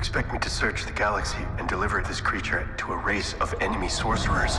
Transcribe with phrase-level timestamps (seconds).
[0.00, 3.86] expect me to search the galaxy and deliver this creature to a race of enemy
[3.86, 4.58] sorcerers?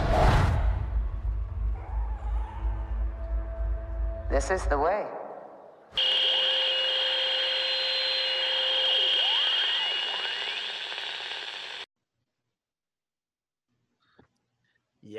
[4.29, 5.07] This is the way.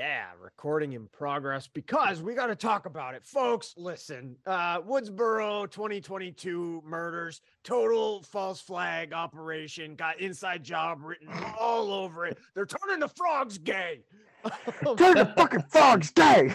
[0.02, 3.24] Yeah, recording in progress because we got to talk about it.
[3.24, 4.34] Folks, listen.
[4.44, 12.36] Uh Woodsboro 2022 murders, total false flag operation, got inside job written all over it.
[12.52, 14.00] They're turning the frogs gay.
[14.96, 16.52] Turn the fucking frogs gay.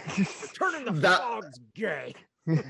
[0.54, 2.14] turning the That- frogs gay.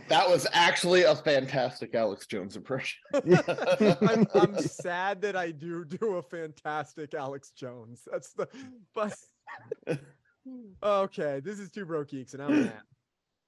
[0.10, 3.00] That was actually a fantastic Alex Jones impression.
[3.16, 8.08] I'm, I'm sad that I do do a fantastic Alex Jones.
[8.12, 8.48] That's the
[8.94, 9.16] but
[10.84, 11.42] okay.
[11.44, 12.82] This is two broke geeks, and I'm Matt.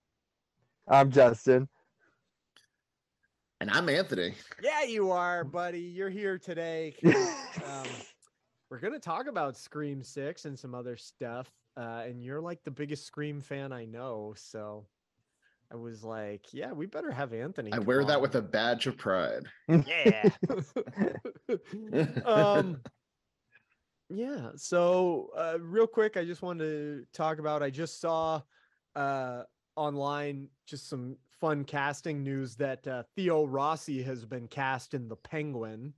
[0.88, 1.67] I'm Justin.
[3.61, 4.33] and I'm Anthony.
[4.64, 5.81] Yeah, you are, buddy.
[5.81, 6.95] You're here today.
[7.06, 7.88] um,
[8.69, 12.72] we're gonna talk about Scream Six and some other stuff, uh, and you're like the
[12.72, 14.34] biggest Scream fan I know.
[14.38, 14.86] So
[15.72, 17.72] I was like, yeah, we better have Anthony.
[17.72, 19.44] I come wear that with a badge of pride.
[19.67, 20.30] yeah.
[22.25, 22.81] um
[24.10, 28.42] yeah so uh real quick i just wanted to talk about i just saw
[28.96, 29.44] uh
[29.75, 35.16] online just some fun casting news that uh, theo rossi has been cast in the
[35.16, 35.94] penguin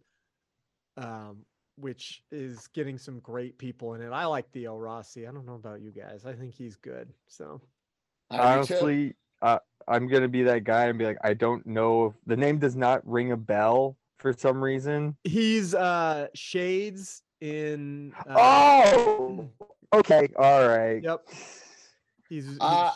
[0.98, 1.46] um
[1.78, 5.56] which is getting some great people in it i like theo rossi i don't know
[5.56, 7.60] about you guys i think he's good so
[8.32, 8.74] I do too.
[8.74, 12.38] Honestly, uh, I'm gonna be that guy and be like, I don't know if the
[12.38, 15.18] name does not ring a bell for some reason.
[15.24, 19.50] he's uh shades in uh, oh,
[19.94, 21.04] okay, all right.
[21.04, 21.28] Yep.
[22.30, 22.92] He's, he's Uh,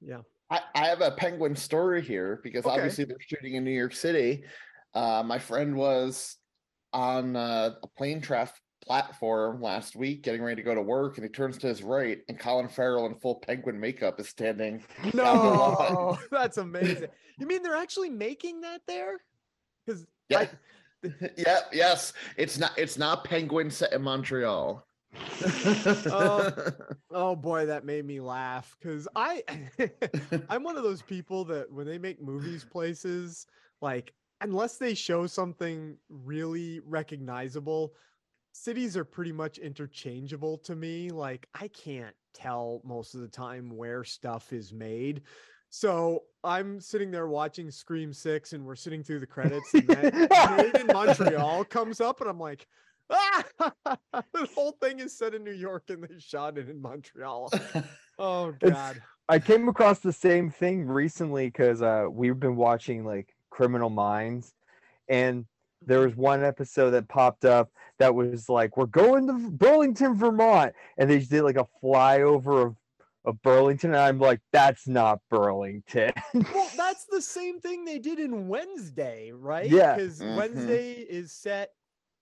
[0.00, 0.18] yeah.
[0.50, 2.74] I, I have a penguin story here because Okay.
[2.74, 4.44] obviously they're shooting in New York City.
[4.92, 6.36] Uh, my friend was
[6.92, 11.24] on uh, a plane traffic platform last week getting ready to go to work and
[11.24, 15.12] he turns to his right and Colin Farrell in full penguin makeup is standing down
[15.14, 15.92] the line.
[15.94, 17.08] No, that's amazing.
[17.38, 19.16] You mean they're actually making that there?
[19.86, 20.46] Because Yeah.
[21.36, 22.12] yeah, yes.
[22.36, 24.84] It's not it's not penguin set in Montreal.
[26.06, 26.52] Oh,
[27.10, 28.76] oh boy, that made me laugh.
[28.80, 29.42] Because I,
[30.48, 33.46] I'm one of those people that when they make movies places,
[33.80, 37.94] like unless they show something really recognizable,
[38.52, 41.10] cities are pretty much interchangeable to me.
[41.10, 45.22] Like I can't tell most of the time where stuff is made.
[45.74, 50.28] So I'm sitting there watching Scream Six, and we're sitting through the credits, and then
[50.56, 52.68] Made in Montreal comes up, and I'm like,
[53.10, 53.44] ah,
[54.12, 57.52] the whole thing is set in New York, and they shot it in Montreal.
[58.20, 63.04] Oh It's- God, I came across the same thing recently because uh, we've been watching
[63.04, 64.52] like Criminal Minds,
[65.08, 65.46] and
[65.84, 70.72] there was one episode that popped up that was like, "We're going to Burlington, Vermont,"
[70.96, 72.76] and they just did like a flyover of
[73.24, 78.18] of Burlington, and I'm like, "That's not Burlington." well, that's the same thing they did
[78.18, 79.68] in Wednesday, right?
[79.70, 79.96] Yeah.
[79.96, 80.36] because Mhm.
[80.36, 81.70] Wednesday is set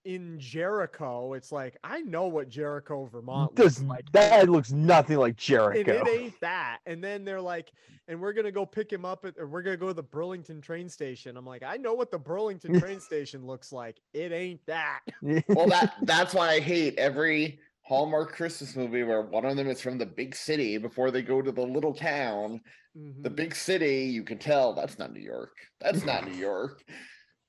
[0.05, 1.35] in Jericho.
[1.35, 4.13] It's like I know what Jericho, Vermont Does looks like.
[4.13, 5.93] that looks nothing like and Jericho?
[6.05, 6.79] it ain't that.
[6.87, 7.71] And then they're like,
[8.09, 10.61] and we're gonna go pick him up at, or we're gonna go to the Burlington
[10.61, 11.37] train station.
[11.37, 14.01] I'm like, I know what the Burlington train station looks like.
[14.13, 15.01] It ain't that.
[15.49, 19.81] well that that's why I hate every Hallmark Christmas movie where one of them is
[19.81, 22.61] from the big city before they go to the little town.
[22.95, 23.37] The Mhm.
[23.37, 25.57] big city, you can tell that's not New York.
[25.81, 26.85] That's not New York.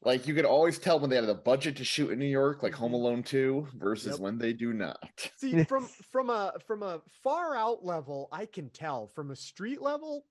[0.01, 2.61] Like you could always tell when they have the budget to shoot in New York,
[2.63, 4.19] like Home Alone 2, versus Yep.
[4.19, 4.97] when they do not.
[5.37, 9.07] See, from from a from a far out level, I can tell.
[9.07, 10.25] From a street level,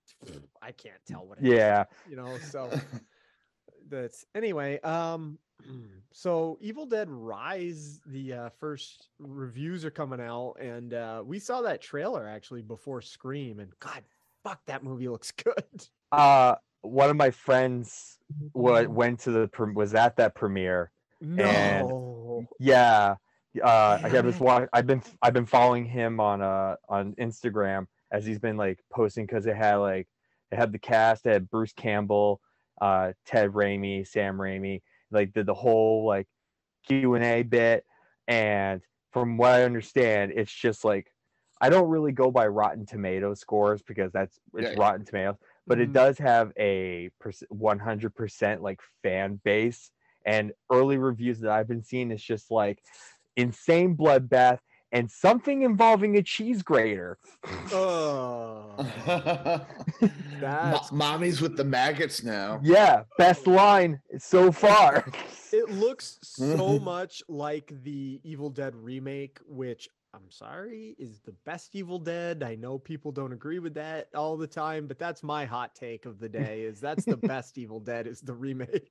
[0.61, 1.39] I can't tell what.
[1.39, 2.37] It is, yeah, you know.
[2.39, 2.71] So
[3.89, 4.81] that's anyway.
[4.81, 5.39] Um,
[6.13, 11.63] so Evil Dead Rise, the uh, first reviews are coming out, and uh, we saw
[11.63, 14.03] that trailer actually before Scream, and God,
[14.43, 15.87] fuck, that movie looks good.
[16.13, 18.19] uh, one of my friends
[18.55, 20.91] wa- went to the was at that premiere.
[21.21, 22.47] No.
[22.59, 23.15] Yeah,
[23.63, 28.27] uh, I have wa- I've been I've been following him on uh on Instagram as
[28.27, 30.09] he's been like posting because it had like
[30.51, 32.41] it had the cast, it had Bruce Campbell,
[32.81, 34.83] uh, Ted Raimi, Sam Raimi,
[35.13, 36.29] like did the whole like
[36.87, 37.85] Q and A bit,
[38.27, 38.83] and
[39.13, 41.15] from what I understand, it's just like
[41.61, 44.79] I don't really go by Rotten Tomato scores because that's it's Yeah.
[44.79, 45.37] Rotten Tomatoes,
[45.67, 45.93] but it Mhm.
[45.93, 47.11] does have a
[47.51, 49.93] one hundred percent like fan base,
[50.27, 52.83] and early reviews that I've been seeing is just like
[53.37, 54.59] insane bloodbath
[54.93, 57.19] and something involving a cheese grater.
[57.73, 58.75] Oh,
[59.07, 60.09] Mo-
[60.41, 62.61] that's mommy's with the maggots now.
[62.63, 65.11] Yeah, best line so far.
[65.53, 71.75] it looks so much like the Evil Dead remake, which I'm sorry is the best
[71.75, 72.43] Evil Dead.
[72.43, 76.05] I know people don't agree with that all the time, but that's my hot take
[76.05, 76.63] of the day.
[76.63, 78.91] Is that's the best Evil Dead is the remake.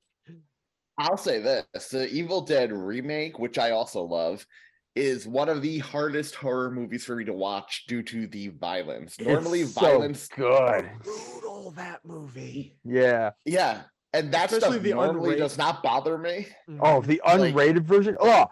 [0.98, 4.46] I'll say this: the Evil Dead remake, which I also love,
[4.94, 9.18] is one of the hardest horror movies for me to watch due to the violence.
[9.20, 10.88] Normally, It's so violence, good.
[11.02, 12.74] Brutal that movie.
[12.84, 13.30] Yeah.
[13.44, 16.46] yeah, and that Especially stuff the normally unrated- does not bother me.
[16.80, 18.16] Oh, the Like- unrated version.
[18.20, 18.46] Oh,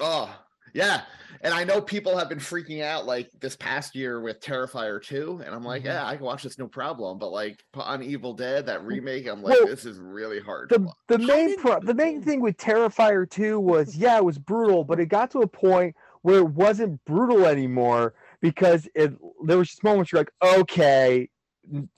[0.00, 0.34] Oh,
[0.74, 1.02] yeah.
[1.42, 5.42] And I know people have been freaking out like this past year with Terrifier 2.
[5.44, 5.86] And I'm like, Mhm.
[5.86, 7.18] yeah, I can watch this no problem.
[7.18, 10.68] But like on Evil Dead, that remake, I'm like, Well, this is really hard.
[10.70, 10.96] to the watch.
[11.08, 15.00] the main pro- the main thing with Terrifier 2 was yeah, it was brutal, but
[15.00, 19.12] it got to a point where it wasn't brutal anymore because it
[19.44, 21.28] there was just moments you're like, okay, n-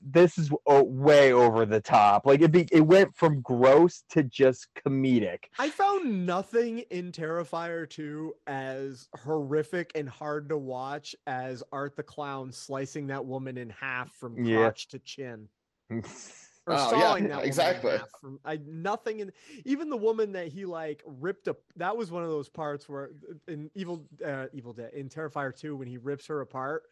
[0.00, 2.26] this is way over the top.
[2.26, 5.44] Like it be, it went from gross to just comedic.
[5.58, 12.02] I found nothing in Terrifier 2 as horrific and hard to watch as Art the
[12.02, 14.56] Clown slicing that woman in half from Yeah.
[14.56, 15.48] crotch to chin.
[16.66, 17.90] Or Oh, yeah, sawing that woman in exactly.
[17.92, 19.32] half From, I nothing in
[19.64, 21.56] even the woman that he like ripped up.
[21.76, 23.12] That was one of those parts where
[23.46, 26.82] in Evil uh, Evil Dead in Terrifier 2 when he rips her apart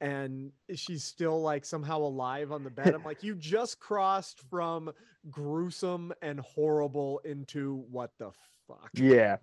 [0.00, 2.94] and she's still like somehow alive on the bed.
[2.94, 4.90] I'm like, you just crossed from
[5.30, 8.30] gruesome and horrible into what the
[8.66, 8.90] fuck?
[8.94, 9.36] yeah.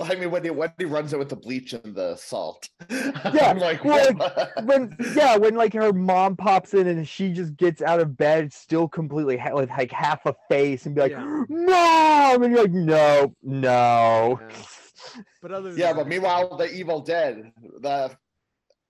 [0.00, 2.68] I mean, when he when he runs it with the bleach and the salt.
[2.90, 4.52] Yeah, I'm like, well, what?
[4.64, 8.52] when yeah, when like her mom pops in and she just gets out of bed,
[8.52, 11.44] still completely ha- with like half a face, and be like, Yeah.
[11.48, 15.22] "Mom," and you're like, "No, no." Yeah.
[15.42, 18.16] But other than yeah, that, but meanwhile, the Evil Dead, the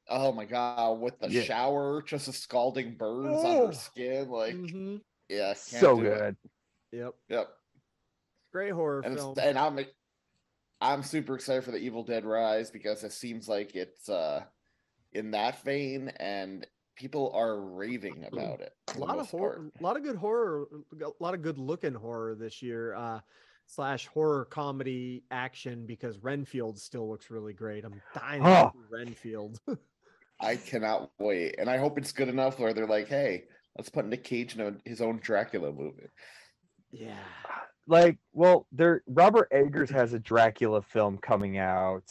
[0.08, 1.42] oh my god, with the Yeah.
[1.42, 5.00] shower, just the scalding burns on her skin, like Mhm.
[5.28, 6.18] yeah, so do it.
[6.18, 6.36] good.
[6.92, 7.14] Yep.
[7.28, 7.48] Yep.
[8.52, 9.34] Great horror and, film.
[9.40, 9.78] and I'm
[10.80, 14.44] I'm super excited for the Evil Dead Rise because it seems like it's uh
[15.12, 16.66] in that vein and
[16.96, 18.74] people are raving about it.
[18.94, 20.66] a lot of horror, a lot of good horror,
[21.00, 22.94] a lot of good looking horror this year.
[22.94, 23.20] Uh,
[23.70, 27.84] slash horror comedy action because Renfield still looks really great.
[27.84, 28.72] I'm dying Oh.
[28.72, 29.60] see Renfield.
[30.40, 33.44] I cannot wait, and I hope it's good enough where they're like, "Hey,
[33.76, 36.08] let's put Nick Cage in a, his own Dracula movie."
[36.90, 37.16] yeah.
[37.86, 42.04] Like, well, there Robert Eggers has a Dracula film coming out.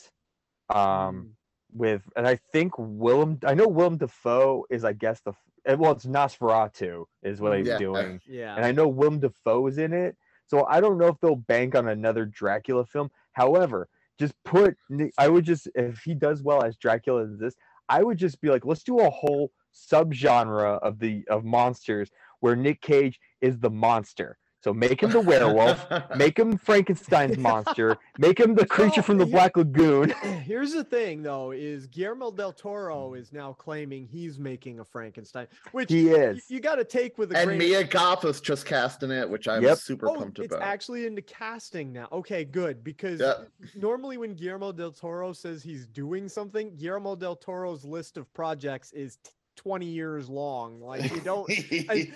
[0.70, 1.34] Um
[1.74, 5.34] with and I think Willem I know Willem Dafoe is I guess the
[5.66, 7.78] eh, well it's Nosferatu is what he's Yeah.
[7.78, 8.20] doing.
[8.28, 8.56] Yeah.
[8.56, 10.16] and I know Willem Dafoe is in it.
[10.48, 13.12] So I don't know if they'll bank on another Dracula film.
[13.34, 13.88] However,
[14.18, 14.76] just put
[15.18, 17.56] I would just if he does well as Dracula as this,
[17.90, 22.56] I would just be like, let's do a whole subgenre of the of monsters where
[22.56, 24.38] Nick Cage is the monster.
[24.64, 25.86] So make him the werewolf,
[26.18, 30.10] make him Frankenstein's monster, make him the creature Well, from the here- Black Lagoon.
[30.44, 35.48] Here's the thing, though, is Guillermo del Toro is now claiming he's making a Frankenstein,
[35.74, 36.50] which He is.
[36.50, 37.50] You, got to take with a grain.
[37.50, 37.70] and grain.
[37.72, 39.78] Mia Goth was just casting it, which I'm Yep.
[39.78, 40.68] super oh, pumped it's about.
[40.68, 42.08] actually into casting now.
[42.12, 43.36] Okay, good because Yeah.
[43.76, 48.92] normally when Guillermo del Toro says he's doing something, Guillermo del Toro's list of projects
[48.94, 50.80] is t- 20 years long.
[50.80, 51.50] Like you don't.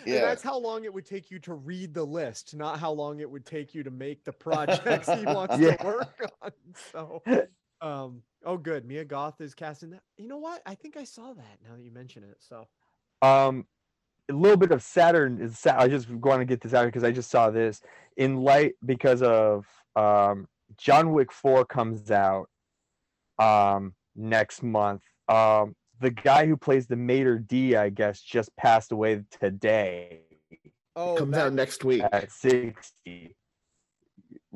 [0.06, 0.22] Yeah.
[0.22, 3.30] that's how long it would take you to read the list, not how long it
[3.30, 5.76] would take you to make the projects he wants Yeah.
[5.76, 6.52] to work on.
[6.92, 7.22] So,
[7.82, 8.86] um, oh, good.
[8.86, 10.02] Mia Goth is casting that.
[10.18, 10.62] You know what?
[10.66, 12.38] I think I saw that now that you mention it.
[12.40, 12.68] So,
[13.22, 13.66] um
[14.30, 17.12] a little bit of Saturn is I just want to get this out because I
[17.12, 17.82] just saw this
[18.18, 22.50] in light because of um John Wick 4 comes out
[23.40, 25.02] um next month.
[25.28, 30.22] Um the guy who plays the Mater D, I guess, just passed away today
[30.96, 32.04] oh, comes that- out next week.
[32.12, 33.36] at 60.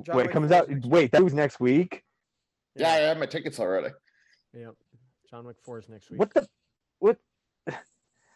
[0.01, 2.03] John Wait, it comes out wait, that was next week?
[2.75, 3.93] Yeah, I have my tickets already.
[4.53, 4.73] Yep.
[5.29, 6.19] John Wick 4 is next week.
[6.19, 6.45] What the
[6.99, 7.17] what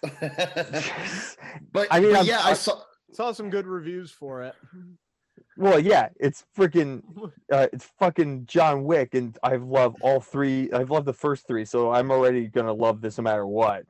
[1.73, 2.79] but I mean, but yeah, I I- saw
[3.11, 4.53] Saw some good reviews for it.
[5.59, 7.01] Well, yeah, it's freaking,
[7.51, 10.71] uh, it's fucking John Wick, and I've loved all three.
[10.71, 13.83] I've loved the first three, so I'm already gonna love this no matter what.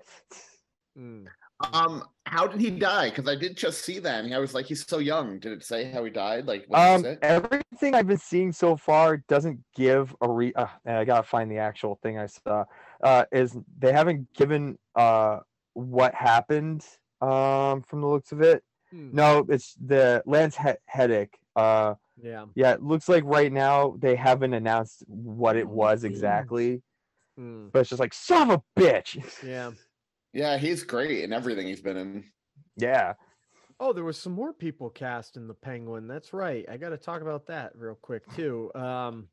[0.98, 1.28] Mm.
[1.74, 3.10] Um, how did he die?
[3.10, 5.40] Because I did just see that, and I was like, he's so young.
[5.40, 6.46] Did it say how he died?
[6.48, 7.20] Like, what Um, was it?
[7.22, 10.52] everything I've been seeing so far doesn't give a re.
[10.54, 12.66] Uh, and I gotta find the actual thing I saw.
[13.04, 15.40] Uh, is they haven't given uh
[15.74, 16.84] what happened
[17.22, 18.64] um from the looks of it.
[18.90, 19.10] Hmm.
[19.14, 21.38] No, it's the Lance he- headache.
[21.60, 22.46] Uh, Yeah.
[22.56, 26.82] yeah, it looks like right now they haven't announced what it was exactly,
[27.40, 27.72] Mm.
[27.72, 29.24] but it's just like son of a bitch.
[29.44, 29.72] Yeah.
[30.34, 32.24] Yeah, he's great in everything he's been in.
[32.76, 33.14] yeah.
[33.82, 36.06] Oh, there was some more people cast in the Penguin.
[36.06, 36.66] That's right.
[36.70, 38.70] I got to talk about that real quick too.
[38.76, 39.30] Um,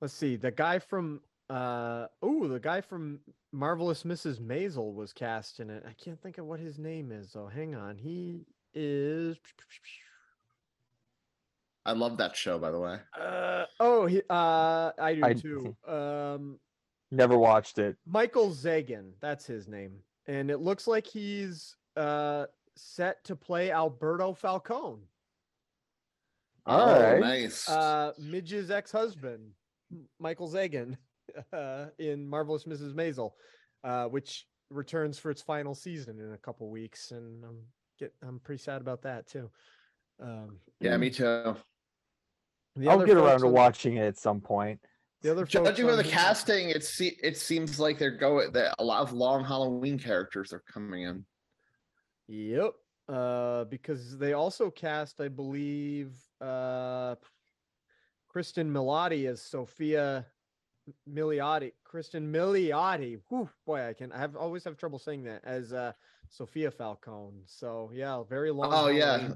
[0.00, 0.36] let's see.
[0.36, 3.20] The guy from uh oh, the guy from
[3.52, 4.40] Marvelous Mrs.
[4.40, 5.84] Maisel was cast in it.
[5.88, 7.46] I can't think of what his name is though.
[7.46, 7.96] Hang on.
[7.96, 8.44] He
[8.74, 9.38] is
[11.86, 12.98] I love that show, by the way.
[13.18, 15.76] uh oh, he uh I do I- too.
[15.88, 16.58] Um
[17.12, 17.96] Never watched it.
[18.04, 20.00] Michael Zegen, that's his name.
[20.26, 25.02] And it looks like he's uh set to play Alberto Falcone.
[26.66, 27.20] All oh, right.
[27.20, 27.68] nice.
[27.68, 29.52] uh Midge's ex-husband,
[30.18, 30.96] Michael Zegen,
[31.52, 32.92] uh, in Marvelous Mrs.
[32.94, 33.32] Maisel,
[33.84, 37.58] uh, which returns for its final season in a couple weeks, and I'm
[37.98, 39.50] get I'm pretty sad about that too.
[40.20, 41.56] Um, yeah, me too.
[42.76, 44.80] The I'll get around to on- watching it at some point.
[45.22, 48.52] The other folks Judging by on the casting, it se- it seems like they're going
[48.52, 51.24] that a lot of long Halloween characters are coming in.
[52.28, 52.72] Yep.
[53.08, 57.14] Uh, because they also cast, I believe, uh,
[58.28, 60.26] Kristen Milotti as Sophia
[60.86, 61.72] M- Milioti.
[61.84, 63.20] Kristen Milioti.
[63.28, 64.12] Whew, boy, I can.
[64.12, 65.92] I have always have trouble saying that as uh,
[66.28, 67.42] Sophia Falcone.
[67.46, 68.70] So yeah, very long.
[68.72, 69.30] Oh yeah.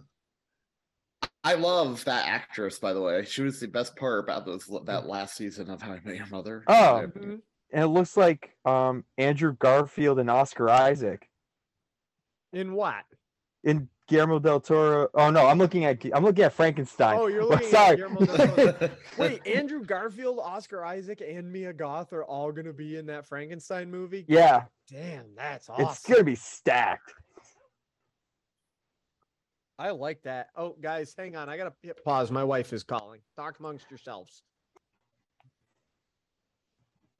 [1.22, 1.30] Halloween.
[1.44, 3.24] I love that actress, by the way.
[3.24, 6.26] She was the best part about those that last season of How I Met Your
[6.26, 6.64] Mother.
[6.66, 7.04] Oh.
[7.06, 7.40] Mhm.
[7.72, 11.28] And it looks like um Andrew Garfield and Oscar Isaac
[12.52, 13.04] In what?
[13.62, 15.08] in Guillermo del Toro.
[15.14, 17.16] Oh no, I'm looking at I'm looking at Frankenstein.
[17.18, 17.90] Oh, you're Well, looking sorry.
[17.90, 18.90] at Guillermo del Toro.
[19.18, 23.88] Wait, Andrew Garfield, Oscar Isaac, and Mia Goth are all gonna be in that Frankenstein
[23.90, 24.24] movie?
[24.28, 25.86] yeah, Damn, that's awesome.
[25.86, 27.12] it's gonna be stacked.
[29.80, 30.48] I like that.
[30.56, 31.48] Oh, guys, hang on.
[31.48, 32.30] I gotta hit pause.
[32.30, 33.20] My wife is calling.
[33.34, 34.42] Talk amongst yourselves.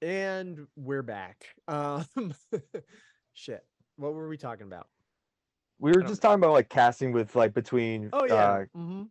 [0.03, 1.47] And we're back.
[1.69, 2.05] Um,
[3.33, 3.65] shit.
[3.97, 4.89] What were we talking about?
[5.79, 8.35] We were just talking about like casting with like between Oh yeah.
[8.35, 9.03] uh, hmm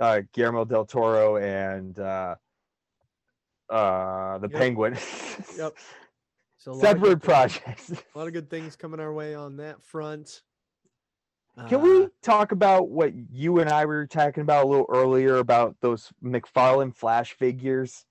[0.00, 2.34] uh Guillermo del Toro and uh
[3.70, 4.58] uh the Yep.
[4.60, 4.98] Penguin.
[5.56, 5.76] Yep.
[6.60, 7.92] So a lot of, good Separate projects.
[7.92, 10.42] a lot of good things coming our way on that front.
[11.66, 15.36] Can Uh, we talk about what you and I were talking about a little earlier
[15.36, 18.04] about those McFarlane Flash figures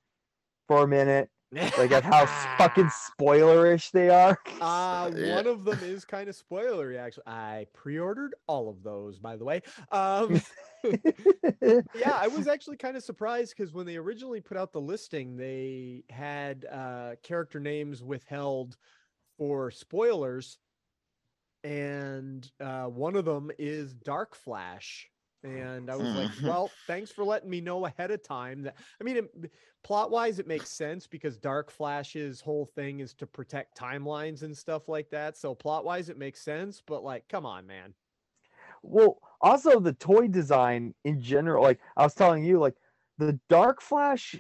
[0.68, 1.30] for a minute?
[1.54, 2.26] Like at how
[2.58, 2.90] fucking
[3.20, 4.38] spoilerish they are.
[4.60, 7.24] Uh, one of them is kind of spoilery, actually.
[7.28, 9.62] I pre-ordered all of those, by the way.
[9.92, 10.42] Um,
[10.84, 15.38] yeah, I was actually kind of surprised because when they originally put out the listing,
[15.38, 18.78] they had uh, character names withheld
[19.38, 20.58] for spoilers,
[21.64, 25.10] and uh, one of them is Dark Flash.
[25.44, 26.44] And I was like, Mhm.
[26.44, 29.52] well, thanks for letting me know ahead of time that I mean, it,
[29.84, 34.58] plot wise, it makes sense because Dark Flash's whole thing is to protect timelines and
[34.58, 35.38] stuff like that.
[35.38, 37.94] So plot wise, it makes sense, but like, come on, man.
[38.84, 42.76] well, also the toy design in general, like I was telling you, like
[43.18, 44.36] the Dark Flash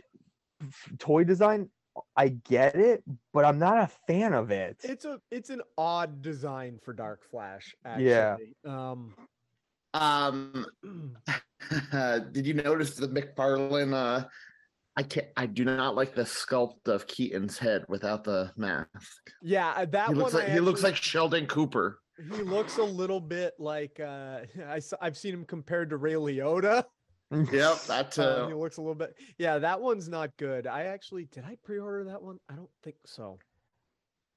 [1.00, 1.70] toy design,
[2.18, 4.78] I get it, but I'm not a fan of it.
[4.84, 8.06] It's a it's an odd design for Dark Flash, actually.
[8.10, 8.38] Yeah.
[8.66, 9.14] Um
[9.94, 10.66] Um,
[12.32, 13.94] did you notice the McFarlane?
[13.94, 14.28] Uh,
[14.96, 15.28] I can't.
[15.38, 18.88] I do not like the sculpt of Keaton's head without the mask.
[19.44, 22.00] yeah, uh, that He looks one like I he looks like Sheldon Cooper.
[22.18, 26.14] he looks a little bit like uh I s- I've seen him compared to Ray
[26.14, 26.84] Liotta.
[27.32, 27.52] Yep,
[27.88, 28.58] that Uh, he too.
[28.60, 29.16] looks a little bit.
[29.38, 30.66] Yeah, that one's not good.
[30.68, 32.40] I actually did I pre-order that one?
[32.50, 33.40] I don't think so.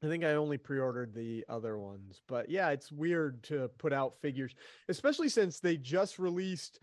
[0.03, 2.23] I think I only pre-ordered the other ones.
[2.27, 4.55] But yeah, it's weird to put out figures,
[4.89, 6.81] especially since they just released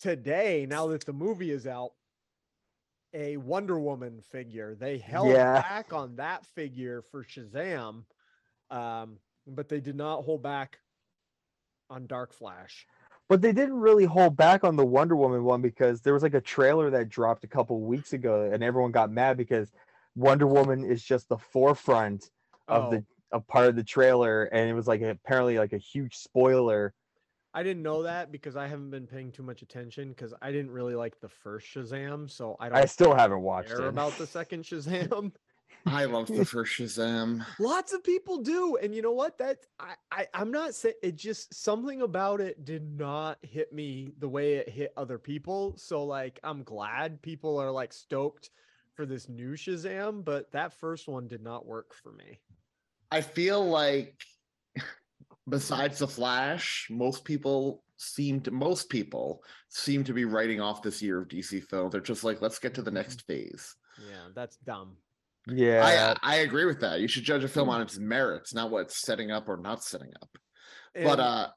[0.00, 1.92] today, now that the movie is out,
[3.12, 4.76] a Wonder Woman figure.
[4.76, 5.60] They held Yeah.
[5.62, 8.04] back on that figure for Shazam.
[8.70, 10.78] Um, but they did not hold back
[11.90, 12.86] on Dark Flash.
[13.28, 16.34] But they didn't really hold back on the Wonder Woman one because there was like
[16.34, 19.70] a trailer that dropped a couple weeks ago and everyone got mad because
[20.16, 22.30] Wonder Woman is just the forefront
[22.68, 22.90] of Oh.
[22.90, 26.94] the of part of the trailer and it was like apparently like a huge spoiler
[27.52, 30.70] I didn't know that because I haven't been paying too much attention because I didn't
[30.70, 33.88] really like the first Shazam, so I don't I still haven't watched care it.
[33.88, 35.32] about the second Shazam.
[35.86, 37.44] I love the first Shazam.
[37.58, 39.38] Lots of people do, and you know what?
[39.38, 41.16] That I, I I'm not saying it.
[41.16, 45.74] Just something about it did not hit me the way it hit other people.
[45.76, 48.50] So like, I'm glad people are like stoked
[48.94, 52.38] for this new Shazam, but that first one did not work for me.
[53.10, 54.22] I feel like
[55.48, 61.02] besides the Flash, most people seem to most people seem to be writing off this
[61.02, 61.90] year of DC film.
[61.90, 62.96] They're just like, let's get to the mm-hmm.
[62.96, 63.74] next phase.
[63.98, 64.96] Yeah, that's dumb.
[65.50, 67.00] Yeah, I I agree with that.
[67.00, 70.10] You should judge a film on its merits, not what's setting up or not setting
[70.22, 70.28] up.
[70.94, 71.48] but uh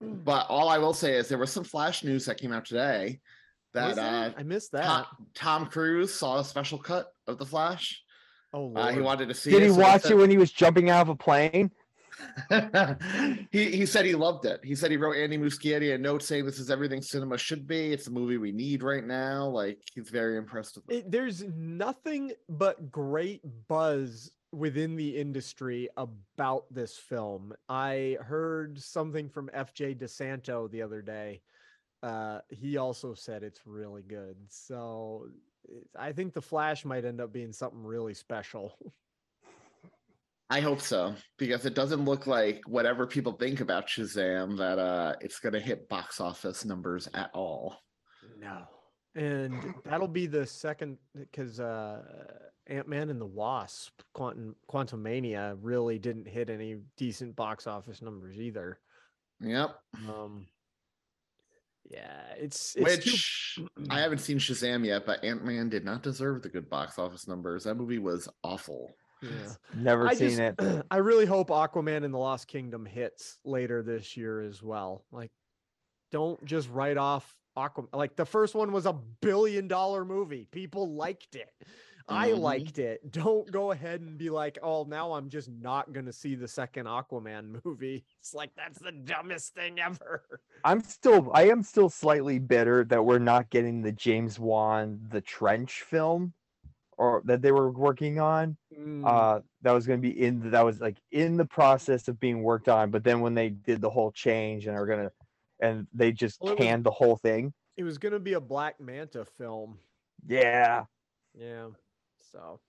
[0.00, 3.20] but all I will say is there was some flash news that came out today
[3.72, 4.30] that uh?
[4.36, 4.84] I missed that.
[4.84, 8.02] Tom, Tom Cruise saw a special cut of the Flash.
[8.52, 9.66] oh, Uh, he wanted to see did it.
[9.66, 11.70] he so they watch said- it when he was jumping out of a plane?
[13.50, 14.60] he he said he loved it.
[14.64, 17.92] He said he wrote Andy Muschietti a note saying this is everything cinema should be.
[17.92, 19.46] It's the movie we need right now.
[19.46, 20.94] Like he's very impressed with it.
[20.96, 27.52] it, there's nothing but great buzz within the industry about this film.
[27.68, 31.42] I heard something from FJ DeSanto the other day.
[32.02, 34.36] Uh, he also said it's really good.
[34.48, 35.26] So
[35.98, 38.78] I think The Flash might end up being something really special.
[40.48, 45.14] I hope so because it doesn't look like whatever people think about Shazam that uh
[45.20, 47.76] it's gonna hit box office numbers at all.
[48.38, 48.62] No.
[49.16, 52.02] And that'll be the second because uh,
[52.66, 58.38] Ant Man and the Wasp, Quantum Quantumania, really didn't hit any decent box office numbers
[58.38, 58.78] either.
[59.40, 59.74] Yep.
[60.06, 60.46] Um,
[61.88, 66.42] yeah, it's, it's too- I haven't seen Shazam yet, but Ant Man did not deserve
[66.42, 67.64] the good box office numbers.
[67.64, 68.94] That movie was awful.
[69.22, 69.28] Yeah.
[69.76, 70.86] Never I seen just, it.
[70.90, 75.04] I really hope Aquaman and the Lost Kingdom hits later this year as well.
[75.12, 75.30] Like,
[76.12, 77.88] don't just write off Aquaman.
[77.92, 80.48] Like the first one was a billion dollar movie.
[80.50, 81.50] People liked it.
[82.08, 82.38] I Mhm.
[82.38, 83.00] liked it.
[83.10, 86.86] Don't go ahead and be like, oh, now I'm just not gonna see the second
[86.86, 88.04] Aquaman movie.
[88.20, 90.22] It's like that's the dumbest thing ever.
[90.62, 95.20] I'm still I am still slightly bitter that we're not getting the James Wan the
[95.20, 96.32] Trench film
[96.98, 98.56] or that they were working on.
[98.76, 102.06] Mm, Uh that was going to be in the, that was like in the process
[102.08, 105.04] of being worked on, but then when they did the whole change and are going
[105.04, 105.12] to
[105.60, 107.52] and they just Well, it was- canned the whole thing.
[107.76, 109.78] it was gonna be a Black Manta film.
[110.26, 110.84] Yeah.
[111.34, 111.68] Yeah.
[112.32, 112.60] So,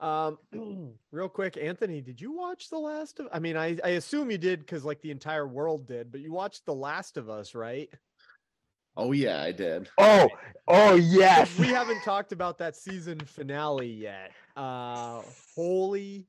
[0.00, 0.38] um,
[1.10, 3.28] real quick, Anthony, did you watch The Last of?
[3.32, 6.32] I mean, I I assume you did because like the entire world did, but you
[6.32, 7.88] watched The Last of Us, right?
[8.96, 9.88] Oh yeah, I did.
[9.98, 10.28] Oh,
[10.68, 11.58] oh yes.
[11.58, 14.32] We haven't talked about that season finale yet.
[14.56, 15.22] Uh,
[15.54, 16.26] holy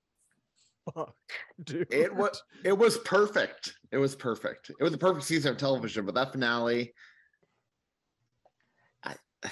[0.93, 1.15] fuck,
[1.63, 1.87] dude!
[1.91, 3.73] It was it was perfect.
[3.91, 4.69] It was perfect.
[4.69, 6.93] It was a perfect season of television, but that finale.
[9.03, 9.15] I,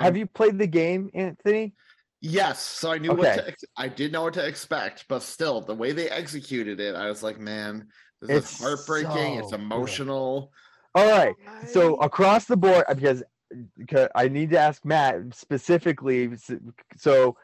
[0.00, 1.74] Have you played the game, Anthony?
[2.20, 5.60] Yes, so I knew what to ex- I did know what to expect, but still,
[5.60, 7.88] the way they executed it, I was like, man,
[8.20, 9.38] this is It's heartbreaking.
[9.38, 10.40] it's emotional.
[10.40, 10.48] good.
[10.94, 11.34] All right.
[11.66, 13.22] So across the board, because
[13.76, 16.30] because I need to ask Matt specifically.
[16.96, 17.36] So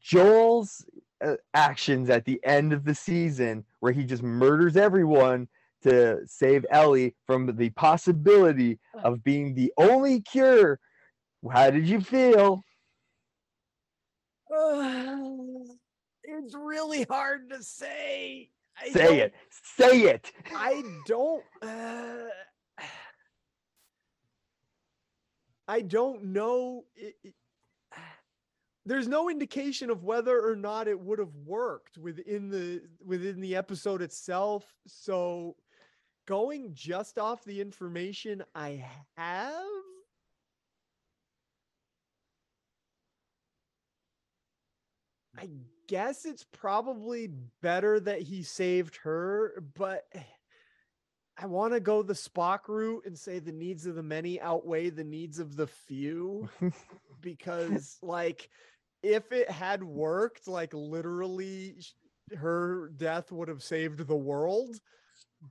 [0.00, 0.84] Joel's
[1.24, 5.48] uh, actions at the end of the season, where he just murders everyone
[5.82, 10.80] to save Ellie from the possibility of being the only cure.
[11.50, 12.62] How did you feel?
[16.24, 18.50] it's really hard to say.
[18.78, 19.34] I Say it.
[19.76, 20.32] Say it.
[20.54, 21.42] I don't.
[21.62, 22.28] Uh,
[25.68, 26.84] I don't know.
[26.94, 27.34] It, it-
[28.86, 33.56] there's no indication of whether or not it would have worked within the within the
[33.56, 34.64] episode itself.
[34.86, 35.56] So,
[36.26, 38.84] going just off the information I
[39.16, 39.64] have,
[45.38, 45.48] I
[45.86, 47.28] guess it's probably
[47.62, 50.06] better that he saved her, but
[51.38, 54.90] I want to go the Spock route and say the needs of the many outweigh
[54.90, 56.48] the needs of the few
[57.20, 58.48] because like
[59.02, 61.76] if it had worked like literally
[62.36, 64.80] her death would have saved the world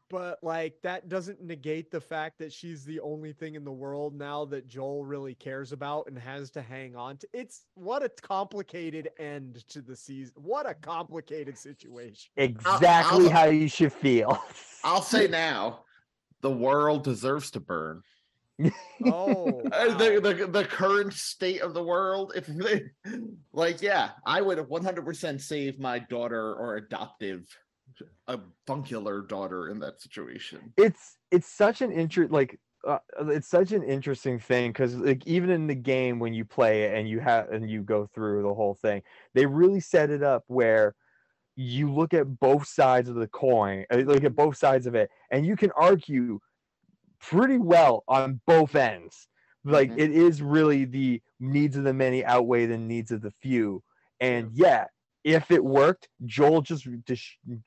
[0.10, 4.15] but like that doesn't negate the fact that she's the only thing in the world
[4.15, 7.28] now that Joel really cares about and has to hang on to.
[7.34, 10.34] It's what a complicated end to the season.
[10.36, 12.32] What a complicated situation.
[12.38, 14.41] Exactly I'll- how you should feel.
[14.84, 15.82] I'll say now,
[16.41, 18.02] the world deserves to burn.
[19.06, 22.84] Oh, Uh, The, the the current state of the world, if they,
[23.52, 27.45] like, yeah, I would have 100% saved my daughter or adoptive
[28.27, 30.73] a funcular daughter in that situation.
[30.77, 35.49] it's it's such an interest like uh, it's such an interesting thing because like even
[35.49, 38.53] in the game when you play it and you have and you go through the
[38.53, 39.01] whole thing
[39.34, 40.95] they really set it up where
[41.55, 45.10] you look at both sides of the coin uh, look at both sides of it
[45.31, 46.39] and you can argue
[47.19, 49.27] pretty well on both ends
[49.63, 49.99] like Mhm.
[49.99, 53.81] it is really the needs of the many outweigh the needs of the few
[54.19, 54.86] and yeah
[55.25, 56.88] if it worked joel just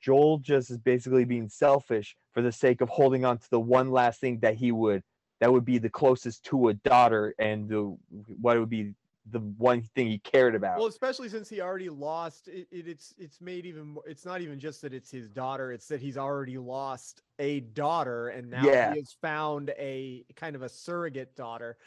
[0.01, 3.91] joel just is basically being selfish for the sake of holding on to the one
[3.91, 5.03] last thing that he would
[5.41, 7.95] that would be the closest to a daughter and the
[8.41, 8.93] what would be
[9.29, 13.13] the one thing he cared about Well, especially since he already lost it, it it's
[13.17, 16.17] it's made even more it's not even just that it's his daughter, it's that he's
[16.17, 18.91] already lost a daughter and now Yeah.
[18.91, 21.77] he has found a kind of a surrogate daughter.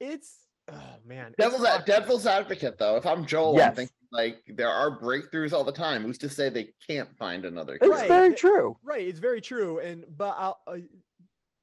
[0.00, 1.34] It's oh man.
[1.38, 2.96] Devil's, a- devil's advocate, though.
[2.96, 6.02] If I'm Joel, I'm thinking like there are breakthroughs all the time.
[6.02, 7.78] Who's to say they can't find another?
[7.80, 7.86] it's?
[7.86, 9.78] Right, very true Right, it's very true.
[9.80, 10.76] And but I'll, uh,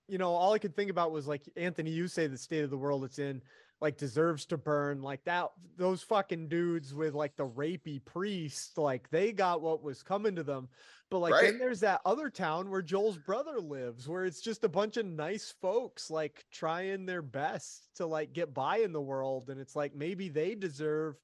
[0.08, 2.70] you know, all I could think about was like Anthony, you say the state of
[2.70, 3.42] the world it's in
[3.82, 9.10] like deserves to burn like that those fucking dudes with like the rapey priest like
[9.10, 10.68] they got what was coming to them.
[11.10, 14.70] But like then there's that other town where joel's brother lives where it's just a
[14.70, 19.50] bunch of nice folks like trying their best to like get by in the world
[19.50, 21.16] and it's like maybe they deserve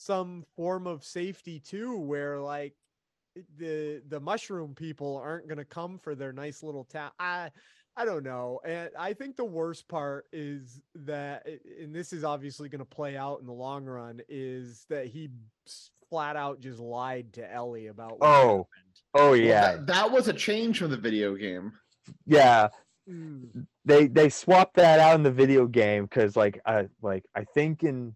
[0.00, 2.74] some form of safety too where like
[3.36, 7.10] eh, the the mushroom people aren't going to come for their nice little town.
[7.20, 7.50] I
[7.96, 11.46] i don't know and i think the worst part is that
[11.80, 15.28] and this is obviously going to play out in the long run is that he
[16.08, 18.66] flat out just lied to ellie about what Oh, happened.
[19.14, 21.72] oh Well, yeah that, that was a change from the video game.
[22.26, 22.68] yeah
[23.08, 27.44] Mm, they they swapped that out in the video game because like I like I
[27.44, 28.14] think in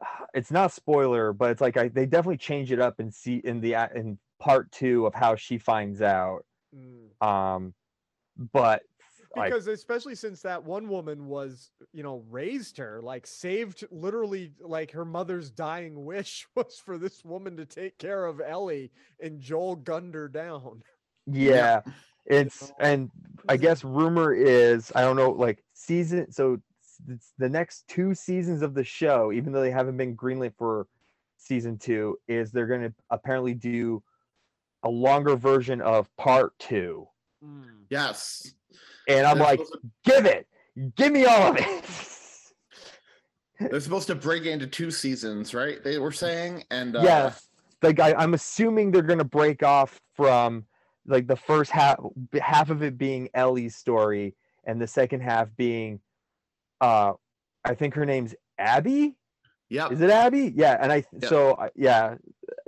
[0.34, 3.60] it's not spoiler, but it's like I they definitely change it up and see in
[3.60, 6.44] the in part two of how she finds out.
[6.74, 7.26] mm.
[7.26, 7.74] Um,
[8.52, 8.82] but
[9.36, 14.52] like because especially since that one woman was you know raised her like saved literally
[14.60, 19.40] like her mother's dying wish was for this woman to take care of ellie and
[19.40, 20.82] joel gunned her down
[21.26, 21.82] yeah,
[22.26, 23.10] it's know, and
[23.48, 26.60] I guess rumor is I don't know like season so
[27.08, 30.86] it's the next two seasons of the show, even though they haven't been greenlit for
[31.38, 34.02] season two, is they're gonna apparently do
[34.82, 37.06] a longer version of part two.
[37.44, 37.84] Mm.
[37.88, 38.52] Yes.
[39.08, 40.46] And I'm They're like, supposed give it,
[40.96, 41.64] give me all of it.
[41.64, 45.82] to- they're supposed to break it into two seasons, right?
[45.84, 47.32] They were saying, and uh, yeah,
[47.82, 50.64] like I, I'm assuming they're gonna break off from
[51.06, 51.98] like the first half,
[52.40, 56.00] half of it being Ellie's story, and the second half being,
[56.80, 57.12] uh,
[57.64, 59.16] I think her name's Abby.
[59.68, 60.52] yeah, Is it Abby?
[60.56, 61.28] Yeah, and I Yeah.
[61.28, 62.14] so I- yeah,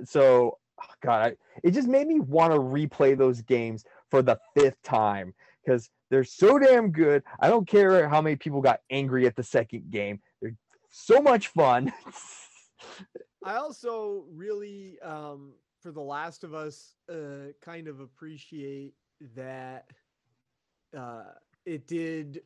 [0.05, 4.39] so oh, God, I, it just made me want to replay those games for the
[4.55, 5.33] fifth time
[5.65, 7.23] because they're so damn good.
[7.41, 10.55] I don't care how many people got angry at the second game; they're
[10.91, 11.91] so much fun.
[13.43, 18.93] I also really, um, for The Last of Us, uh, kind of appreciate
[19.35, 19.87] that
[20.95, 21.33] uh,
[21.65, 22.43] it did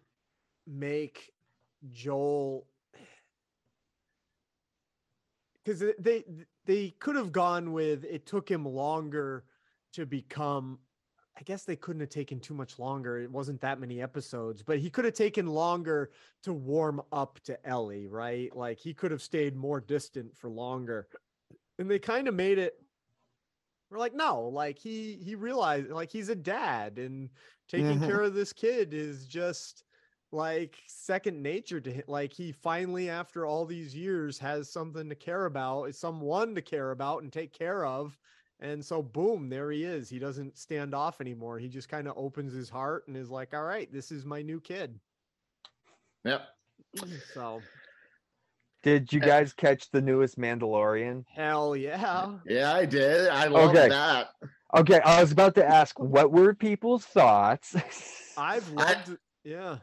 [0.68, 1.32] make
[1.90, 2.68] Joel
[5.64, 6.22] because they
[6.64, 9.42] they could have gone with it took him longer
[9.94, 10.78] to become
[11.38, 13.18] I guess they couldn't have taken too much longer.
[13.18, 16.10] It wasn't that many episodes, but he could have taken longer
[16.42, 18.54] to warm up to Ellie, right?
[18.56, 21.08] Like he could have stayed more distant for longer.
[21.78, 22.82] And they kind of made it
[23.90, 27.30] we're like, no, like he he realized like he's a dad and
[27.68, 28.00] taking Mhm.
[28.00, 29.84] care of this kid is just
[30.32, 32.02] like second nature to him.
[32.08, 36.62] Like he finally, after all these years, has something to care about, is someone to
[36.62, 38.18] care about and take care of.
[38.60, 40.08] And so, boom, there he is.
[40.08, 41.58] He doesn't stand off anymore.
[41.58, 44.40] He just kind of opens his heart and is like, all right, this is my
[44.42, 44.98] new kid.
[46.24, 46.42] yep.
[47.34, 47.60] So,
[48.82, 51.24] Did you Uh, guys catch the newest Mandalorian?
[51.28, 52.36] hell yeah.
[52.46, 53.28] Yeah, I did.
[53.28, 53.88] I love Okay.
[53.88, 54.28] that.
[54.74, 57.74] Okay, I was about to ask what were people's thoughts.
[58.38, 59.18] I've I- loved it.
[59.44, 59.78] Yeah.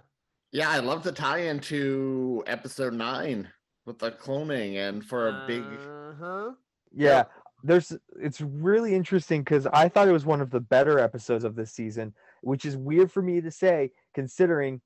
[0.51, 3.49] Yeah, I love the tie-in to episode nine
[3.85, 5.63] with the cloning and for a big.
[5.63, 6.51] Uh huh.
[6.91, 7.23] yeah,
[7.63, 11.55] there's it's really interesting because I thought it was one of the better episodes of
[11.55, 14.81] this season, which is weird for me to say considering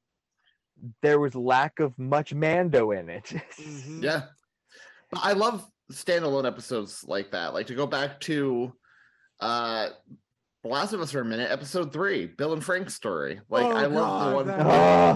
[1.02, 3.26] there was lack of much Mando in it.
[3.60, 4.04] Mhm.
[4.04, 4.24] Yeah,
[5.12, 7.54] but I love standalone episodes like that.
[7.54, 8.74] Like to go back to
[9.40, 9.90] uh
[10.64, 13.40] The Last of Us for a minute, episode three, Bill and Frank's story.
[13.50, 14.58] Like Oh, I love God, the one that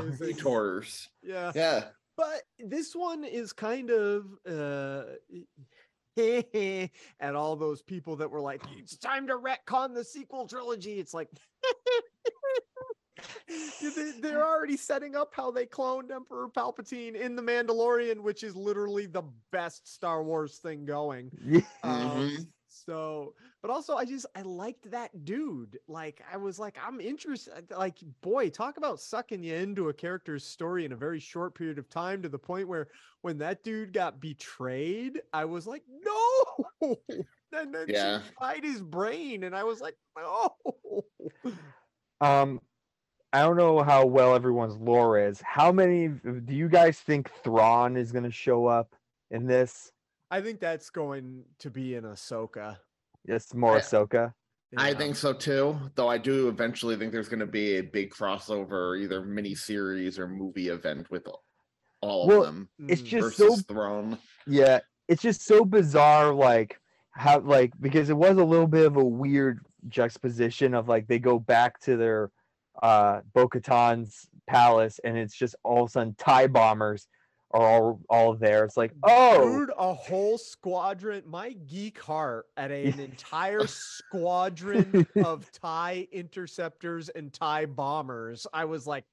[0.02, 0.42] with was the amazing.
[0.44, 1.10] tours.
[1.22, 1.52] Yeah.
[1.54, 1.84] Yeah,
[2.18, 5.04] But this one is kind of uh
[7.20, 11.00] at all those people that were like, it's time to retcon the sequel trilogy.
[11.00, 11.30] It's like,
[13.48, 18.56] they, they're already setting up how they cloned Emperor Palpatine in The Mandalorian, which is
[18.56, 21.32] literally the best Star Wars thing going.
[21.84, 22.48] Um, Mhm.
[22.68, 25.78] so, but also, I just I liked that dude.
[25.88, 27.70] Like, I was like, I'm interested.
[27.72, 31.78] Like, boy, talk about sucking you into a character's story in a very short period
[31.78, 32.88] of time to the point where
[33.22, 36.96] when that dude got betrayed, I was like, no.
[37.52, 38.22] And then Yeah.
[38.22, 40.56] she fried his brain, and I was like, no.
[42.22, 42.62] Um,
[43.34, 45.42] I don't know how well everyone's lore is.
[45.42, 48.96] How many do you guys think Thrawn is going to show up
[49.32, 49.92] in this?
[50.30, 52.78] I think that's going to be in Ahsoka.
[53.26, 54.34] It's more I- Ahsoka.
[54.78, 54.98] I Yeah.
[54.98, 55.78] think so too.
[55.96, 60.18] Though I do eventually think there's going to be a big crossover, either mini series
[60.18, 61.28] or movie event with
[62.02, 64.18] all Well, of them It's just so versus Thrawn.
[64.48, 64.80] Yeah,
[65.10, 66.80] it's just so bizarre, like
[67.12, 71.20] how like because it was a little bit of a weird juxtaposition of like they
[71.20, 72.32] go back to their
[72.82, 77.08] uh Bo-Katan's palace and it's just all of a sudden TIE bombers
[77.54, 78.64] are all all there.
[78.66, 81.24] It's like, oh Dude, a whole squadron.
[81.26, 88.48] My geek heart at a- an entire squadron of TIE interceptors and TIE bombers.
[88.54, 89.06] I was like,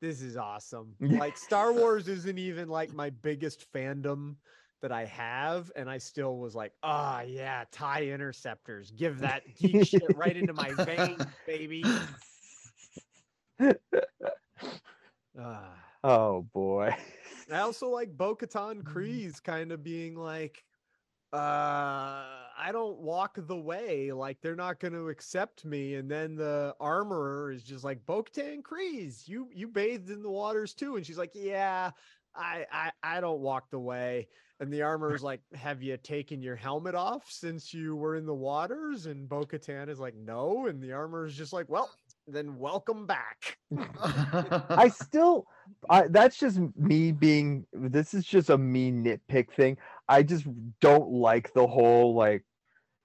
[0.00, 0.94] this is awesome.
[1.00, 4.36] Like, Star Wars isn't even like my biggest fandom
[4.82, 5.72] that I have.
[5.76, 8.90] And I still was like, ah, yeah, TIE interceptors.
[8.90, 11.84] Give that geek shit right into my veins, baby.
[15.38, 15.74] Ah.
[16.04, 16.94] oh boy.
[17.52, 18.98] I also like Bo Katan Mm-hmm.
[18.98, 20.64] Kryze kind of being like,
[21.32, 21.36] uh,
[22.56, 24.12] I don't walk the way.
[24.12, 25.94] Like they're not going to accept me.
[25.96, 30.30] And then the armorer is just like, Bo Katan Kryze, you you bathed in the
[30.30, 30.96] waters too.
[30.96, 31.90] And she's like, Yeah,
[32.34, 34.28] I I I don't walk the way.
[34.60, 38.34] And the armorer's like, Have you taken your helmet off since you were in the
[38.34, 39.06] waters?
[39.06, 40.66] And Bo Katan is like, No.
[40.66, 41.90] And the armorer's just like, Well,
[42.26, 43.58] then welcome back.
[44.02, 45.46] I still
[45.90, 49.76] I that's just me being this is just a me nitpick thing.
[50.08, 50.46] I just
[50.80, 52.44] don't like the whole like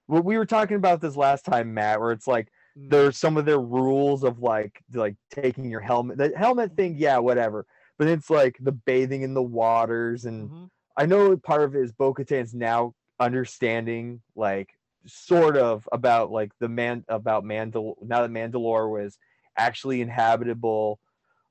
[0.07, 3.37] well, we were talking about this last time, Matt, where it's like Mm, there's some
[3.37, 7.65] of their rules of like like taking your helmet the helmet thing yeah whatever
[7.97, 10.69] but it's like the bathing in the waters and mhm.
[10.97, 14.69] i know part of it is bo-katan's now understanding like
[15.13, 19.17] sort of about like the man about mandal now that mandalore was
[19.57, 20.99] actually inhabitable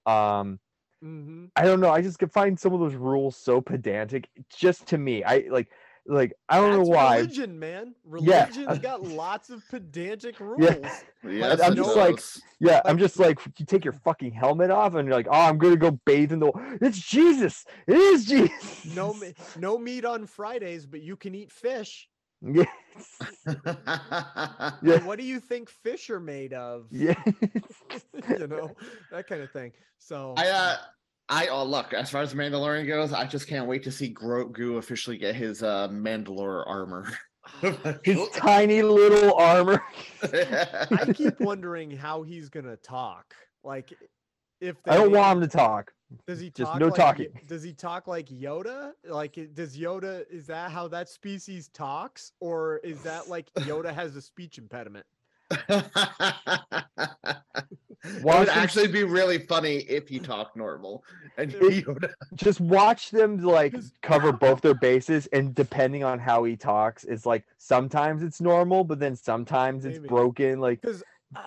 [0.06, 0.58] um
[1.04, 1.50] Mhm.
[1.54, 4.98] i don't know i just could find some of those rules so pedantic just to
[4.98, 5.68] me i like
[6.06, 7.94] like i don't That's know why Religion, man.
[8.20, 10.58] Yeah, Religion's uh, got lots of pedantic rules.
[10.60, 11.00] Yeah.
[11.30, 12.42] yes, I'm it just like- does.
[12.60, 15.58] Yeah, I'm just like you take your fucking helmet off and you're like, oh, I'm
[15.58, 16.50] gonna go bathe in the.
[16.80, 17.64] It's Jesus.
[17.86, 18.96] It is Jesus.
[18.96, 19.14] No,
[19.58, 22.08] no meat on Fridays, but you can eat fish.
[22.42, 22.66] Yes.
[24.82, 25.04] Yeah.
[25.04, 26.86] What do you think fish are made of?
[26.90, 27.16] Yes.
[28.28, 28.74] you know
[29.12, 29.72] that kind of thing.
[29.98, 30.76] So I uh
[31.28, 34.78] I oh look, as far as Mandalorian goes, I just can't wait to see Grogu
[34.78, 37.06] officially get his uh Mandalore armor.
[38.04, 39.82] His tiny little armor.
[40.22, 43.34] I keep wondering how he's gonna talk.
[43.64, 43.92] Like,
[44.60, 45.92] if I don't want him to talk.
[46.26, 47.26] Does he just no like, talking.
[47.46, 48.92] Does he talk like Yoda?
[49.06, 50.24] Like, does Yoda?
[50.30, 55.04] Is that how that species talks, or is that like Yoda has a speech impediment?
[55.50, 55.84] it
[58.22, 61.04] would him- actually be really funny if he talked normal
[61.36, 62.10] and Yoda.
[62.34, 67.26] Just watch them like cover both their bases, and depending on how he talks, it's
[67.26, 70.08] like sometimes it's normal, but then sometimes it's Maybe.
[70.08, 70.60] broken.
[70.60, 71.02] Like Because
[71.36, 71.40] uh,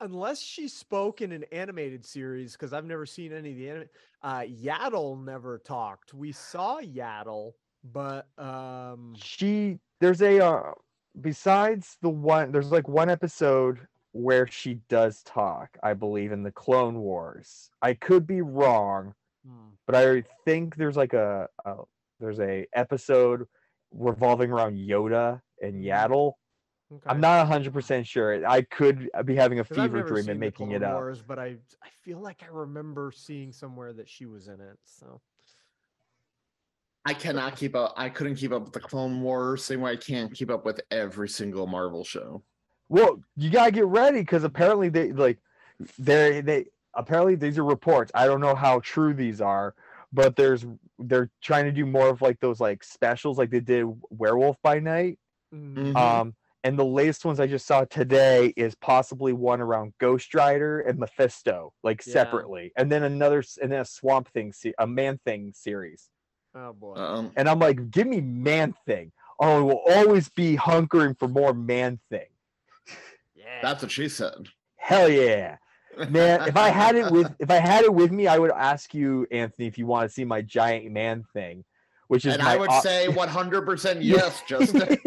[0.00, 3.88] unless she spoke in an animated series, because I've never seen any of the anime,
[4.22, 6.14] uh, Yaddle never talked.
[6.14, 7.52] We saw Yaddle,
[7.82, 10.72] but um, she there's a uh,
[11.20, 16.50] besides the one there's like one episode where she does talk i believe in the
[16.52, 21.76] clone wars i could be wrong hmm, but i think there's like a, a
[22.20, 23.46] there's a episode
[23.92, 25.84] revolving around yoda and Mhm.
[25.84, 26.32] yaddle
[26.96, 27.10] okay.
[27.10, 30.94] i'm not 100% sure i could be having a fever dream and making it up
[30.94, 34.78] Wars, but I I feel like I remember seeing somewhere that she was in it.
[34.84, 35.20] So
[37.04, 37.92] I cannot keep up.
[37.96, 40.80] I couldn't keep up with the Clone Wars, same way I can't keep up with
[40.90, 42.42] every single Marvel show.
[42.88, 45.38] Well, you gotta get ready because apparently they like
[45.98, 48.10] they they apparently these are reports.
[48.14, 49.74] I don't know how true these are,
[50.12, 50.64] but there's
[50.98, 54.78] they're trying to do more of like those like specials like they did Werewolf by
[54.78, 55.18] Night.
[55.52, 55.96] mm, Mhm.
[55.96, 60.80] Um, and the latest ones I just saw today is possibly one around Ghost Rider
[60.80, 62.12] and Mephisto, like Yeah.
[62.14, 66.08] separately, and then another and then a Swamp Thing, se- a Man Thing series.
[66.54, 69.12] oh boy, Um, And I'm like, give me Man Thing.
[69.40, 72.28] Oh, I will always be hunkering for more man thing.
[73.34, 73.60] Yeah.
[73.62, 74.46] That's what she said.
[74.76, 75.56] Hell yeah.
[76.08, 78.94] Man, if I had it with if I had it with me, I would ask
[78.94, 81.64] you, Anthony, if you want to see my giant man thing,
[82.08, 84.82] which is and I would op- say 100% yes, Justin.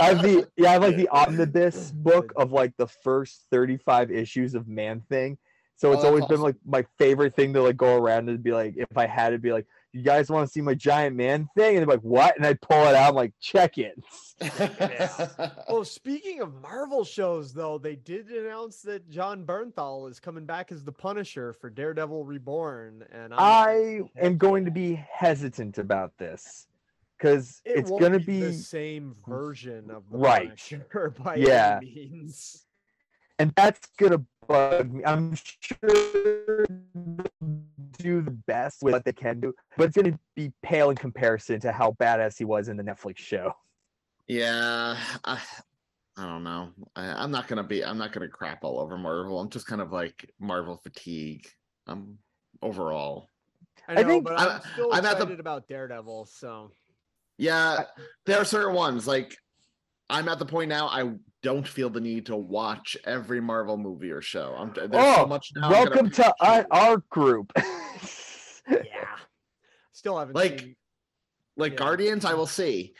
[0.00, 4.10] I have the yeah, I have like the omnibus book of like the first 35
[4.10, 5.38] issues of Man Thing.
[5.76, 8.42] So Oh, it's that's always been like my favorite thing to like go around and
[8.42, 11.16] be like, if I had it, be like, you guys want to see my giant
[11.16, 11.76] man thing?
[11.76, 12.36] And they're like, what?
[12.36, 13.98] And I pull it out, I'm like, check it.
[15.68, 20.72] Oh, speaking of Marvel shows, though, they did announce that Jon Bernthal is coming back
[20.72, 26.12] as the Punisher for Daredevil Reborn, and I'm I am going to be hesitant about
[26.18, 26.68] this
[27.18, 30.46] because It it's gonna be, be the same version of the Right.
[30.48, 31.80] Punisher by Yeah.
[31.82, 32.64] any means.
[33.38, 35.04] and that's gonna bug me.
[35.04, 37.26] I'm sure they'll
[37.98, 41.60] do the best with what they can do, but it's gonna be pale in comparison
[41.60, 43.52] to how badass he was in the Netflix show.
[44.26, 45.40] yeah, I,
[46.16, 46.70] I don't know.
[46.96, 47.84] I, I'm not gonna be.
[47.84, 49.40] I'm not gonna crap all over Marvel.
[49.40, 51.46] I'm just kind of like Marvel fatigue.
[51.86, 52.18] Um,
[52.60, 53.28] overall,
[53.88, 56.26] I I know, think- but I'm, I'm- still I'm at the- about Daredevil.
[56.26, 56.72] So
[57.38, 57.84] yeah,
[58.26, 59.36] there are certain ones like
[60.10, 60.88] I'm at the point now.
[60.88, 61.10] I
[61.42, 64.54] don't feel the need to watch every Marvel movie or show.
[64.58, 65.66] I'm there's so Oh, much now.
[65.66, 67.52] I'm gonna Welcome to pick our, group.
[68.68, 69.16] yeah,
[69.92, 70.76] still haven't Like, seen-
[71.56, 71.78] like yeah.
[71.78, 72.24] Guardians.
[72.24, 72.94] I will see.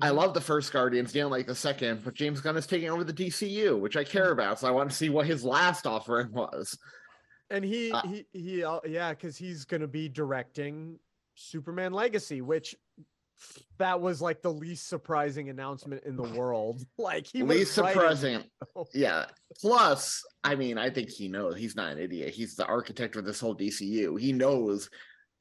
[0.00, 0.14] I Mhm.
[0.16, 3.12] love the first Guardians, didn't like the second, but James Gunn is taking over the
[3.12, 4.58] DCU, which I care about.
[4.60, 6.78] So I want to see what his last offering was.
[7.50, 10.98] And he Uh, he he uh, yeah, because he's gonna be directing
[11.34, 12.74] Superman Legacy, which
[13.78, 16.84] that was like the least surprising announcement in the world.
[16.98, 18.44] Like he Least surprising.
[18.94, 19.26] Yeah.
[19.60, 22.32] Plus, I mean, I think he knows he's not an idiot.
[22.32, 24.20] He's the architect of this whole DCU.
[24.20, 24.88] He knows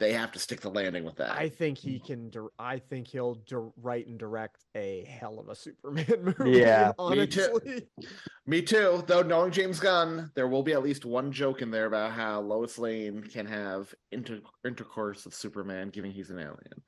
[0.01, 1.29] they have to stick the landing with that.
[1.31, 2.31] I think he can.
[2.31, 6.57] dir- I think he'll dir- write and direct a hell of a Superman movie.
[6.57, 6.91] Yeah.
[7.09, 7.59] Me too.
[8.47, 9.03] Me too.
[9.05, 12.41] Though knowing James Gunn, there will be at least one joke in there about how
[12.41, 16.81] Lois Lane can have inter- intercourse with Superman, given he's an alien.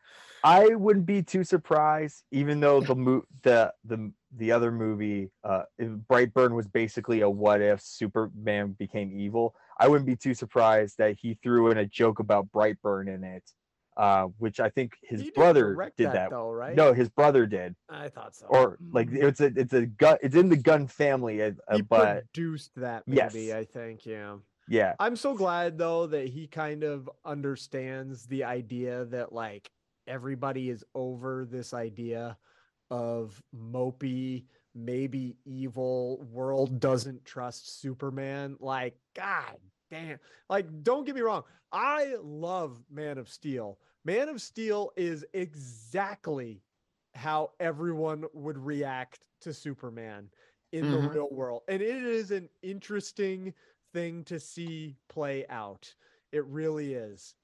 [0.43, 5.63] I wouldn't be too surprised, even though the mo- the the the other movie, uh,
[5.77, 9.55] if Brightburn was basically a what if Superman became evil.
[9.79, 13.43] I wouldn't be too surprised that he threw in a joke about Brightburn in it,
[13.97, 16.29] uh, which I think his He brother did that.
[16.29, 16.75] though, right?
[16.75, 18.47] No, his brother did, I thought so.
[18.47, 20.17] or like it's a it's a gun.
[20.21, 23.33] It's in the gun family, uh, uh, he but produced that Yes.
[23.33, 23.53] movie.
[23.53, 24.05] I think.
[24.05, 24.37] Yeah.
[24.67, 29.69] yeah, I'm so glad though that he kind of understands the idea that like
[30.07, 32.37] everybody is over this idea
[32.89, 38.57] of mopey, maybe evil world doesn't trust Superman.
[38.59, 39.57] Like, god
[39.89, 40.19] damn.
[40.49, 41.43] Like, don't get me wrong.
[41.71, 43.79] I love Man of Steel.
[44.05, 46.61] Man of Steel is exactly
[47.15, 50.29] how everyone would react to Superman
[50.71, 51.13] in the Mhm.
[51.13, 51.63] real world.
[51.67, 53.53] And it is an interesting
[53.93, 55.93] thing to see play out.
[56.31, 57.35] It really is.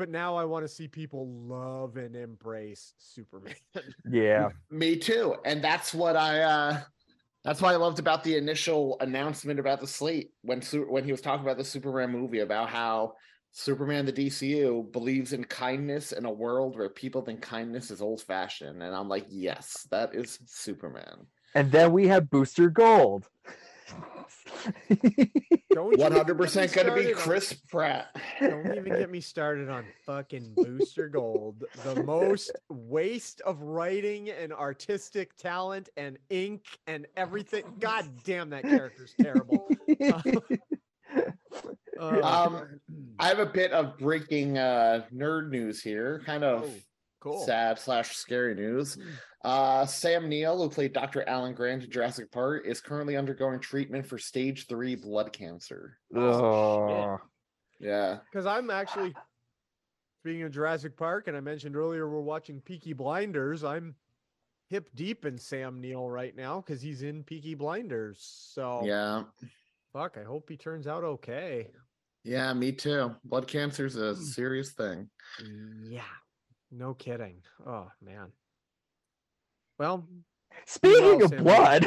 [0.00, 3.54] But now I want to see people love and embrace Superman.
[4.10, 4.48] yeah.
[4.70, 5.36] Me too.
[5.44, 6.80] And that's what I uh
[7.44, 11.12] that's what I loved about the initial announcement about the slate when Su- when he
[11.12, 13.12] was talking about the Superman movie about how
[13.52, 18.22] Superman the DCU believes in kindness in a world where people think kindness is old
[18.22, 23.28] fashioned and I'm like, "Yes, that is Superman." And then we have Booster Gold.
[25.72, 28.16] Don't you even get me 100% going to be started on- Chris Pratt.
[28.40, 31.64] Don't even get me started on fucking Booster Gold.
[31.84, 37.64] The most waste of writing and artistic talent and ink and everything.
[37.78, 39.68] God damn, that character's terrible.
[41.98, 42.80] Uh, Um,
[43.18, 46.70] I have a bit of breaking uh nerd news here, kind of oh,
[47.20, 47.44] cool.
[47.44, 48.96] sad slash scary news.
[49.42, 51.26] Uh, Sam Neill, who played Dr.
[51.28, 55.96] Alan Grant in Jurassic Park, is currently undergoing treatment for stage three blood cancer.
[56.14, 57.18] Oh,
[57.78, 58.18] Yeah.
[58.30, 59.14] Because I'm actually
[60.20, 63.64] speaking in Jurassic Park, and I mentioned earlier we're watching Peaky Blinders.
[63.64, 63.94] I'm
[64.68, 68.18] hip deep in Sam Neill right now because he's in Peaky Blinders.
[68.52, 69.24] So Yeah.
[69.94, 71.70] fuck, I hope he turns out okay.
[72.22, 73.16] Yeah, me too.
[73.24, 74.20] Blood cancer is a Hmm.
[74.22, 75.08] serious thing.
[75.82, 76.04] Yeah,
[76.70, 77.42] no kidding.
[77.66, 78.30] Oh man.
[79.80, 80.06] Well,
[80.66, 81.86] Speaking of blood,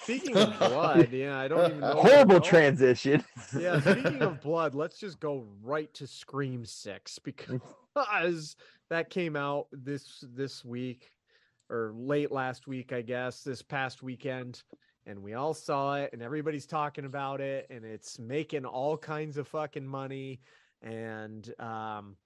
[0.00, 1.92] speaking of blood, yeah, I don't even know.
[2.02, 3.22] horrible transition.
[3.56, 8.56] Yeah, speaking of blood, let's just go right to Scream 6 because
[8.88, 11.12] that came out this this week
[11.70, 14.64] or late last week, I guess, this past weekend,
[15.06, 19.36] and we all saw it and everybody's talking about it and it's making all kinds
[19.36, 20.40] of fucking money
[20.82, 22.16] and um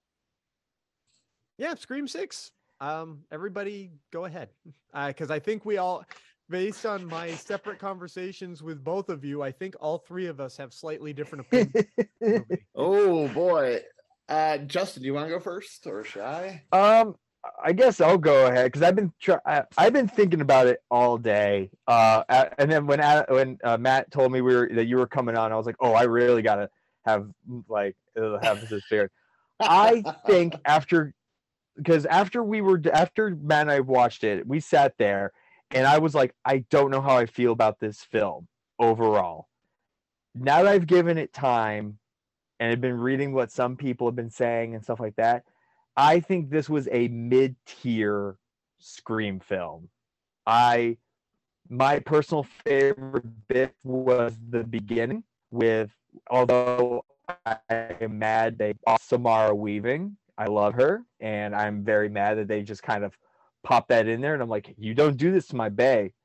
[1.59, 4.49] yeah, Scream 6 Um, everybody, go ahead,
[5.07, 6.05] because I think we all,
[6.49, 10.57] based on my separate conversations with both of you, I think all three of us
[10.57, 11.75] have slightly different opinions.
[11.75, 12.65] of the movie.
[12.75, 13.81] Oh boy.
[14.27, 16.63] Uh Justin, do you want to go first or should I?
[16.71, 17.15] Um,
[17.63, 20.79] I guess I'll go ahead because I've been try- I- I've been thinking about it
[20.89, 21.69] all day.
[21.87, 22.23] Uh,
[22.57, 25.37] and then when A- when uh, Matt told me we were that you were coming
[25.37, 26.69] on, I was like, oh, I really gotta
[27.05, 27.27] have
[27.69, 29.11] like uh, have this figured.
[29.59, 31.13] I think after
[31.77, 35.31] because after we were after Matt and I watched it, we sat there
[35.71, 38.47] and I was like, I don't know how I feel about this film
[38.79, 39.47] overall.
[40.33, 41.97] Now that I've given it time
[42.59, 45.43] and have been reading what some people have been saying and stuff like that,
[45.97, 48.37] I think this was a mid-tier
[48.79, 49.89] Scream film.
[50.45, 50.97] I
[51.69, 55.91] my personal favorite bit was the beginning with
[56.29, 57.03] although
[57.45, 60.17] I am mad they lost Samara Weaving.
[60.37, 63.17] I love her and I'm very mad that they just kind of
[63.63, 66.11] popped that in there and I'm like, you don't do this to my bae.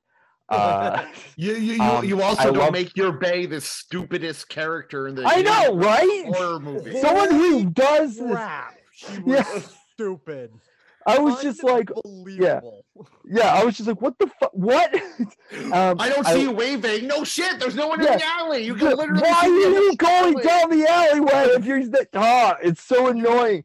[0.51, 1.07] Uh,
[1.37, 5.07] You you you, Um, you also I don't love- make your Bae the stupidest character
[5.07, 6.25] in the I know, right?
[6.27, 7.01] horror movie.
[7.01, 8.33] Someone who does this.
[8.33, 9.61] Crap, she was Yeah.
[9.93, 10.51] stupid.
[11.07, 12.85] I was just like, Unbelievable.
[13.25, 14.51] yeah, I was just like, what the fuck?
[14.53, 14.93] What?
[15.73, 17.07] Um, I don't I- see you waving.
[17.07, 17.61] No shit.
[17.61, 18.15] There's no one Yeah.
[18.15, 18.65] in the alley.
[18.65, 19.23] You can literally.
[19.23, 20.43] Why are see the you going alley.
[20.45, 22.09] down the alleyway if you're that?
[22.15, 23.63] Ah, it's so annoying.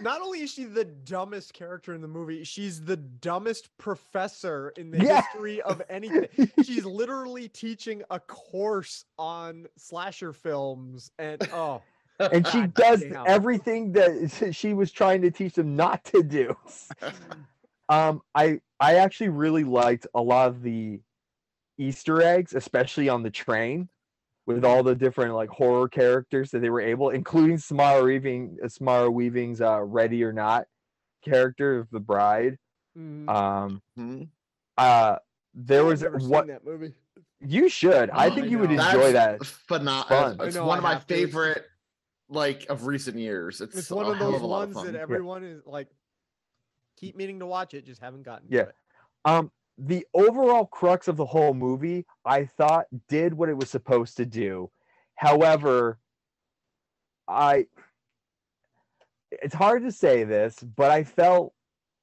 [0.00, 4.90] Not only is she the dumbest character in the movie, she's the dumbest professor in
[4.90, 5.22] the Yeah.
[5.22, 6.28] history of anything.
[6.62, 11.82] She's literally teaching a course on slasher films, and oh,
[12.18, 16.56] and she God does everything that she was trying to teach them not to do.
[17.88, 21.00] um, I I actually really liked a lot of the
[21.78, 23.88] Easter eggs, especially on the train,
[24.46, 28.68] with all the different like horror characters that they were able, including Samara Weaving, uh,
[28.68, 30.66] Samara Weaving's uh, "Ready or Not"
[31.24, 32.58] character of the bride.
[32.96, 34.24] mm, Um, Hmm?
[34.76, 35.16] uh,
[35.54, 36.94] there I've was never seen what that movie.
[37.40, 38.10] you should.
[38.10, 38.84] I Oh, think I you would know.
[38.84, 39.38] enjoy that.
[39.38, 40.40] That's pheno- fun.
[40.40, 41.14] I It's know, one I of my have to.
[41.14, 41.64] Favorite,
[42.28, 43.60] like of recent years.
[43.60, 45.00] It's, It's one of those a lot of ones that fun.
[45.00, 45.88] everyone is like,
[46.96, 48.48] keep meaning to watch it, just haven't gotten.
[48.48, 48.62] to Yeah.
[48.62, 48.74] it.
[49.24, 54.16] Um, the overall crux of the whole movie, I thought, did what it was supposed
[54.18, 54.70] to do.
[55.14, 55.98] However,
[57.28, 57.66] I
[59.30, 61.54] it's hard to say this, but I felt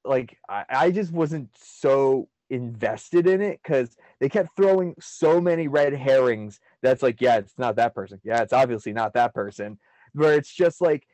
[0.04, 5.68] like I, I just wasn't so invested in it because they kept throwing so many
[5.68, 8.20] red herrings that's like, yeah, it's not that person.
[8.24, 9.78] Yeah, it's obviously not that person.
[10.12, 11.06] Where it's just like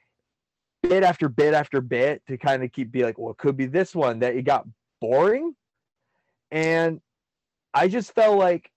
[0.82, 3.66] bit after bit after bit to kind of keep be like, well, it could be
[3.66, 4.66] this one that it got
[5.00, 5.54] boring.
[6.50, 7.00] And
[7.74, 8.70] I just felt like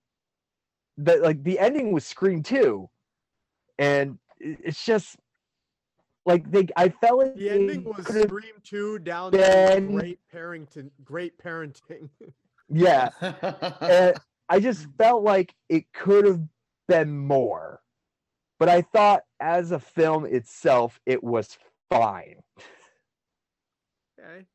[0.97, 2.89] that like the ending was Scream 2.
[3.77, 5.15] And it's just
[6.25, 10.91] like they I felt like The ending was Scream Two down to been- great parenting.
[11.03, 12.09] Great parenting.
[12.69, 13.09] yeah.
[13.81, 14.17] and
[14.47, 16.41] I just felt like it could have
[16.87, 17.81] been more.
[18.59, 21.57] But I thought as a film itself, it was
[21.89, 22.41] fine.
[24.19, 24.45] Okay.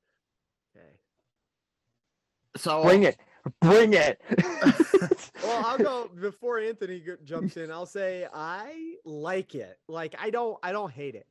[2.57, 3.19] So Bring it.
[3.61, 4.21] Bring it.
[5.43, 7.71] Well, I'll go before Anthony jumps in.
[7.71, 9.79] I'll say I like it.
[9.89, 11.27] Like I don't, I don't hate it.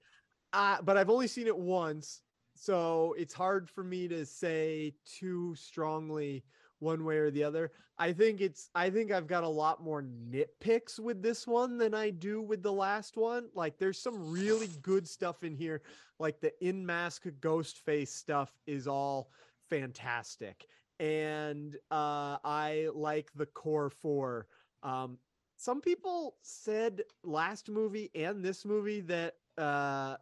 [0.52, 2.22] Uh, but I've only seen it once,
[2.56, 6.44] so it's hard for me to say too strongly
[6.78, 7.72] one way or the other.
[7.98, 11.96] I think it's, I think I've got a lot more nitpicks with this one than
[11.96, 13.48] I do with the last one.
[13.56, 15.82] Like there's some really good stuff in here.
[16.20, 19.32] Like the in mask ghost face stuff is all
[19.70, 20.68] fantastic
[21.00, 24.48] and uh, I like the core four.
[24.84, 25.18] Um,
[25.58, 30.18] some people said last movie and this movie that uh,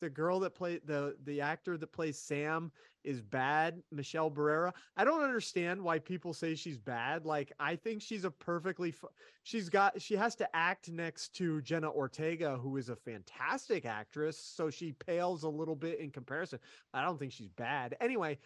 [0.00, 2.72] the girl that played the the actor that plays Sam
[3.04, 4.72] is bad, Michelle Barrera.
[4.96, 7.24] I don't understand why people say she's bad.
[7.24, 9.08] Like I think she's a perfectly fu-
[9.44, 14.36] she's got she has to act next to Jenna Ortega who is a fantastic actress,
[14.38, 16.58] so she pales a little bit in comparison.
[16.92, 17.96] I don't think she's bad.
[18.00, 18.38] Anyway,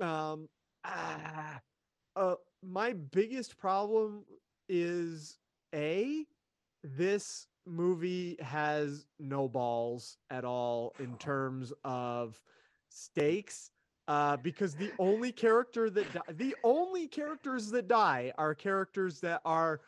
[0.00, 0.48] um
[0.86, 1.60] ah,
[2.16, 4.24] uh, my biggest problem
[4.68, 5.38] is
[5.74, 6.24] a
[6.82, 12.40] this movie has no balls at all in terms of
[12.88, 13.70] stakes
[14.08, 19.40] uh because the only character that di- the only characters that die are characters that
[19.44, 19.80] are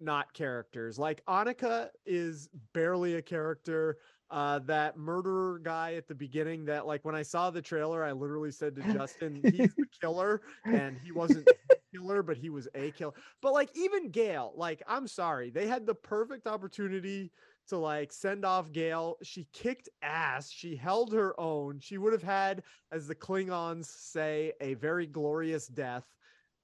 [0.00, 0.98] not characters.
[0.98, 3.98] Like Anika is barely a character
[4.30, 8.12] uh that murderer guy at the beginning that like when i saw the trailer i
[8.12, 12.68] literally said to justin he's the killer and he wasn't the killer but he was
[12.74, 17.30] a killer but like even gail like i'm sorry they had the perfect opportunity
[17.68, 19.16] to like send off Gale.
[19.22, 20.50] She kicked ass.
[20.50, 21.78] She held her own.
[21.80, 26.04] She would have had, as the Klingons say, a very glorious death.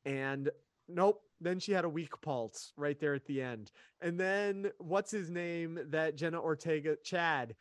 [0.04, 0.50] And
[0.88, 3.70] nope, then she had a weak pulse right there at the end.
[4.00, 7.54] And then what's his name that Jenna Ortega, Chad,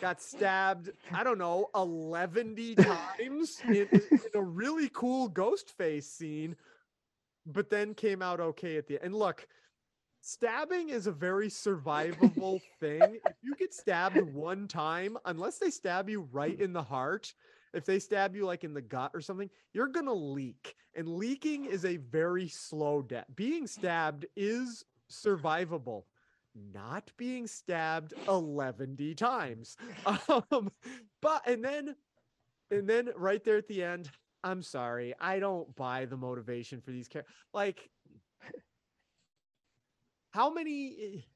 [0.00, 6.56] got stabbed, I don't know, 11 times in, in a really cool ghost face scene,
[7.46, 9.04] but then came out okay at the end.
[9.04, 9.46] And look,
[10.20, 13.18] stabbing is a very survivable thing.
[13.26, 17.32] If you get stabbed one time, unless they stab you right in the heart,
[17.74, 20.74] if they stab you like in the gut or something, you're going to leak.
[20.94, 23.26] And leaking is a very slow death.
[23.34, 26.04] Being stabbed is survivable
[26.72, 29.76] not being stabbed 11 times.
[30.28, 30.70] Um,
[31.20, 31.96] but and then
[32.70, 34.10] and then right there at the end,
[34.42, 37.34] I'm sorry, I don't buy the motivation for these characters.
[37.52, 37.88] Like
[40.30, 41.26] how many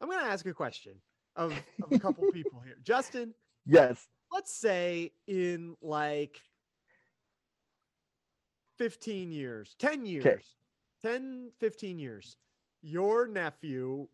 [0.00, 0.94] I'm gonna ask a question
[1.36, 2.76] of, of a couple people here.
[2.82, 3.34] Justin,
[3.66, 4.08] Yes.
[4.32, 6.40] Let's say in like
[8.78, 10.24] 15 years 10 years
[11.02, 12.36] 10 15 years
[12.82, 14.06] your nephew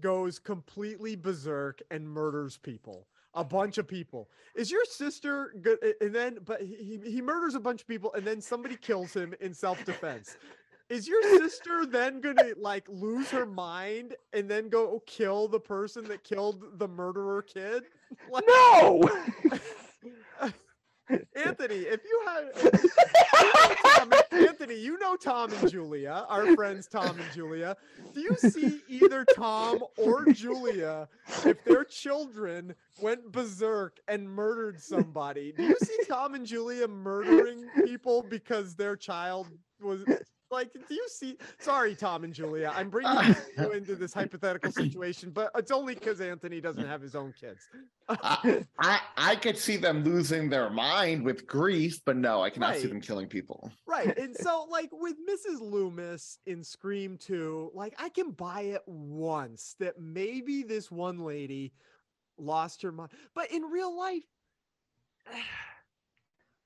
[0.00, 4.30] goes completely berserk and murders people a bunch of people.
[4.54, 8.24] Is your sister good and then but he, he murders a bunch of people and
[8.24, 10.36] then somebody kills him in self-defense
[10.88, 16.04] is your sister then gonna like lose her mind and then go kill the person
[16.04, 17.84] that killed the murderer kid
[18.30, 19.02] like, No.
[21.36, 26.86] Anthony, if you had you know Tom Anthony, you know Tom and Julia, our friends
[26.86, 27.76] Tom and Julia.
[28.14, 31.08] Do you see either Tom or Julia
[31.44, 35.52] if their children went berserk and murdered somebody?
[35.52, 39.48] Do you see Tom and Julia murdering people because their child
[39.82, 40.04] was
[40.50, 45.30] like do you see sorry tom and julia i'm bringing you into this hypothetical situation
[45.30, 47.68] but it's only because anthony doesn't have his own kids
[48.08, 52.76] I, I I could see them losing their mind with grief, but no, I cannot
[52.76, 53.72] see them killing people.
[53.86, 54.16] Right.
[54.16, 55.60] And so, like with Mrs.
[55.60, 61.72] Loomis in Scream 2, like I can buy it once that maybe this one lady
[62.36, 63.12] lost her mind.
[63.34, 64.24] But in real life,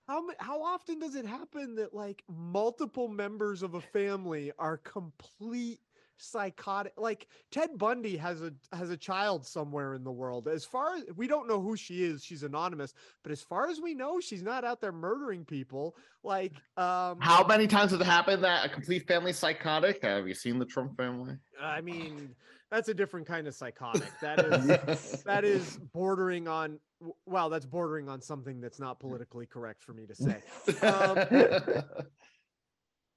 [0.09, 5.81] how how often does it happen that like multiple members of a family are complete
[6.21, 10.97] psychotic like Ted Bundy has a has a child somewhere in the world as far
[10.97, 12.93] as we don't know who she is she's anonymous
[13.23, 15.95] but as far as we know she's not out there murdering people
[16.25, 20.03] like um How many times has it happened that a complete family psychotic?
[20.03, 21.37] Have you seen the Trump family?
[21.63, 22.35] I mean,
[22.71, 24.03] that's a different kind of psychotic.
[24.21, 29.47] That is that is bordering on w- well, that's bordering on something that's not politically
[29.47, 30.43] correct for me to say.
[30.83, 31.85] Um,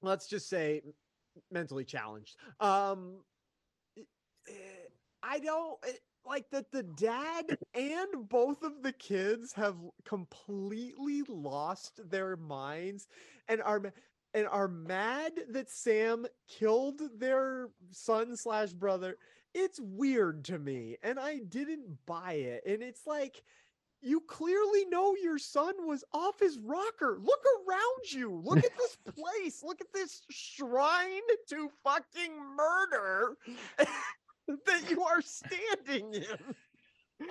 [0.01, 0.81] Let's just say
[1.51, 2.35] mentally challenged.
[2.59, 3.17] Um
[3.97, 4.01] i-
[4.49, 5.91] eh, don't eh,
[6.25, 9.75] like that the dad and both of the kids have
[10.05, 13.07] completely lost their minds
[13.47, 13.93] and are
[14.33, 19.17] and are mad that Sam killed their son slash brother.
[19.53, 22.63] It's weird to me, and I didn't buy it.
[22.65, 23.43] And it's like,
[24.01, 27.19] you clearly know your son was off his rocker.
[27.21, 28.41] Look around you.
[28.43, 29.63] Look at this place.
[29.63, 33.35] Look at this shrine to fucking murder
[34.47, 36.55] that you are standing in.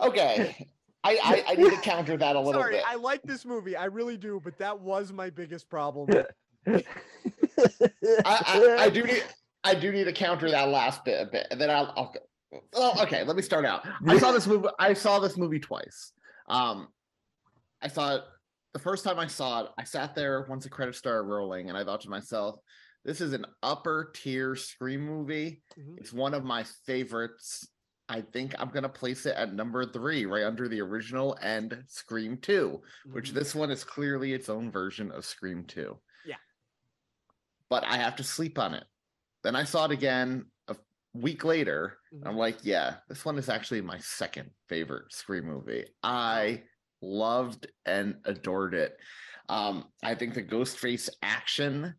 [0.00, 0.68] okay.
[1.02, 2.84] I, I I need to counter that a little Sorry, bit.
[2.86, 3.74] I like this movie.
[3.74, 6.10] I really do, but that was my biggest problem.
[6.66, 6.84] I,
[8.26, 9.24] I, I do need
[9.64, 11.92] I do need to counter that last bit a bit, and then I'll.
[11.96, 12.14] I'll
[12.72, 13.24] well, okay.
[13.24, 13.86] Let me start out.
[14.06, 14.68] I saw this movie.
[14.78, 16.12] I saw this movie twice.
[16.48, 16.88] Um,
[17.82, 18.22] I saw it
[18.72, 19.70] the first time I saw it.
[19.78, 22.58] I sat there once the credits started rolling, and I thought to myself,
[23.04, 25.62] "This is an upper tier scream movie.
[25.78, 25.98] Mhm.
[25.98, 27.68] It's one of my favorites.
[28.08, 32.38] I think I'm gonna place it at number three, right under the original and Scream
[32.38, 33.34] Two, which Mhm.
[33.34, 36.00] this one is clearly its own version of Scream Two.
[36.24, 36.38] Yeah.
[37.68, 38.84] But I have to sleep on it.
[39.42, 40.76] Then I saw it again a
[41.14, 41.98] week later.
[42.12, 45.86] and I'm like, yeah, this one is actually my second favorite Scream movie.
[46.02, 46.62] I
[47.02, 48.96] loved and adored it.
[49.48, 51.94] Um, I think the Ghostface action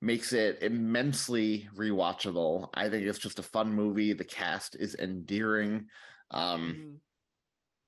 [0.00, 2.68] makes it immensely rewatchable.
[2.74, 4.12] I think it's just a fun movie.
[4.12, 5.86] The cast is endearing.
[6.30, 7.00] Um,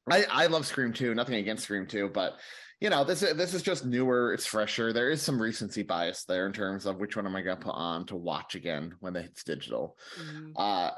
[0.09, 0.13] Mhm.
[0.13, 2.41] I, I love Scream 2, nothing against Scream 2, but
[2.81, 4.93] you know, this is this is just newer, it's fresher.
[4.93, 7.75] There is some recency bias there in terms of which one am I gonna put
[7.75, 9.97] on to watch again when it's digital.
[10.21, 10.53] Mhm.
[10.57, 10.91] Uh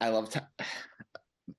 [0.00, 0.40] I love t-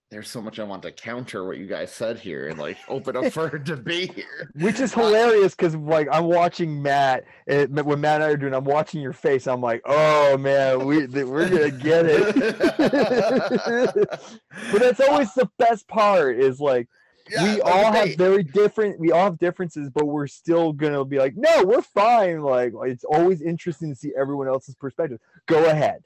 [0.10, 3.16] there's so much I want to counter what you guys said here and like open
[3.16, 4.52] up for a debate here.
[4.56, 8.54] Which is hilarious because like I'm watching Matt and when Matt and I are doing,
[8.54, 9.48] I'm watching your face.
[9.48, 12.36] I'm like, oh man, we we're gonna get it.
[14.74, 16.38] but that's always the best part.
[16.38, 16.90] Is like
[17.32, 19.00] Yeah, we the all have very different.
[19.00, 22.42] We all have differences, but we're still gonna be like, no, we're fine.
[22.42, 25.20] Like it's always interesting to see everyone else's perspective.
[25.48, 26.04] Go ahead.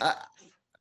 [0.00, 0.14] Uh,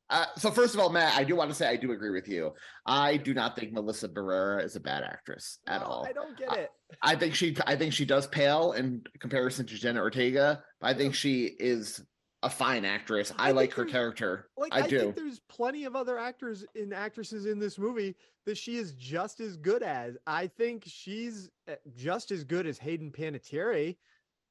[0.10, 2.28] uh, so first of all, Matt, I do want to say I do agree with
[2.28, 2.54] you.
[2.86, 6.06] I do not think Melissa Barrera is a bad actress at No, all.
[6.06, 6.70] I don't get I- it.
[7.02, 10.62] I think she I think she does pale in comparison to Jenna Ortega.
[10.82, 12.04] But I think she is
[12.44, 13.32] a fine actress.
[13.38, 14.48] I, I like her character.
[14.58, 15.00] Like I, I, do.
[15.00, 18.16] think there's plenty of other actors and actresses in this movie
[18.46, 20.18] that she is just as good as.
[20.26, 23.96] I think she's uh, just as good as Hayden Panettiere,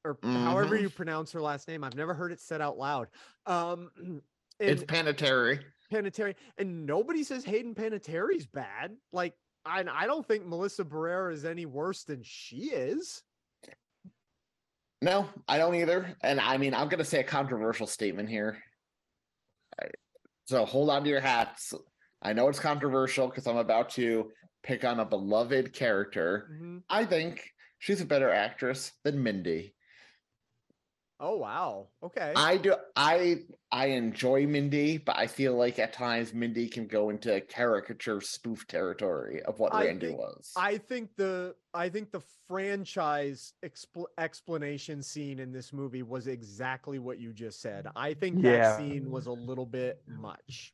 [0.05, 0.83] or however Mhm.
[0.83, 1.83] you pronounce her last name.
[1.85, 3.09] I've never heard it said out loud.
[3.47, 3.91] Um,
[4.61, 5.61] it's Panettiere.
[5.93, 8.97] Panettiere, and nobody says Hayden Panettiere's bad.
[9.13, 9.35] Like
[9.67, 13.25] I, I don't think Melissa Barrera is any worse than she is.
[15.03, 16.15] No, I don't either.
[16.23, 18.63] And I mean, I'm going to say a controversial statement here.
[20.45, 21.73] So hold on to your hats.
[22.23, 24.31] I know it's controversial because I'm about to
[24.63, 26.51] pick on a beloved character.
[26.53, 26.83] Mhm.
[26.91, 29.75] I think she's a better actress than Mindy.
[31.23, 31.89] Oh wow.
[32.03, 32.33] Okay.
[32.35, 37.11] I do I I enjoy Mindy, but I feel like at times Mindy can go
[37.11, 40.51] into caricature spoof territory of what I Randy think- was.
[40.57, 46.99] I think the I think the franchise expl- explanation scene in this movie was exactly
[46.99, 47.87] what you just said.
[47.95, 50.73] I think that scene was a little bit much.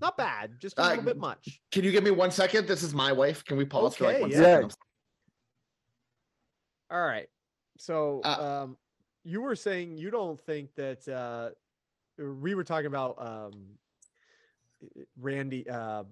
[0.00, 1.60] Not bad, just a Uh, little bit much.
[1.72, 2.68] Can you give me one second?
[2.68, 3.44] This is my wife.
[3.44, 4.36] Can we pause for like Okay, one yeah.
[4.36, 4.76] second?
[6.90, 7.28] All right.
[7.78, 8.76] So Uh, um
[9.26, 11.50] you were saying you don't think that uh
[12.22, 13.52] we were talking about um
[15.20, 16.04] Randy uh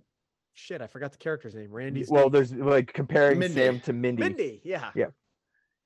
[0.52, 1.70] shit, I forgot the character's name.
[1.70, 3.54] Randy's Well, there's like comparing Mindy.
[3.54, 4.22] Sam to Mindy.
[4.22, 4.90] Mindy, yeah.
[4.94, 5.06] Yeah.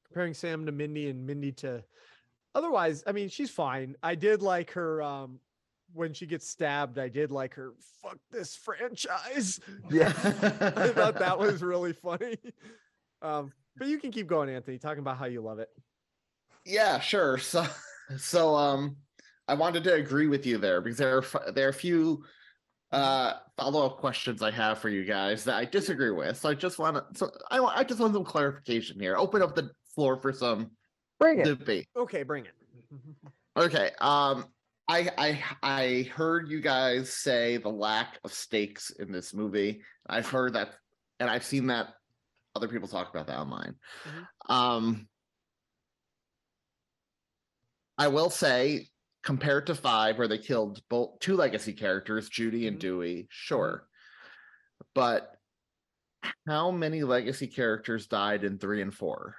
[0.07, 1.85] Comparing Sam to Mindy and Mindy to
[2.55, 3.95] otherwise, I mean, she's fine.
[4.03, 5.41] I did like her um
[5.93, 7.73] when she gets stabbed, I did like her
[8.03, 9.61] fuck this franchise.
[9.91, 10.09] Yeah.
[10.77, 12.39] I thought that was really funny.
[13.23, 15.71] Um, but you can keep going, Anthony, talking about how you love it.
[16.69, 17.39] Yeah, sure.
[17.49, 17.67] So,
[18.17, 18.97] so um,
[19.49, 22.25] I wanted to agree with you there because there are there are a few
[22.91, 26.39] uh follow up questions I have for you guys that I disagree with.
[26.39, 27.19] So I just want to.
[27.19, 29.17] So I want I just want some clarification here.
[29.17, 30.71] Open up the floor for some
[31.19, 31.45] Bring it.
[31.45, 31.87] debate.
[31.97, 32.53] Okay, bring it.
[33.59, 33.91] Okay.
[34.01, 34.47] Um,
[34.89, 39.83] I I I heard you guys say the lack of stakes in this movie.
[40.09, 40.71] I've heard that,
[41.21, 41.89] and I've seen that
[42.57, 43.75] other people talk about that online.
[44.49, 45.09] Um,
[47.99, 48.89] I will say,
[49.25, 52.81] compared to five, where they killed both two legacy characters, Judy and Mhm.
[52.81, 53.89] Dewey, sure,
[54.95, 55.35] but
[56.47, 59.37] how many legacy characters died in three and four?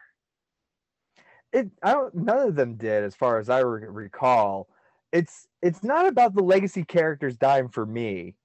[1.51, 4.70] it I don't none of them did as far as I re- recall.
[5.12, 8.36] It's it's not about the legacy characters dying for me.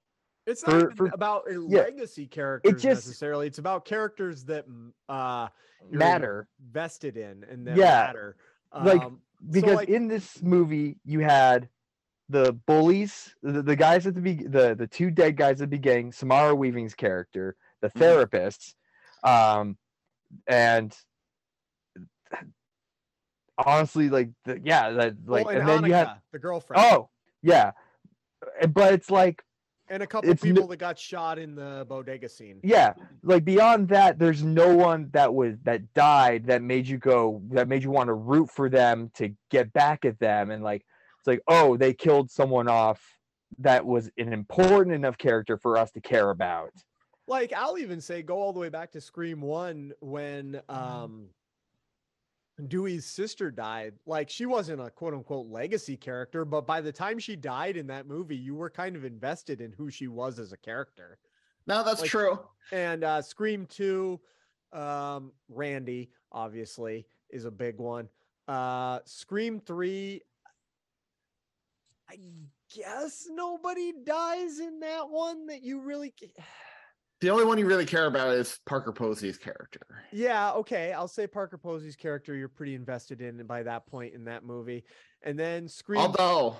[0.47, 3.45] It's not For- even for- about a yeah, legacy characters just- necessarily.
[3.45, 4.65] It's about characters that
[5.07, 5.49] uh
[5.91, 6.47] you're Matter.
[6.59, 8.37] vested in and that Yeah, matter.
[8.73, 9.03] like,
[9.49, 11.69] Because like- in this movie you had
[12.29, 15.77] the bullies, the, the guys at the be- the the two dead guys at the
[15.77, 18.01] beginning, Samara Weaving's character, the Mhm.
[18.01, 18.73] therapists,
[19.23, 19.77] um,
[20.47, 20.95] and
[23.57, 26.83] honestly, like the, yeah, that like, oh, and, and, then you had the girlfriend.
[26.83, 27.09] oh
[27.41, 27.71] yeah,
[28.69, 29.43] but it's like
[29.89, 32.59] and a couple it's n- people that got shot in the bodega scene.
[32.63, 37.41] yeah like beyond that there's no one that was that died that made you go
[37.51, 40.85] that made you want to root for them to get back at them and like
[41.19, 43.01] it's like oh they killed someone off
[43.59, 46.71] that was an important enough character for us to care about
[47.27, 51.03] Like I'll even say go all the way back to Scream 1 when Mm-hmm.
[51.03, 51.27] um
[52.67, 53.93] Dewey's sister died.
[54.05, 57.87] Like she wasn't a quote unquote legacy character, but by the time she died in
[57.87, 61.17] that movie, you were kind of invested in who she was as a character.
[61.67, 62.39] No, that's Like- true.
[62.71, 64.19] And uh Scream 2,
[64.73, 68.07] um, Randy obviously is a big one.
[68.47, 70.21] Uh Scream 3,
[72.09, 72.19] I
[72.73, 76.13] guess nobody dies in that one that you really
[77.21, 80.03] The only one you really care about is Parker Posey's character.
[80.11, 80.91] Yeah, okay.
[80.91, 84.83] I'll say Parker Posey's character you're pretty invested in by that point in that movie.
[85.23, 86.57] And then Scream Although,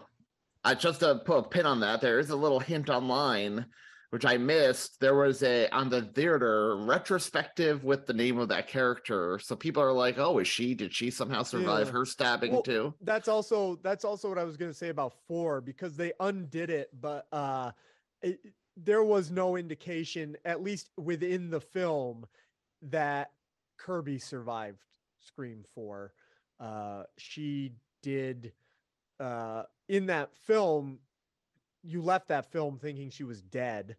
[0.63, 3.65] I just to put a pin on that, there is a little hint online
[4.11, 5.01] which I missed.
[5.01, 9.39] There was a on the theater retrospective with the name of that character.
[9.39, 10.73] So people are like, "Oh, is she?
[10.73, 11.93] Did she somehow survive Yeah.
[11.93, 15.13] her stabbing Well, too?" that's also that's also what I was going to say about
[15.27, 17.71] 4 because they undid it, but uh
[18.21, 18.39] it,
[18.77, 22.25] there was no indication, at least within the film,
[22.81, 23.31] that
[23.77, 24.79] Kirby survived
[25.19, 26.13] Scream 4.
[26.59, 27.73] Uh, she
[28.03, 28.53] did
[29.19, 30.99] uh, in that film.
[31.83, 33.95] You left that film thinking she was dead.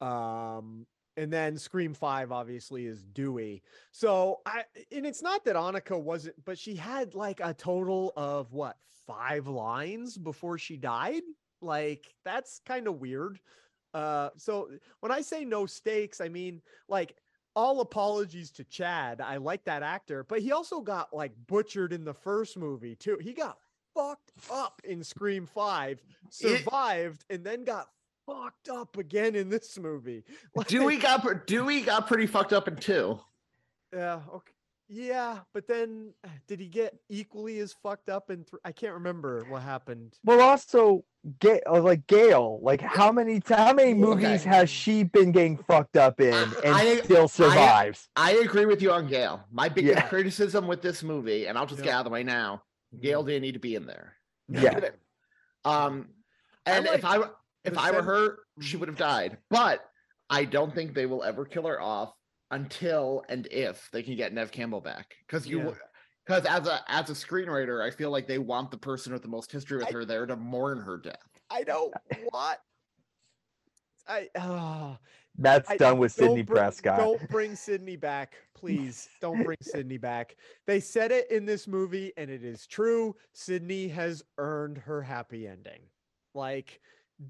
[0.00, 3.62] Um, and then Scream 5 obviously is Dewey.
[3.92, 8.52] So I and it's not that Anika wasn't, but she had like a total of
[8.52, 8.76] what
[9.06, 11.22] five lines before she died.
[11.60, 13.38] Like that's kind of weird.
[13.92, 14.68] Uh so
[15.00, 17.16] when I say no stakes, I mean like
[17.56, 19.20] all apologies to Chad.
[19.20, 23.18] I like that actor, but he also got like butchered in the first movie too.
[23.20, 23.58] He got
[23.94, 27.88] fucked up in Scream 5, survived, and then got
[28.26, 30.24] fucked up again in this movie.
[30.66, 33.20] Dewey Like, got Dewey got pretty fucked up in two.
[33.92, 34.52] Yeah, okay.
[34.92, 38.94] Yeah, but then uh, did he get equally as fucked up And thr I can't
[38.94, 40.18] remember what happened.
[40.24, 41.04] Well, also,
[41.38, 44.48] Ga- uh, like Gail, like how many ti- how many movies Okay.
[44.50, 48.08] has she been getting fucked up in and I- still survives?
[48.16, 49.44] I agree with you on Gail.
[49.52, 50.08] My biggest Yeah.
[50.08, 51.96] criticism with this movie, and I'll just get Yeah.
[51.98, 52.64] out of the way now.
[53.00, 54.16] Gail didn't need to be in there.
[54.48, 54.80] Yeah.
[55.64, 56.08] Um,
[56.66, 57.30] I and if I were
[57.64, 59.36] if I were sen- her, she would have died.
[59.50, 59.86] But
[60.30, 62.14] I don't think they will ever kill her off
[62.50, 65.16] until and if they can get Nev Campbell back.
[65.26, 65.74] Because you Yeah.
[66.26, 69.28] because as a as a screenwriter, I feel like they want the person with the
[69.28, 71.16] most history with I- her there to mourn her death.
[71.50, 71.92] I don't
[72.30, 72.60] what
[74.08, 74.96] I uh,
[75.38, 76.98] That's I- done with don't bring- Prescott.
[76.98, 79.08] Don't bring Sydney back, please.
[79.20, 80.36] Don't bring Sydney back.
[80.66, 83.14] They said it in this movie, and it is true.
[83.32, 85.82] Sydney has earned her happy ending.
[86.34, 86.80] Like,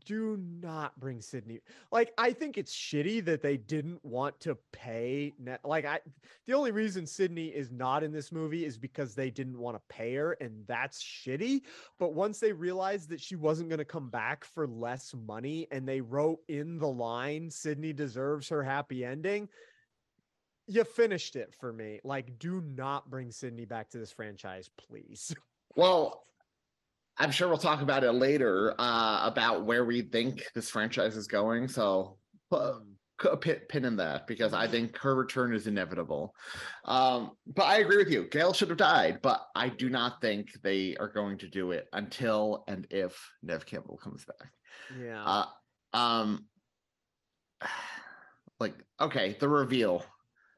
[0.05, 1.61] do not bring Sydney.
[1.91, 5.33] Like, I think it's shitty that they didn't want to pay.
[5.65, 6.01] Like, I
[6.47, 9.83] the only reason Sydney is not in this movie is because they didn't want to
[9.89, 11.63] pay her, and that's shitty.
[11.99, 15.87] But once they realized that she wasn't going to come back for less money and
[15.87, 19.49] they wrote in the line, Sydney deserves her happy ending,
[20.67, 22.01] you finished it for me.
[22.05, 25.35] Like, do not bring Sydney back to this franchise, please.
[25.77, 26.25] Well,
[27.21, 31.27] I'm sure we'll talk about it later uh, about where we think this franchise is
[31.29, 31.69] going.
[31.69, 32.17] So
[32.51, 32.83] put,
[33.23, 33.33] Mm.
[33.33, 36.35] a pin, pin in that because I think her return is inevitable.
[36.85, 38.25] Um, but I agree with you.
[38.31, 41.89] Gail should have died, but I do not think they are going to do it
[41.93, 44.51] until and if Nev Campbell comes back.
[44.99, 45.23] Yeah.
[45.23, 45.47] Uh,
[45.97, 46.47] um,
[48.61, 50.05] like okay, the reveal,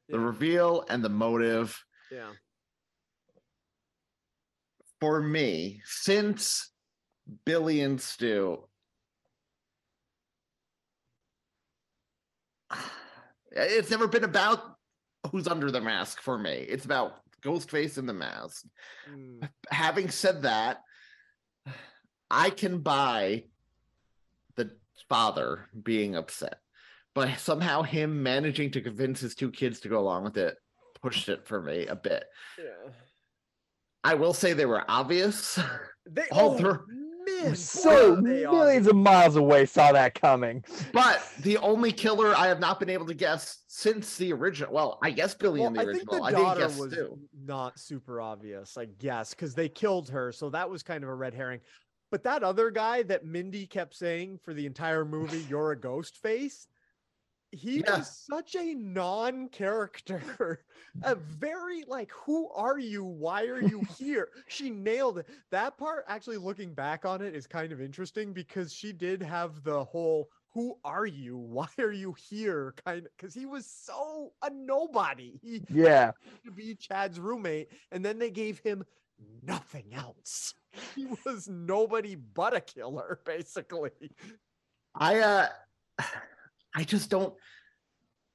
[0.08, 1.76] the reveal, and the motive
[2.10, 2.30] yeah.
[5.02, 6.70] For me since
[7.44, 8.62] Billy and Stu.
[13.54, 14.78] It's never been about
[15.30, 16.52] who's under the mask for me.
[16.52, 18.64] It's about Ghostface in the mask.
[19.12, 20.78] Mm, Having said that,
[22.30, 23.44] I can buy
[24.56, 24.70] the
[25.06, 26.60] father being upset,
[27.12, 30.56] but somehow him managing to convince his two kids to go along with it
[31.02, 32.24] pushed it for me a bit.
[32.58, 32.92] yeah.
[34.04, 35.58] I will say they were obvious.
[36.10, 40.64] They All oh, through- so boy, are millions of miles away saw that coming.
[40.92, 44.72] But the only killer I have not been able to guess since the original.
[44.72, 46.16] Well, I guess Billy Well, in the I think original.
[46.16, 47.18] the I didn't daughter guess was Stu.
[47.44, 50.32] not super obvious, I guess, because they killed her.
[50.32, 51.60] So that was kind of a red herring.
[52.10, 56.18] But that other guy that Mindy kept saying for the entire movie, "You're a ghost
[56.18, 56.66] face,"
[57.52, 57.96] he Yeah.
[57.96, 60.64] was such a non-character.
[61.02, 63.04] a very like, "Who are you?
[63.04, 65.28] Why are you here?" she nailed it.
[65.50, 69.62] That part, actually, looking back on it, is kind of interesting because she did have
[69.62, 71.36] the whole who are you?
[71.38, 72.74] Why are you here?
[72.84, 75.38] Kind of because he was so a nobody.
[75.42, 76.12] He Yeah.
[76.44, 78.84] to be Chad's roommate, and then they gave him
[79.42, 80.54] nothing else.
[80.94, 83.90] He was nobody but a killer, basically.
[84.94, 85.48] I uh
[86.74, 87.34] I just don't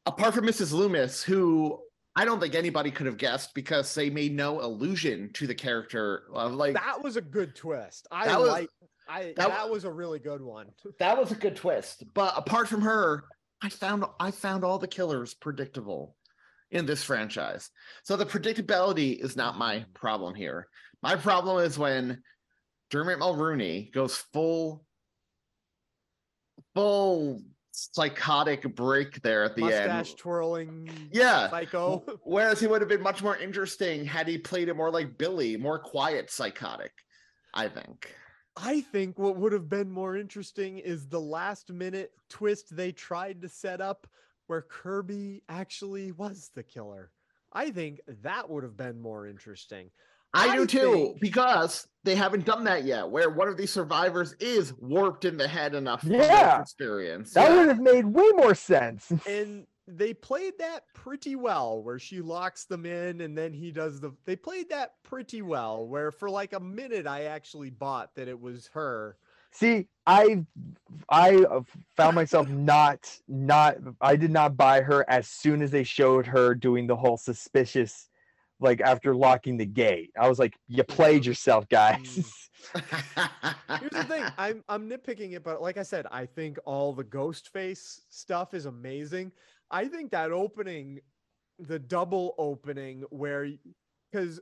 [0.05, 0.71] apart from Mrs.
[0.71, 1.79] Loomis, who
[2.15, 6.23] I don't think anybody could have guessed because they made no allusion to the character
[6.33, 8.07] of like That was a good twist.
[8.11, 8.69] I That was- like.
[9.09, 10.67] I that that, was a really good one.
[10.99, 12.03] that was a good twist.
[12.13, 13.23] But apart from her,
[13.61, 16.15] I found I found all the killers predictable
[16.71, 17.69] in this franchise.
[18.03, 20.67] So the predictability is not my problem here.
[21.01, 22.21] My problem is when
[22.89, 24.83] Dermot Mulroney goes full
[26.75, 27.41] full
[27.78, 30.17] psychotic break there at the Mustache end.
[30.17, 31.09] twirling.
[31.11, 31.49] Yeah.
[31.49, 32.03] Psycho.
[32.23, 35.57] Whereas he would have been much more interesting had he played it more like Billy,
[35.57, 36.91] more quiet, psychotic.
[37.53, 38.13] I think.
[38.55, 43.41] I think what would have been more interesting is the last minute twist they tried
[43.43, 44.07] to set up
[44.47, 47.11] where Kirby actually was the killer.
[47.53, 49.91] I think that would have been more interesting.
[50.38, 53.09] I do too, think- because they haven't done that yet.
[53.09, 56.61] Where one of these survivors is warped in the head enough from this Yeah.
[56.61, 57.33] experience.
[57.33, 57.57] That Yeah.
[57.57, 59.11] would have made way more sense.
[59.27, 64.01] and they played that pretty well where she locks them in and then he does
[64.01, 68.27] the they played that pretty well where for like a minute i actually bought that
[68.27, 69.17] it was her
[69.51, 70.43] See, I
[71.09, 71.61] I uh,
[71.95, 76.53] found myself not not I did not buy her as soon as they showed her
[76.53, 78.09] doing the whole suspicious
[78.60, 80.12] like after locking the gate.
[80.20, 81.99] I was like, you played yourself, guys.
[82.01, 82.34] Mm.
[83.80, 87.03] here's the thing i'm i'm nitpicking it but like i said i think all the
[87.03, 89.32] ghost face stuff is amazing
[89.72, 90.99] i think that opening
[91.60, 93.47] the double opening where
[94.12, 94.39] because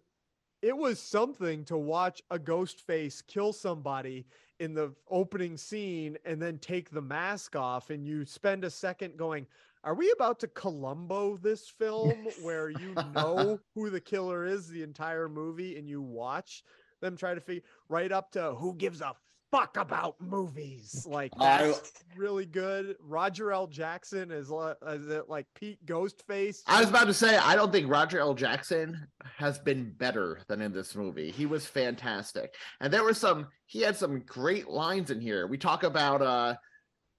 [0.61, 4.25] it was something to watch a ghost face kill somebody
[4.59, 9.17] in the opening scene and then take the mask off and you spend a second
[9.17, 9.45] going
[9.85, 14.81] are we about to columbo this film where you know who the killer is the
[14.81, 16.63] entire movie and you watch
[17.01, 19.13] them try to figure right up to who gives a
[19.51, 24.51] fuck about movies like I- that's really good roger l jackson is,
[24.87, 28.33] is it like pete ghostface I was about to say, I don't think Roger L.
[28.33, 29.07] Jackson
[29.37, 31.29] has been better than in this movie.
[31.29, 32.55] He was fantastic.
[32.81, 35.45] And there were some, he had some great lines in here.
[35.47, 36.55] We talk about uh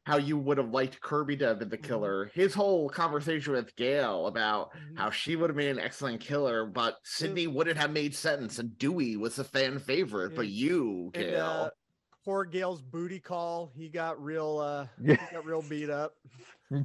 [0.07, 2.30] how you would have liked Kirby to have been the killer.
[2.32, 4.96] His whole conversation with Gail about Mhm.
[4.96, 8.61] how she would have made an excellent killer, but Sydney wouldn't have made sense.
[8.61, 11.70] And Dewey was a fan favorite, but you, and uh,
[12.24, 16.14] poor gail's booty call he got real uh he got real beat up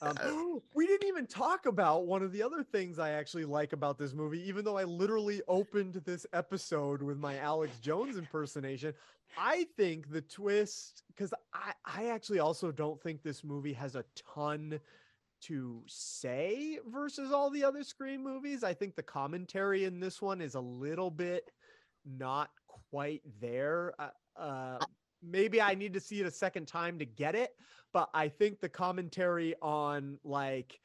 [0.00, 3.72] Um, uh, we didn't even talk about one of the other things I actually like
[3.72, 8.94] about this movie, even though I literally opened this episode with my Alex Jones impersonation.
[9.36, 14.04] I think the twist, because I, I actually also don't think this movie has a
[14.34, 14.78] ton
[15.42, 18.62] to say versus all the other Scream movies.
[18.62, 21.50] I think the commentary in this one is a little bit
[22.04, 22.50] not
[22.90, 23.94] quite there.
[23.98, 24.78] Uh, uh,
[25.24, 27.54] maybe I need to see it a second time to get it,
[27.92, 30.80] but I think the commentary on like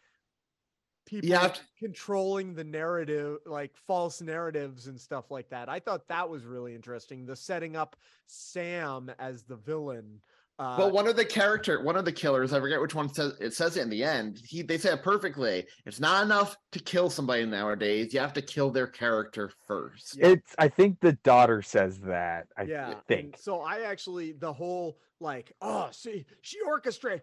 [1.06, 5.68] people to- controlling the narrative, like false narratives and stuff like that.
[5.68, 7.26] I thought that was really interesting.
[7.26, 7.96] The setting up
[8.28, 10.22] Sam as the villain.
[10.60, 13.34] Uh, But one of the character, one of the killers, I forget which one says
[13.40, 14.42] it says it in the end.
[14.46, 15.66] He they say it perfectly.
[15.86, 18.14] It's not enough to kill somebody nowadays.
[18.14, 20.18] You have to kill their character first.
[20.18, 20.28] Yeah.
[20.28, 22.48] It's I think the daughter says that.
[22.58, 23.38] I yeah and think.
[23.40, 27.22] so i actually the whole like oh see she orchestrated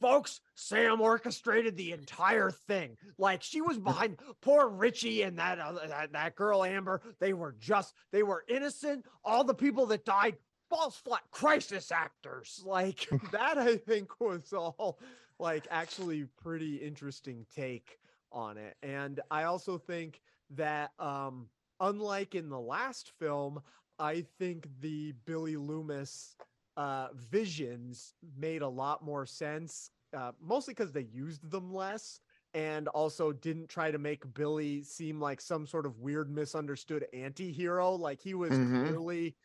[0.00, 5.86] folks sam orchestrated the entire thing like she was behind poor richie and that, other
[5.88, 10.36] that that girl amber they were just they were innocent all the people that died
[10.68, 14.98] false flag crisis actors like that i think was all
[15.38, 17.98] like actually pretty interesting take
[18.32, 21.48] on it and i also think that um
[21.80, 23.60] unlike in the last film
[23.98, 26.36] I think the Billy Loomis
[26.76, 32.20] uh, visions made a lot more sense, uh, mostly because they used them less
[32.54, 37.92] and also didn't try to make Billy seem like some sort of weird misunderstood anti-hero.
[37.94, 38.74] Like he was Mhm.
[38.80, 39.36] clearly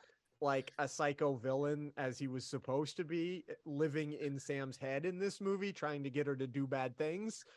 [0.41, 5.19] like a psycho villain as he was supposed to be living in Sam's head in
[5.19, 7.43] this movie, trying to get her to do bad things.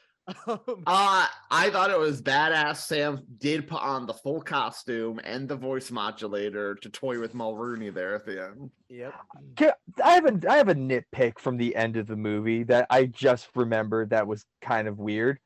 [0.47, 2.77] Um, Uh, I thought it was badass.
[2.77, 7.93] Sam did put on the full costume and the voice modulator to toy with Mulroney
[7.93, 8.71] there at the end.
[8.89, 9.15] yep.
[10.05, 13.07] I have a I have a nitpick from the end of the movie that I
[13.07, 15.41] just remembered that was kind of weird.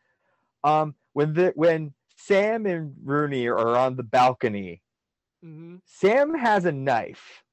[0.63, 4.83] Um, when the when Sam and Rooney are on the balcony,
[5.47, 7.45] hmm Sam has a knife.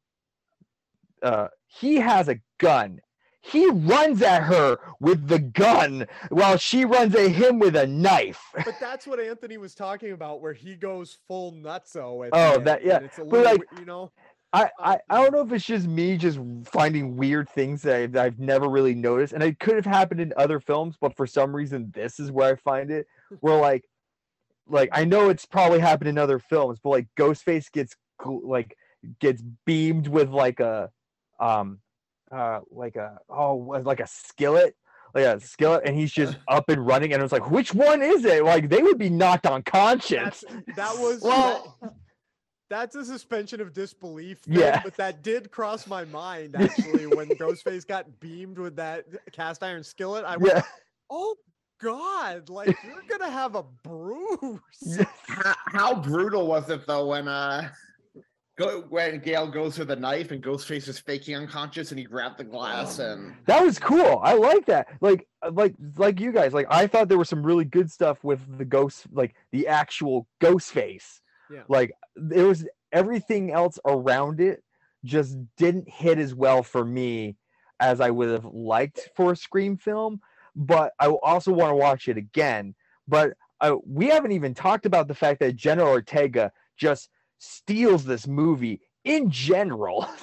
[1.22, 3.00] Uh, he has a gun.
[3.42, 8.42] He runs at her with the gun while she runs at him with a knife.
[8.66, 12.26] But that's what Anthony was talking about, where he goes full nutso.
[12.26, 14.12] At Oh, the that- yeah, It's a but, little, like, you know.
[14.54, 18.12] I, I, I don't know if it's just me just finding weird things that I've,
[18.14, 21.26] that I've never really noticed, and it could have happened in other films, but for
[21.28, 23.08] some reason this is where I find it.
[23.40, 23.84] Where like,
[24.68, 27.96] like I know it's probably happened in other films, but like Ghostface gets
[28.26, 28.76] like
[29.20, 30.90] gets beamed with like a,
[31.40, 31.80] um,
[32.32, 34.76] uh, like a oh like a skillet,
[35.14, 38.24] like a skillet, and he's just up and running, and it's like which one is
[38.26, 38.44] it?
[38.44, 40.44] Like they would be knocked unconscious.
[40.48, 41.94] That's, that was Well- that-
[42.70, 44.40] that's a suspension of disbelief.
[44.40, 44.82] thing, Yeah.
[44.84, 49.84] but that did cross my mind actually when Ghostface got beamed with that cast iron
[49.84, 50.26] skillet.
[50.26, 50.64] I went, Yeah.
[51.08, 51.36] "Oh
[51.82, 52.50] God!
[52.50, 57.70] Like you're gonna have a bruise." How, how brutal was it though when uh
[58.58, 62.38] go when Gail goes for the knife and Ghostface is faking unconscious and he grabbed
[62.38, 64.20] the glass and That was cool.
[64.24, 64.88] I like that.
[65.02, 66.54] Like uh, like like you guys.
[66.54, 70.28] Like I thought there was some really good stuff with the ghost like the actual
[70.40, 71.22] ghost face.
[71.52, 71.64] Yeah.
[71.68, 74.64] Like there was everything else around it
[75.04, 77.36] just didn't hit as well for me
[77.80, 80.22] as I would have liked for a Scream film.
[80.56, 82.76] But I also want to watch it again.
[83.08, 88.28] But uh, we haven't even talked about the fact that Jenna Ortega just steals this
[88.28, 90.08] movie in general.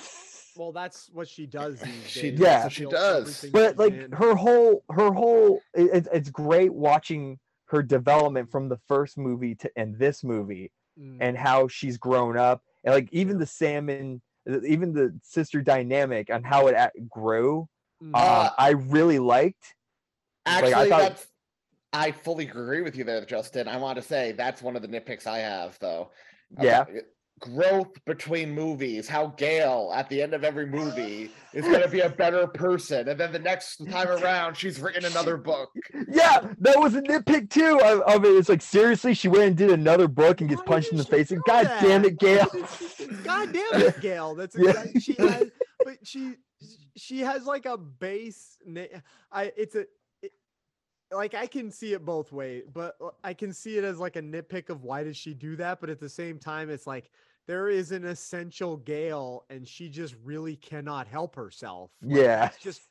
[0.56, 2.40] Well, that's what she does these She- days.
[2.40, 2.68] Yeah.
[2.68, 3.46] she Steals does.
[3.50, 4.12] but like in.
[4.12, 9.54] her whole her whole it, it's- it's great watching her development from the first movie
[9.54, 11.16] to and this movie Mm.
[11.20, 14.20] and how she's grown up and like even the salmon
[14.66, 17.66] even the sister dynamic and how it a- grew
[18.12, 19.76] Uh, i really liked
[20.46, 21.26] Like, I Actually, thought- that's
[21.92, 23.66] I fully agree with you there, Justin.
[23.66, 26.10] I want to say that's one of the nitpicks I have, though.
[26.60, 26.82] Yeah.
[26.82, 26.90] About
[27.40, 32.00] Growth between movies, how Gail at the end of every movie is going to be
[32.00, 35.70] a better person, and then the next time around she's written another book.
[36.10, 39.56] yeah that was a nitpick too of, of it it's like seriously she went and
[39.56, 42.46] did another book and gets Why punched in the face and god damn it gail
[43.24, 44.34] God damn it, Gail.
[44.34, 44.70] That's Yeah.
[44.72, 45.50] exactly she has,
[45.82, 46.34] but she
[46.94, 48.58] she has like a base.
[49.32, 49.88] I it's a it,
[51.12, 54.16] like I can see it both ways, but uh, I can see it as like
[54.16, 57.10] a nitpick of why does she do that, but at the same time, it's like
[57.46, 61.90] there is an essential Gale, and she just really cannot help herself.
[62.02, 62.44] Like, Yeah.
[62.44, 62.82] it's just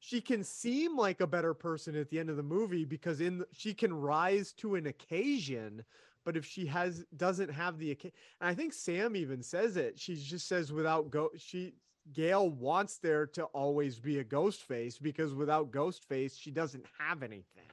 [0.00, 3.38] she can seem like a better person at the end of the movie because in
[3.38, 5.84] the, she can rise to an occasion
[6.24, 10.16] but if she has doesn't have the and i think sam even says it she
[10.16, 11.74] just says without go she
[12.12, 16.84] gale wants there to always be a ghost face because without ghost face she doesn't
[16.98, 17.68] have anything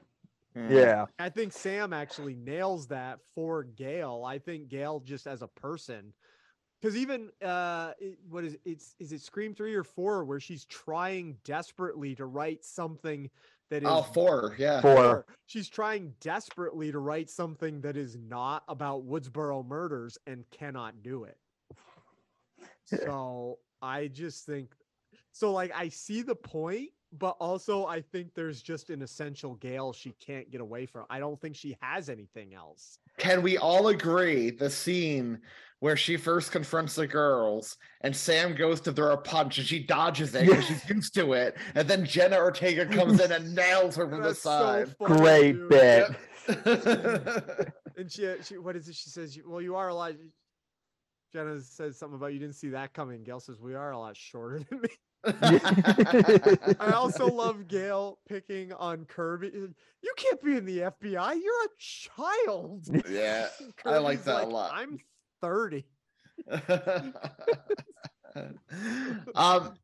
[0.68, 5.48] yeah i think sam actually nails that for gale i think gale just as a
[5.48, 6.12] person
[6.80, 10.64] because even uh it- what is it's is it scream three or four where she's
[10.66, 13.30] trying desperately to write something
[13.70, 14.80] that is Oh, four, yeah.
[14.80, 15.26] for Four.
[15.46, 21.24] She's trying desperately to write something that is not about Woodsboro murders and cannot do
[21.24, 21.38] it.
[22.84, 24.70] So I just think
[25.32, 29.92] so like I see the point, but also I think there's just an essential Gale
[29.92, 31.06] she can't get away from.
[31.10, 32.98] I don't think she has anything else.
[33.18, 35.38] Can we all agree the scene
[35.80, 39.82] where she first confronts the girls and Sam goes to throw a punch and she
[39.82, 43.96] dodges it because she's used to it, and then Jenna Ortega comes in and nails
[43.96, 44.94] her from the That's so side.
[44.98, 45.68] funny, great dude.
[45.70, 46.06] bit
[47.96, 48.94] And she, uh, she what is it?
[48.94, 50.12] She says, "You- "Well, you are a lot."
[51.32, 53.22] Jenna says something about you didn't see that coming.
[53.22, 54.88] Gale says, "We are a lot shorter than me."
[55.24, 59.48] I also love Gale picking on Kirby.
[59.48, 61.34] You can't be in the FBI.
[61.42, 62.86] You're a child.
[63.08, 63.48] yeah,
[63.84, 64.72] I like Kirby's that a lot.
[64.74, 64.98] I'm
[65.42, 65.84] 30.
[69.34, 69.74] um,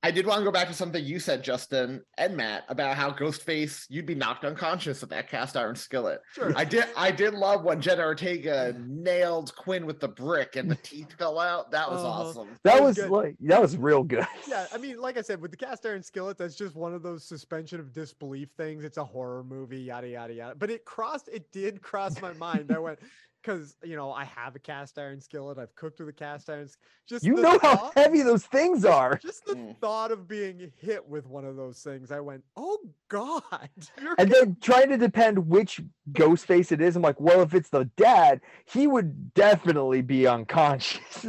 [0.00, 3.10] I did want to go back to something you said, Justin and Matt, about how
[3.10, 6.20] Ghostface you'd be knocked unconscious with that cast iron skillet.
[6.34, 6.52] Sure.
[6.54, 6.84] I did.
[6.96, 11.40] I did love when Jenna Ortega nailed Quinn with the brick and the teeth fell
[11.40, 11.72] out.
[11.72, 12.28] That was Uh-huh.
[12.28, 12.48] awesome.
[12.62, 13.10] that That was was good.
[13.10, 16.02] like that was real good yeah, I mean, like I said, with the cast iron
[16.02, 18.84] skillet, that's just one of those suspension of disbelief things.
[18.84, 20.54] It's a horror movie, yada yada yada.
[20.54, 22.70] But it crossed, it did cross my mind.
[22.72, 23.00] I went
[23.48, 25.58] because you know I have a cast iron skillet.
[25.58, 26.64] I've cooked with a cast iron.
[26.64, 26.76] s-
[27.08, 29.78] Just you the know how heavy those things are Just the Mm.
[29.80, 32.78] thought of being hit with one of those things, I went, "Oh
[33.08, 33.42] God!"
[34.18, 35.80] And then trying to depend which
[36.12, 40.26] ghost face it is i'm like well if it's the dad he would definitely be
[40.26, 41.26] unconscious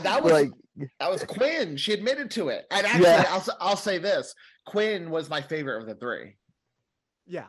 [0.00, 0.50] That was like
[1.00, 1.76] that was Quinn.
[1.76, 2.66] She admitted to it.
[2.72, 3.24] And actually, Yeah.
[3.28, 4.34] I'll s- I'll say this:
[4.66, 6.36] Quinn was my favorite of the three.
[7.26, 7.46] yeah.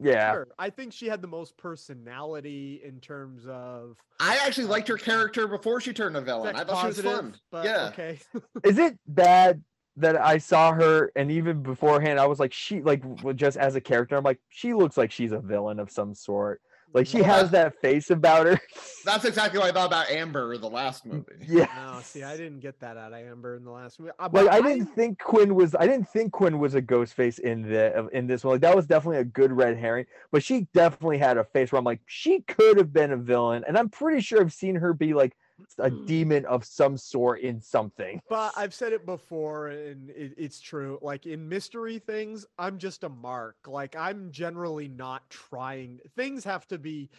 [0.00, 0.48] Yeah Sure.
[0.58, 4.96] I think she had the most personality in terms of I actually uh, liked her
[4.96, 6.56] character before she turned a villain.
[6.56, 7.36] I thought she was positive, fun.
[7.50, 7.88] But yeah.
[7.92, 8.18] okay.
[8.64, 9.62] is it bad
[9.96, 13.02] that i saw her and even beforehand i was like she like
[13.34, 16.62] just as a character i'm like she looks like she's a villain of some sort
[16.92, 18.60] like she has that face about her
[19.04, 21.32] That's exactly what I thought about Amber, in the last movie.
[21.48, 24.12] yeah No, see, I didn't get that out of Amber in the last movie.
[24.18, 27.38] Uh, like I didn't think Quinn was I didn't think Quinn was a ghost face
[27.38, 28.54] in the in this one.
[28.54, 31.78] Like that was definitely a good red herring, but she definitely had a face where
[31.78, 34.92] I'm like she could have been a villain, and I'm pretty sure I've seen her
[34.92, 35.36] be like
[35.78, 38.20] a demon of some sort in something.
[38.28, 40.98] But I've said it before, and it, it's true.
[41.02, 43.56] Like in mystery things, I'm just a mark.
[43.66, 46.00] Like I'm generally not trying.
[46.16, 47.10] Things have to be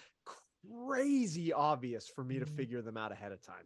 [0.88, 2.56] crazy obvious for me to Mm-hmm.
[2.56, 3.66] figure them out ahead of time.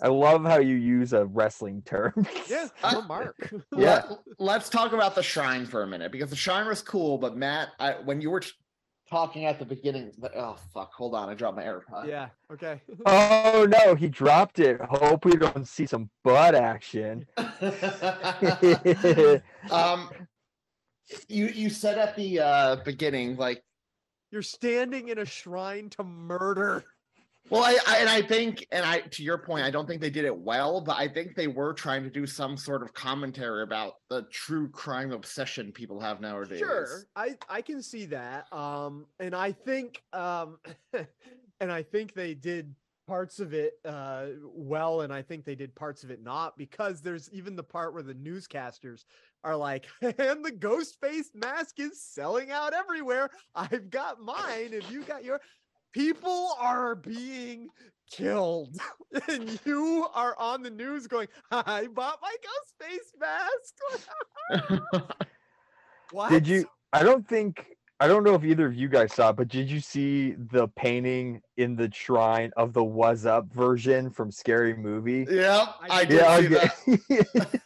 [0.00, 2.12] I love how you use a wrestling term.
[2.50, 3.52] Yeah, I'm a mark.
[3.76, 4.02] Yeah.
[4.38, 7.36] Let, us talk about the shrine for a minute because the shrine was cool, but
[7.36, 8.50] Matt, I, when you were t-
[9.08, 12.06] talking at the beginning, the- oh fuck, hold on, I dropped my AirPod.
[12.08, 12.28] yeah.
[12.52, 12.80] Okay.
[13.06, 14.80] oh no, he dropped it.
[14.80, 17.26] Hope we don't see some butt action.
[19.70, 20.10] um,
[21.28, 23.62] you you said at the uh beginning like
[24.30, 26.84] You're standing in a shrine to murder.
[27.48, 30.10] Well, I, I and I think, and I to your point, I don't think they
[30.10, 33.62] did it well, but I think they were trying to do some sort of commentary
[33.62, 36.58] about the true crime obsession people have nowadays.
[36.58, 38.52] Sure, I I can see that.
[38.52, 40.58] Um, and I think um,
[41.60, 42.74] and I think they did
[43.06, 47.00] parts of it uh well, and I think they did parts of it not because
[47.00, 49.04] there's even the part where the newscasters
[49.44, 53.30] are like, and the ghost face mask is selling out everywhere.
[53.54, 54.70] I've got mine.
[54.72, 55.40] If you got your
[55.96, 57.68] people are being
[58.10, 58.76] killed
[59.28, 63.74] and you are on the news going i bought my ghost face mask
[66.12, 66.66] what Did you?
[66.92, 67.66] I don't think.
[67.98, 70.68] I don't know if either of you guys saw, it, but did you see the
[70.68, 75.26] painting in the shrine of the "Was Up" version from Scary Movie?
[75.30, 77.60] yeah I I did did see that.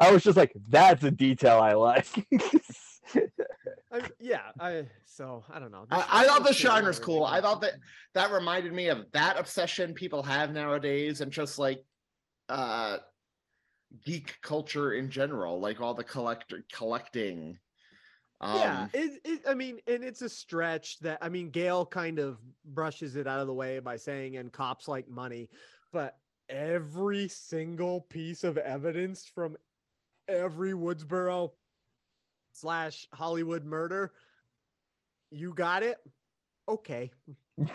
[0.00, 2.06] I was just like, that's a detail I like.
[3.92, 6.98] I, yeah i so i don't know I, I thought the Shriner's cool and Shiner's
[6.98, 7.24] cool.
[7.24, 7.74] I thought that
[8.14, 11.82] that reminded me of that obsession people have nowadays, and just like
[12.48, 12.98] uh
[14.04, 17.58] geek culture in general, like all the collector collecting.
[18.40, 19.40] Um, yeah, it, it.
[19.48, 23.40] I mean, and it's a stretch that I mean, Gale kind of brushes it out
[23.40, 25.50] of the way by saying, "And cops like money,"
[25.92, 26.16] but
[26.48, 29.56] every single piece of evidence from
[30.28, 31.50] every Woodsboro
[32.60, 34.12] slash Hollywood murder,
[35.30, 35.98] you got it.
[36.68, 37.10] Okay,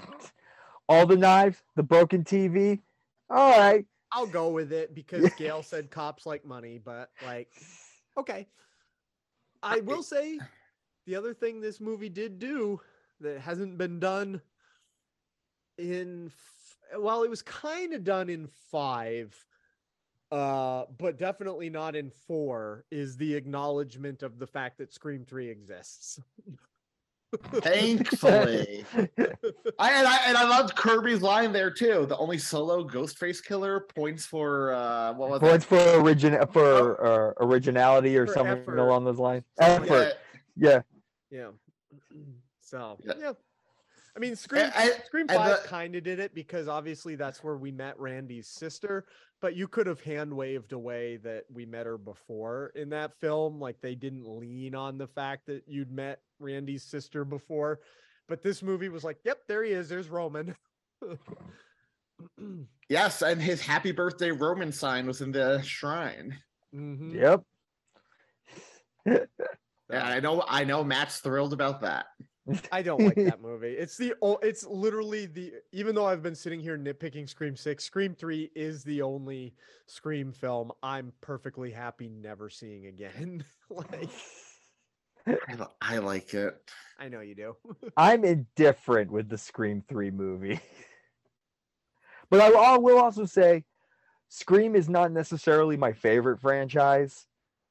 [0.90, 2.80] All the knives, the broken TV.
[3.30, 3.86] All right.
[4.12, 7.50] I'll go with it because Gale said cops like money, but like,
[8.18, 8.48] okay.
[9.62, 10.40] I will say
[11.06, 12.82] the other thing this movie did do
[13.22, 14.42] that hasn't been done
[15.78, 16.32] in
[16.98, 19.34] well, it was kind of done in five,
[20.34, 25.50] uh, but definitely not in four, is the acknowledgement of the fact that Scream 3
[25.50, 26.20] exists.
[27.56, 32.06] Thankfully, I and I and I loved Kirby's line there too.
[32.08, 35.68] The only solo Ghostface killer points for uh what was Points it?
[35.68, 38.78] for origin for uh, originality or For something effort.
[38.78, 39.46] along those lines.
[39.60, 40.14] Something like Effort.
[40.56, 40.82] Yeah.
[41.32, 41.50] Yeah.
[42.62, 43.14] So Yeah.
[43.20, 43.32] yeah.
[44.16, 47.58] I mean, Scream I- Scream and Five kind of did it because obviously that's where
[47.58, 49.06] we met Randy's sister.
[49.42, 53.60] But you could have hand waved away that we met her before in that film.
[53.60, 57.80] Like they didn't lean on the fact that you'd met Randy's sister before.
[58.30, 59.90] But this movie was like, "Yep, there he is.
[59.90, 60.56] There's Roman."
[62.88, 66.38] Yes, and his happy birthday Roman sign was in the shrine.
[66.74, 67.16] Mhm.
[67.16, 67.44] Yep.
[69.92, 70.44] Yeah, I know.
[70.48, 70.84] I know.
[70.84, 72.06] Matt's thrilled about that.
[72.72, 73.72] I don't like that movie.
[73.72, 78.16] It's the it's literally the even though I've been sitting here nitpicking Scream 6, Scream
[78.16, 79.54] 3 is the only
[79.86, 83.46] Scream film I'm perfectly happy never seeing again.
[83.70, 84.10] like
[85.26, 86.60] I, I like it.
[87.00, 87.56] I know you do.
[87.98, 90.60] I'm indifferent with the Scream 3 movie.
[92.30, 93.64] but I, I will also say
[94.28, 97.26] Scream is not necessarily my favorite franchise.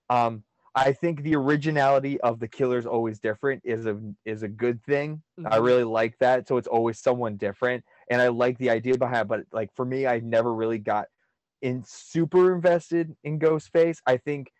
[0.09, 0.45] Um,
[0.75, 5.23] I think the originality of the killer's always different is a is a good thing.
[5.45, 5.59] I Mhm.
[5.59, 6.49] really like that.
[6.49, 7.85] So it's always someone different.
[8.11, 9.29] And I like the idea behind it.
[9.29, 11.09] But like for me, I never really got
[11.63, 13.99] in super invested in Ghostface.
[14.07, 14.53] I think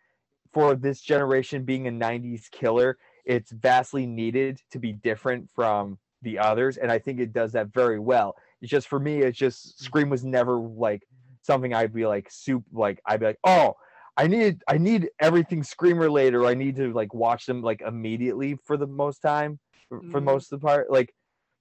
[0.51, 6.39] for this generation being a 90s killer, it's vastly needed to be different from the
[6.39, 6.77] others.
[6.77, 8.35] And I think it does that very well.
[8.61, 11.07] It's just for me, it's just Scream was never like
[11.41, 13.75] something I'd be like soup like I'd be like, oh,
[14.15, 17.81] I need I need everything Scream related, or I need to like watch them like
[17.81, 19.59] immediately for the most time,
[19.89, 20.25] for, for Mhm.
[20.25, 20.91] most of the part.
[20.91, 21.13] Like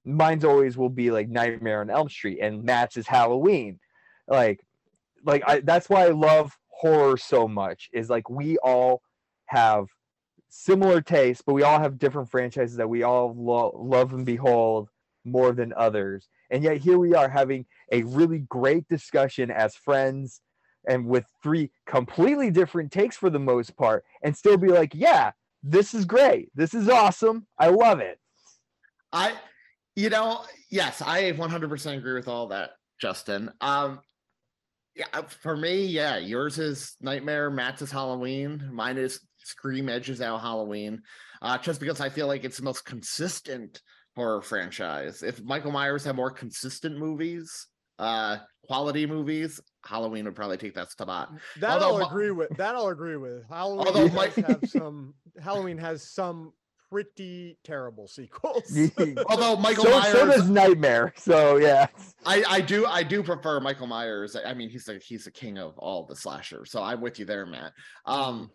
[0.04, 3.78] mine's always will be like Nightmare on Elm Street, and Matt's is Halloween.
[4.28, 4.60] Like,
[5.24, 7.88] like I that's why I love horror so much.
[7.92, 9.02] Is like we all
[9.46, 9.86] have
[10.48, 14.90] similar tastes, but we all have different franchises that we all lo- love and behold
[15.24, 16.28] more than others.
[16.50, 20.42] And yet here we are having a really great discussion as friends
[20.88, 25.32] and with three completely different takes for the most part and still be like, yeah,
[25.62, 26.50] this is great.
[26.54, 27.46] This is awesome.
[27.58, 28.18] I love it.
[29.12, 29.32] I,
[29.94, 30.40] you know,
[30.70, 33.50] yes, I 100% agree with all that, Justin.
[33.60, 34.00] Um,
[34.94, 40.20] yeah, uh, for me, yeah, yours is Nightmare, Matt's is Halloween, mine is Scream Edges
[40.20, 41.02] Out Halloween,
[41.40, 43.80] uh, just because I feel like it's the most consistent
[44.16, 45.22] horror franchise.
[45.22, 47.68] If Michael Myers had more consistent movies,
[47.98, 51.32] uh, quality movies, Halloween would probably take that spot.
[51.60, 52.50] That Although I'll agree with.
[52.56, 53.48] That I'll agree with.
[53.48, 55.14] Halloween Although does my- have some.
[55.40, 56.52] Halloween has some
[56.92, 58.76] pretty terrible sequels.
[59.28, 61.14] Although Michael so, Myers, so does Nightmare.
[61.16, 61.86] So yeah.
[62.26, 64.36] I, I do I do prefer Michael Myers.
[64.36, 66.70] I mean, he's the he's the king of all the slashers.
[66.70, 67.72] So I'm with you there, Matt.
[68.04, 68.50] Um,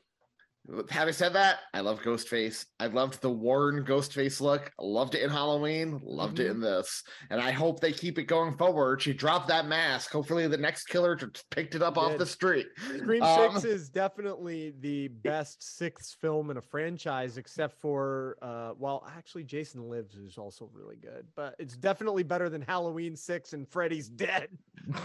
[0.89, 2.65] Having said that, I love Ghostface.
[2.79, 4.71] I loved the Warren Ghostface look.
[4.79, 6.01] Loved it in Halloween.
[6.03, 9.01] Loved it in this, and I hope they keep it going forward.
[9.01, 10.11] She dropped that mask.
[10.11, 12.67] Hopefully, the next killer just picked it up off the street.
[12.97, 18.73] Scream Um, Six is definitely the best sixth film in a franchise, except for uh,
[18.77, 23.53] well, actually, Jason Lives is also really good, but it's definitely better than Halloween Six
[23.53, 24.49] and Freddy's Dead.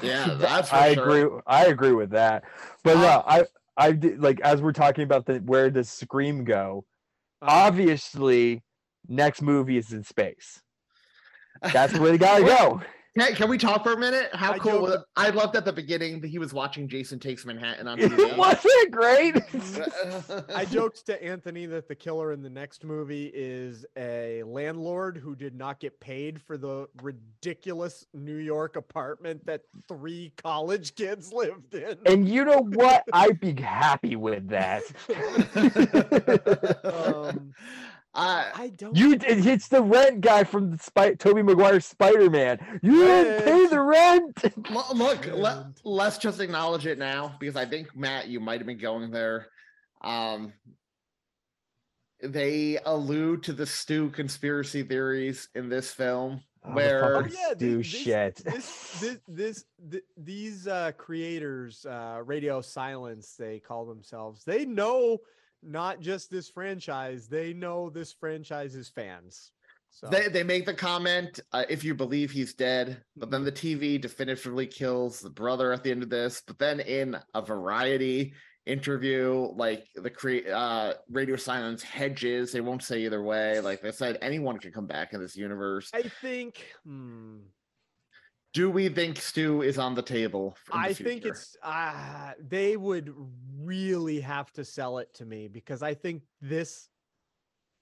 [0.02, 1.08] Yeah, that's for I sure.
[1.26, 1.40] agree.
[1.46, 2.42] I agree with that.
[2.82, 3.44] But Uh, no, I
[3.76, 6.84] I did like as we're talking about the where does Scream go?
[7.40, 8.62] Uh, Obviously,
[9.08, 10.60] next movie is in space.
[11.72, 12.82] That's where they gotta go.
[13.18, 14.30] Can, can we talk for a minute?
[14.32, 14.82] How I cool!
[14.82, 17.98] Was, ab- I loved at the beginning that he was watching Jason Takes Manhattan on
[18.00, 18.36] TV.
[18.36, 19.36] Wasn't it great?
[20.54, 25.36] I joked to Anthony that the killer in the next movie is a landlord who
[25.36, 31.74] did not get paid for the ridiculous New York apartment that three college kids lived
[31.74, 31.98] in.
[32.06, 33.04] And you know what?
[33.12, 34.82] I'd be happy with that.
[36.84, 37.52] Um,
[38.14, 38.94] Uh, I don't.
[38.94, 42.58] You it hits the rent guy from the Spy- Tobey Maguire Spider Man.
[42.82, 44.70] You didn't pay the rent.
[44.70, 48.58] lo- look, let, And- let's just acknowledge it now because I think Matt, you might
[48.60, 49.46] have been going there.
[50.02, 50.52] Um,
[52.22, 57.76] they allude to the Stu conspiracy theories in this film, Oh, where fucking yeah, Stu
[57.78, 58.36] this- shit.
[58.44, 65.18] this this this th- these uh creators uh radio silence they call themselves they know
[65.62, 69.52] not just this franchise they know this franchise's fans.
[69.90, 73.52] So they, they make the comment uh, if you believe he's dead but then the
[73.52, 78.32] tv definitively kills the brother at the end of this but then in a variety
[78.66, 82.52] interview like the create uh radio silence hedges.
[82.52, 83.60] They won't say either way.
[83.60, 85.90] Like they said anyone can come back in this universe.
[85.92, 87.38] I think hmm,
[88.52, 92.76] do we think stu is on the table in the i think it's uh they
[92.76, 93.14] would
[93.60, 96.88] really have to sell it to me because i think this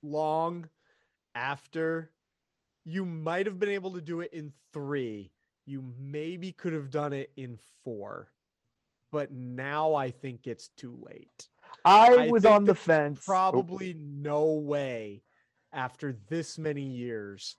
[0.02, 0.68] long
[1.34, 2.10] after
[2.84, 5.30] you might have been able to do it in three.
[5.66, 8.28] You maybe could have done it in four.
[9.12, 11.48] But now i think it's too late.
[11.84, 13.24] I I was on the fence.
[13.24, 15.22] Probably no way
[15.72, 17.56] after this many years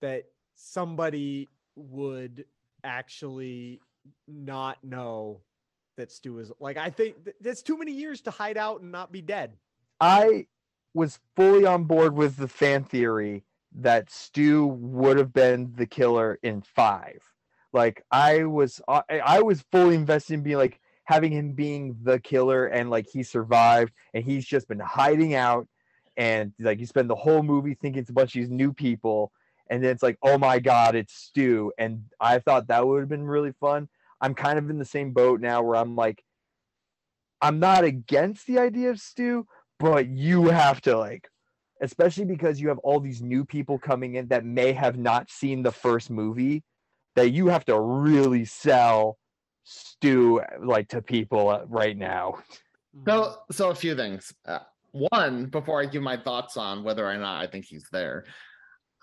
[0.00, 1.48] that somebody
[1.78, 2.44] would
[2.84, 3.80] actually
[4.26, 5.40] not know
[5.96, 8.92] that Stu is like I think th- that's too many years to hide out and
[8.92, 9.52] not be dead.
[10.00, 10.46] I
[10.94, 13.44] was fully on board with the fan theory
[13.76, 17.20] that Stu would have been the killer in five.
[17.72, 22.18] Like I was, I, I was fully invested in being like having him being the
[22.18, 25.68] killer and like he survived and he's just been hiding out
[26.16, 29.32] and like you spend the whole movie thinking it's a bunch of these new people
[29.70, 33.08] and then it's like oh my god it's Stu and I thought that would have
[33.08, 33.88] been really fun.
[34.20, 36.22] I'm kind of in the same boat now where I'm like
[37.40, 39.46] I'm not against the idea of Stu,
[39.78, 41.28] but you have to like
[41.80, 45.62] especially because you have all these new people coming in that may have not seen
[45.62, 46.64] the first movie
[47.14, 49.18] that you have to really sell
[49.64, 52.38] Stu like to people uh, right now.
[53.06, 54.32] So, so a few things.
[54.46, 54.60] Uh,
[54.92, 58.24] one, before I give my thoughts on whether or not I think he's there,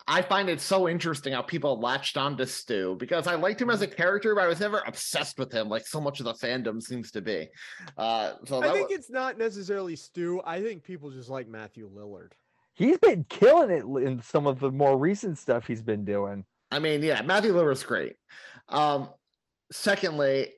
[0.08, 3.72] I find it so interesting how people latched on to Stu because I liked him
[3.72, 6.34] as a character, but I was never obsessed with him like so much of the
[6.34, 7.50] fandom seems to be.
[7.98, 10.42] Uh, so I think wa- it's not necessarily Stu.
[10.46, 12.34] I think people just like Matthew Lillard.
[12.76, 16.46] He's been killing it in some of the more recent stuff he's been doing.
[16.72, 18.16] I mean, yeah, Matthew Lillard's great.
[18.70, 19.10] Um,
[19.72, 20.50] secondly,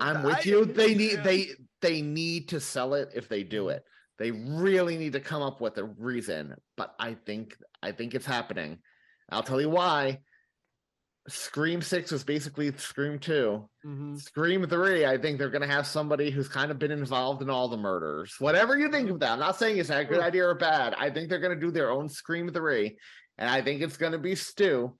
[0.00, 0.64] I'm with I- you.
[0.64, 1.22] They need yeah.
[1.22, 1.48] they
[1.80, 3.82] they need to sell it if they do it.
[4.18, 6.54] They really need to come up with a reason.
[6.76, 8.78] But I think I think it's happening.
[9.30, 10.20] I'll tell you why.
[11.28, 13.68] Scream Six was basically Scream Two.
[13.86, 14.20] Mhm.
[14.20, 17.68] Scream Three, I think they're gonna have somebody who's kind of been involved in all
[17.68, 18.34] the murders.
[18.40, 20.94] Whatever you think of that, I'm not saying it's a good idea or bad.
[20.98, 22.98] I think they're gonna do their own Scream Three,
[23.38, 24.98] and I think it's gonna be Stu.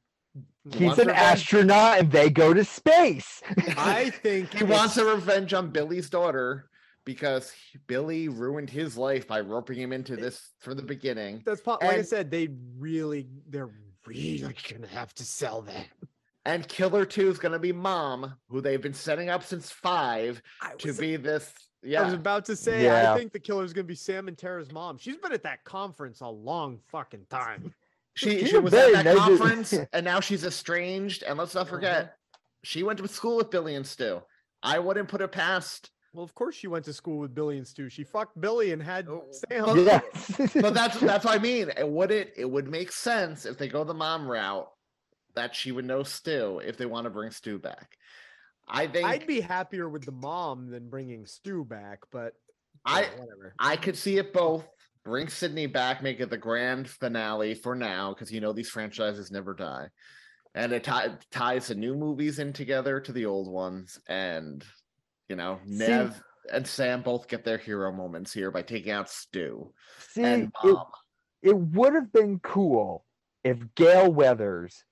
[0.71, 1.25] He's wants an revenge.
[1.27, 3.43] astronaut and they go to space.
[3.77, 6.71] I think he wants a revenge on Billy's daughter
[7.05, 7.53] because
[7.87, 11.43] Billy ruined his life by roping him into this from the beginning.
[11.45, 12.49] That's po- like I said, they
[12.79, 13.71] really they're
[14.07, 15.87] really gonna have to sell that.
[16.45, 20.43] And Killer 2 is going to be Mom, who they've been setting up since five
[20.61, 21.53] I to was, be this.
[21.85, 23.13] Yeah, I was about to say Yeah.
[23.13, 24.99] I think the killer is gonna be Sam and Tara's mom.
[24.99, 27.75] She's been at that conference a long fucking time.
[28.15, 31.23] She, she was at that nice- conference and now she's estranged.
[31.23, 32.39] And let's not forget, uh-huh.
[32.63, 34.21] she went to school with Billy and Stu.
[34.63, 35.91] I wouldn't put it past.
[36.13, 37.89] Well, of course she went to school with Billy and Stu.
[37.89, 39.65] She fucked Billy and had Oh, Sam.
[39.65, 40.53] but- yes.
[40.61, 41.71] But that's that's what I mean.
[41.77, 44.69] It would it it would make sense if they go the mom route
[45.35, 47.97] that she would know Stu if they want to bring Stu back.
[48.69, 52.35] I think I'd be happier with the mom than bringing Stu back, but
[52.85, 53.55] I- yeah, whatever.
[53.59, 54.67] I could see it both.
[55.05, 59.33] Bring Sydney back, make it the grand finale for now, because you know these franchises
[59.33, 59.89] never die.
[60.55, 63.99] And it ti- ties the new movies in together to the old ones.
[64.09, 64.65] And,
[65.33, 66.23] you know, See- Nev
[66.53, 69.73] and Sam both get their hero moments here by taking out Stu
[70.11, 70.85] See, and it, Mom.
[71.43, 73.07] it would have been cool
[73.43, 74.85] if Gale Weathers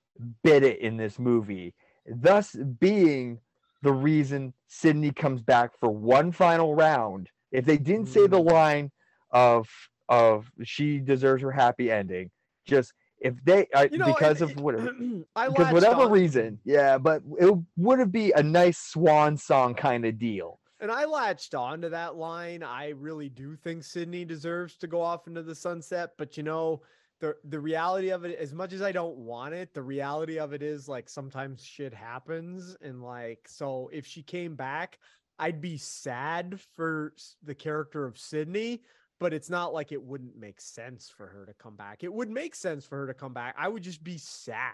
[0.43, 1.75] bit it in this movie,
[2.07, 3.37] thus being
[3.83, 7.29] the reason Sydney comes back for one final round.
[7.51, 8.51] If they didn't say the Mm.
[8.51, 8.91] line
[9.29, 9.69] of
[10.09, 12.31] of she deserves her happy ending,
[12.65, 14.91] just if they uh, You know, because and of whatever
[15.35, 20.05] I because whatever on- reason, yeah, but it would be a nice swan song kind
[20.05, 20.59] of deal.
[20.79, 22.63] And I latched on to that line.
[22.63, 26.11] I really do think Sydney deserves to go off into the sunset.
[26.17, 26.81] But you know,
[27.19, 30.53] the the reality of it, as much as I don't want it, the reality of
[30.53, 32.75] it is like sometimes shit happens.
[32.81, 34.97] And like, so if she came back,
[35.37, 38.81] I'd be sad for the character of Sydney,
[39.21, 42.03] but it's not like it wouldn't make sense for her to come back.
[42.03, 43.55] It would make sense for her to come back.
[43.57, 44.73] I would just be sad.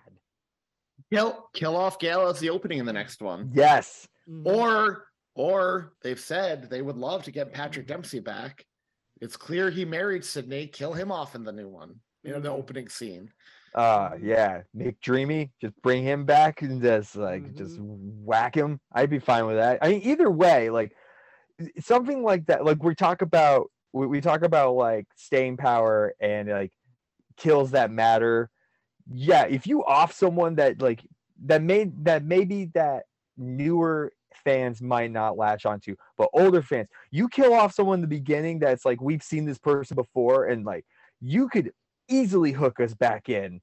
[1.11, 3.51] Kill kill off Gale as the opening in the next one.
[3.53, 4.47] Yes, Mhm.
[4.47, 5.03] Or
[5.35, 8.65] or they've said they would love to get Patrick Dempsey back.
[9.21, 10.65] It's clear he married Sydney.
[10.67, 11.99] Kill him off in the new one.
[12.23, 13.31] You know, the opening scene.
[13.75, 18.25] uh, yeah, McDreamy, just bring him back and just like just Mm-hmm.
[18.25, 18.79] whack him.
[18.91, 19.77] I'd be fine with that.
[19.83, 20.95] I mean, either way, like
[21.79, 22.65] something like that.
[22.65, 26.71] Like we talk about, we, we talk about like staying power and like
[27.35, 28.49] kills that matter.
[29.11, 31.01] Yeah, if you off someone that like
[31.45, 33.03] that made that maybe that
[33.37, 34.11] newer
[34.43, 38.59] fans might not latch onto, but older fans, you kill off someone in the beginning
[38.59, 40.85] that's like we've seen this person before, and like
[41.21, 41.71] you could
[42.09, 43.61] easily hook us back in.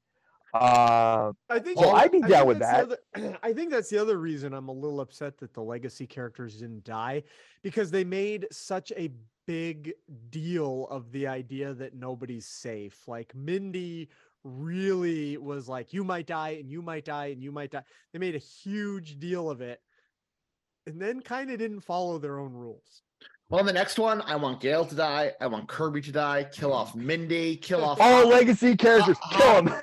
[0.54, 3.98] Uh, I think I- I'd be down with that's the other- I think that's the
[3.98, 7.24] other reason I'm a little upset that the legacy characters didn't die
[7.62, 9.10] because they made such a
[9.46, 9.92] big
[10.30, 13.06] deal of the idea that nobody's safe.
[13.06, 14.08] Like Mindy
[14.42, 17.84] really was like, you might die and you might die and you might die.
[18.12, 19.80] They made a huge deal of it
[20.86, 23.02] and then kind of didn't follow their own rules.
[23.48, 25.32] Well, in the next one, I want Gale to die.
[25.40, 26.44] I want Kirby to die.
[26.50, 27.56] Kill oh, off Mindy.
[27.56, 29.74] Kill off all Hot- legacy characters, kill them.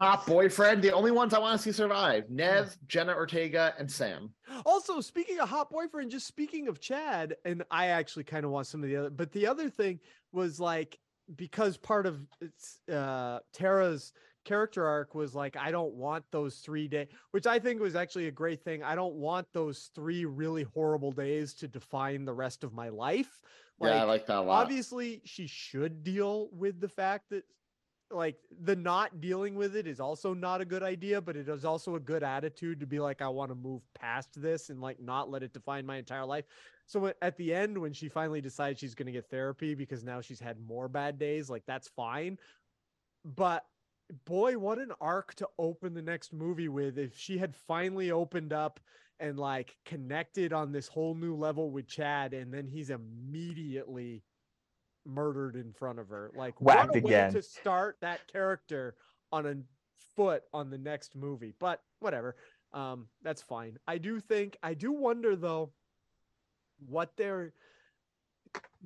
[0.00, 0.82] Hot boyfriend.
[0.82, 4.32] The only ones I want to see survive: Nev, Jenna Ortega, and Sam.
[4.66, 8.66] Also, speaking of hot boyfriend, just speaking of Chad, and I actually kind of want
[8.66, 10.00] some of the other, but the other thing
[10.32, 10.98] was like
[11.36, 14.12] because part of it's uh Tara's
[14.44, 18.26] character arc was like I don't want those 3 days, which I think was actually
[18.26, 18.82] a great thing.
[18.82, 23.40] I don't want those 3 really horrible days to define the rest of my life.
[23.80, 24.62] yeah, I like that a lot.
[24.62, 27.44] obviously she should deal with the fact that
[28.10, 31.64] like the not dealing with it is also not a good idea but it is
[31.64, 35.00] also a good attitude to be like i want to move past this and like
[35.00, 36.44] not let it define my entire life.
[36.86, 40.20] So at the end when she finally decides she's going to get therapy because now
[40.20, 42.38] she's had more bad days like that's fine.
[43.24, 43.64] But
[44.26, 48.52] boy what an arc to open the next movie with if she had finally opened
[48.52, 48.78] up
[49.20, 54.22] and like connected on this whole new level with Chad, and then he's immediately
[55.06, 56.30] murdered in front of her.
[56.34, 57.32] Like Whacked what a way again.
[57.32, 58.94] to start that character
[59.32, 59.56] on a
[60.16, 61.54] foot on the next movie.
[61.58, 62.36] But whatever,
[62.72, 63.78] um, that's fine.
[63.86, 65.70] I do think I do wonder though
[66.88, 67.52] what there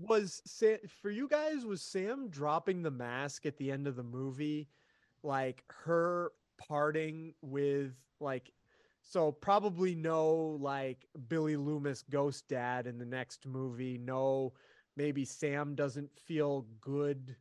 [0.01, 4.03] was Sam, for you guys was Sam dropping the mask at the end of the
[4.03, 4.69] movie
[5.23, 8.53] like her parting with like
[9.03, 13.99] so probably no like Billy Loomis ghost dad in the next movie.
[13.99, 14.53] No,
[14.99, 17.37] maybe Sam doesn't feel good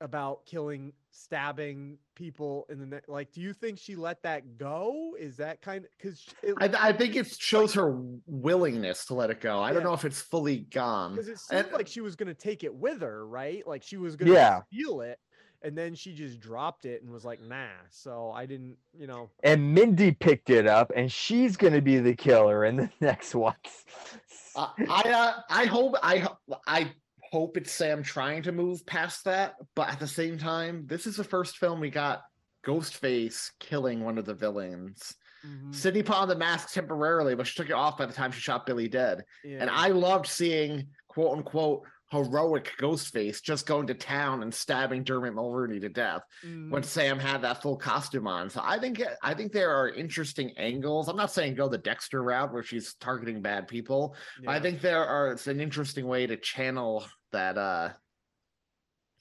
[0.00, 3.32] about killing, stabbing people in the ne- like.
[3.32, 5.16] Do you think she let that go?
[5.18, 6.26] Is that kind of because
[6.60, 9.60] I, I think it shows her willingness to let it go.
[9.60, 11.12] I don't know if it's fully gone.
[11.12, 13.66] because it seemed and- like she was gonna take it with her, right?
[13.66, 14.60] Like she was gonna Yeah.
[14.72, 15.18] steal it,
[15.62, 19.30] and then she just dropped it and was like, "Nah." So I didn't, you know.
[19.42, 23.54] And Mindy picked it up, and she's gonna be the killer in the next one.
[24.54, 26.28] Uh, I uh, I hope I
[26.66, 26.92] I
[27.32, 31.16] hope it's Sam trying to move past that, but at the same time, this is
[31.16, 32.22] the first film we got
[32.66, 35.14] Ghostface killing one of the villains.
[35.46, 35.74] Mhm.
[35.74, 38.40] Sydney put on the mask temporarily, but she took it off by the time she
[38.40, 39.24] shot Billy dead.
[39.44, 45.34] And I loved seeing quote unquote heroic Ghostface just going to town and stabbing Dermot
[45.34, 46.84] Mulroney to death when Mhm.
[46.84, 48.48] Sam had that full costume on.
[48.48, 51.08] So I think I think there are interesting angles.
[51.08, 54.16] I'm not saying go the Dexter route where she's targeting bad people.
[54.46, 57.90] I think there are it's an interesting way to channel that uh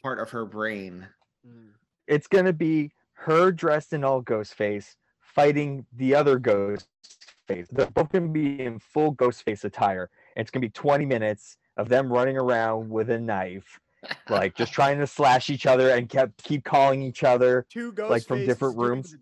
[0.02, 1.08] part of her brain.
[1.46, 1.72] Mm.
[2.08, 7.68] it's gonna be her dressed in all Ghostface fighting the other Ghostface.
[7.70, 10.10] They're both gonna be in full Ghostface attire.
[10.38, 13.80] It's gonna be 20 minutes of them running around with a knife,
[14.30, 17.66] like just trying to slash each other and kept keep calling each other.
[17.70, 19.16] Two ghost Like, from different rooms?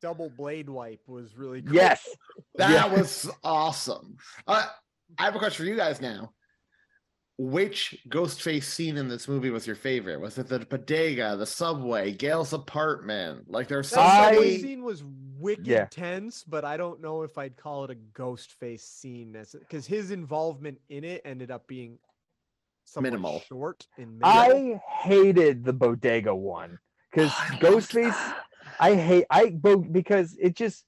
[0.00, 1.74] Double blade wipe was really cool.
[1.74, 2.08] Yes.
[2.56, 2.86] That Yeah.
[2.86, 4.16] was awesome.
[4.46, 4.66] Uh,
[5.16, 6.32] I have a question for you guys now.
[7.40, 10.20] Which Ghostface scene in this movie was your favorite?
[10.20, 13.48] Was it the bodega, the subway, Gale's apartment?
[13.48, 14.58] Like there's so That subway many.
[14.62, 15.04] scene was
[15.38, 15.84] wicked Yeah.
[15.88, 20.10] tense, but I don't know if I'd call it a ghost face scene because his
[20.10, 21.98] involvement in it ended up being
[23.00, 23.38] Minimal.
[23.46, 24.28] short and minimal.
[24.28, 26.76] I hated the bodega one
[27.08, 27.62] because Oh, I loved
[27.92, 28.34] Ghostface.
[28.80, 30.84] I hate I bo- because it just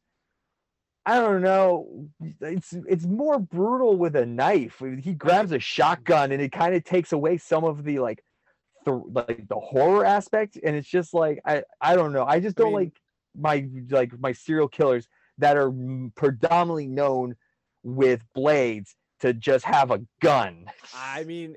[1.07, 2.09] I don't know.
[2.41, 4.83] It's it's more brutal with a knife.
[5.01, 8.23] He grabs a shotgun and it kind of takes away some of the like
[8.85, 12.25] the like the horror aspect and it's just like I I don't know.
[12.25, 13.01] I just don't mean- like
[13.37, 15.09] my like my serial killers
[15.39, 15.73] that are
[16.17, 17.35] predominantly known
[17.83, 20.65] with blades to just have a gun.
[20.95, 21.57] I mean,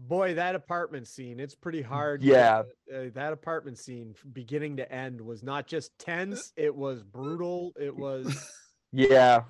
[0.00, 2.20] boy, that apartment scene, it's pretty hard.
[2.20, 2.62] to- Yeah.
[2.92, 7.72] uh, that apartment scene, beginning to end, was not just tense, it was brutal.
[7.80, 8.26] It was.
[8.96, 9.42] Yeah.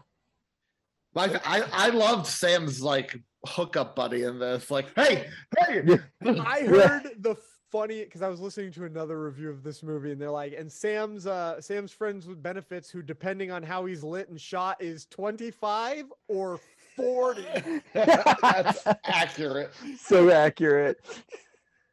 [1.15, 4.71] My, I, I loved Sam's like hookup buddy in this.
[4.71, 5.29] Like, hey,
[5.59, 7.37] hey, I heard the
[7.71, 10.71] funny because I was listening to another review of this movie, and they're like, and
[10.71, 15.07] Sam's uh Sam's friends with benefits, who depending on how he's lit and shot, is
[15.07, 16.61] 25 or
[16.97, 17.47] 40.
[17.93, 19.73] that's accurate.
[19.99, 20.99] so accurate.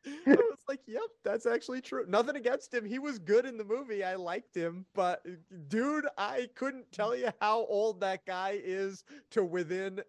[0.27, 2.05] I was like, yep, that's actually true.
[2.07, 2.85] Nothing against him.
[2.85, 4.03] He was good in the movie.
[4.03, 5.31] I liked him, but uh,
[5.67, 10.01] dude, I couldn't tell you how old that guy is to within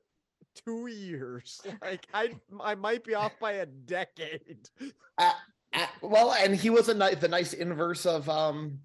[0.54, 1.60] two years.
[1.82, 4.68] Like I I might be off by a decade.
[5.16, 8.80] Uh, well, and he was a ni- the nice inverse of um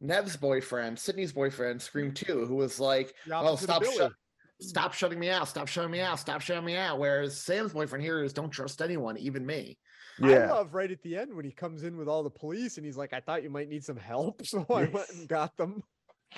[0.00, 4.12] Nev's boyfriend, Sydney's boyfriend, Scream 2, who was like, oh, stop, shut,
[4.60, 6.98] stop shutting me out, stop shutting me out, stop shutting me out.
[6.98, 9.78] Whereas Sam's boyfriend here is don't trust anyone, even me.
[10.22, 10.52] I Yeah.
[10.52, 12.96] love right at the end when he comes in with all the police and he's
[12.96, 14.40] like, I thought you might need some help.
[14.46, 15.82] So I went and got them.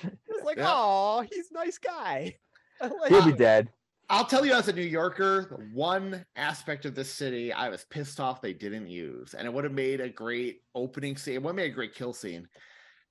[0.02, 0.72] It's like, Yeah.
[0.72, 2.36] oh, he's a nice guy.
[2.80, 3.72] Like He'll be dead.
[4.10, 7.84] I'll tell you as a New Yorker, the one aspect of this city I was
[7.90, 11.34] pissed off they didn't use, and it would have made a great opening scene.
[11.34, 12.48] It would have made a great kill scene.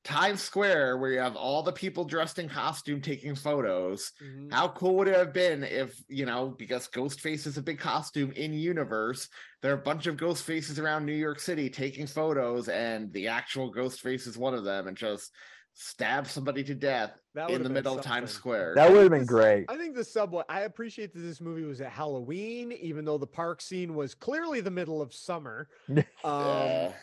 [0.08, 4.14] Times Square, where you have all the people dressed in costume taking photos.
[4.24, 4.52] Mhm.
[4.54, 8.32] How cool would it have been if, you know, because Ghostface is a big costume
[8.32, 9.28] in universe,
[9.62, 13.28] there are a bunch of ghost faces around New York City taking photos, and the
[13.28, 15.34] actual Ghostface is one of them, and just
[15.80, 18.32] stab somebody to death That in the been middle of Times.
[18.32, 18.76] Square.
[18.76, 19.66] That would have been great.
[19.70, 20.44] I think the subway.
[20.50, 24.62] I appreciate that this movie was at Halloween, even though the park scene was clearly
[24.62, 25.68] the middle of summer.
[25.90, 26.94] Um, Yeah.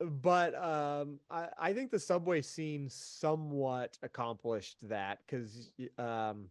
[0.00, 6.46] But um, I, I think the subway scene somewhat accomplished that because um,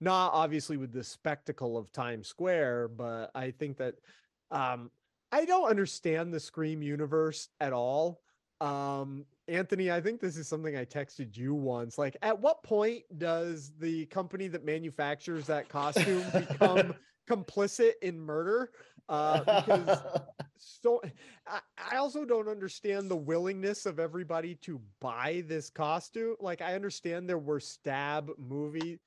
[0.00, 3.94] not obviously with the spectacle of Times Square, but I think that
[4.50, 4.90] um,
[5.30, 8.20] I don't understand the Scream universe at all.
[8.60, 11.98] Um, Anthony, I think this is something I texted you once.
[11.98, 16.94] Like, at what point does the company that manufactures that costume become
[17.30, 18.70] complicit in murder?
[19.08, 19.98] Uh, because
[20.56, 21.00] so
[21.46, 21.60] I,
[21.92, 26.36] I also don't understand the willingness of everybody to buy this costume.
[26.40, 29.00] Like I understand there were stab movie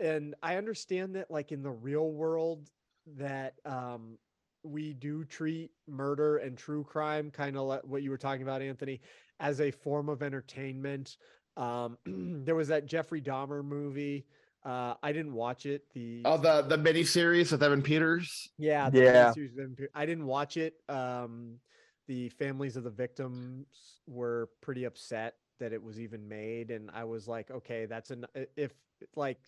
[0.00, 2.68] and I understand that like in the real world
[3.16, 4.18] that um
[4.64, 8.62] we do treat murder and true crime kind of like what you were talking about
[8.62, 9.00] Anthony
[9.38, 11.16] as a form of entertainment.
[11.56, 11.98] Um
[12.44, 14.26] there was that Jeffrey Dahmer movie.
[14.64, 15.82] Uh I didn't watch it.
[15.92, 18.48] The Oh, the the mini series with Evan Peters.
[18.58, 19.32] yeah, the Yeah.
[19.32, 20.74] miniseries Evan Pe- I didn't watch it.
[20.88, 21.60] Um,
[22.06, 27.04] the families of the victims were pretty upset that it was even made, and I
[27.04, 28.26] was like, okay, that's an
[28.56, 28.72] if
[29.16, 29.38] like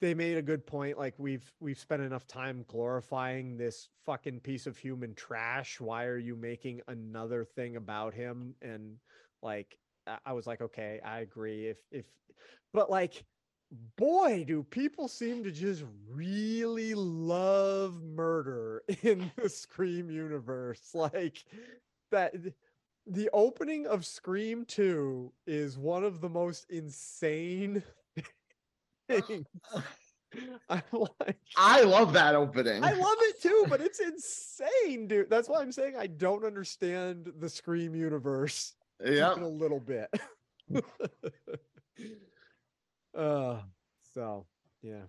[0.00, 0.98] they made a good point.
[0.98, 5.80] Like we've we've spent enough time glorifying this fucking piece of human trash.
[5.80, 8.54] Why are you making another thing about him?
[8.62, 8.96] And
[9.42, 11.66] like I- I was like, okay, I agree.
[11.68, 12.06] If if
[12.72, 13.24] but like
[13.96, 20.90] boy, do people seem to just really love murder in the Scream universe.
[20.94, 21.44] Like
[22.10, 22.34] that
[23.06, 27.82] the opening of Scream 2 is one of the most insane
[29.08, 29.46] things.
[30.68, 30.82] I'm
[31.20, 32.84] like I love that opening.
[32.84, 35.30] I love it too, but it's insane, dude.
[35.30, 39.32] That's why I'm saying I don't understand the Scream universe yeah.
[39.32, 40.12] a little bit.
[43.16, 43.60] Uh
[44.14, 44.46] so
[44.82, 45.02] yeah.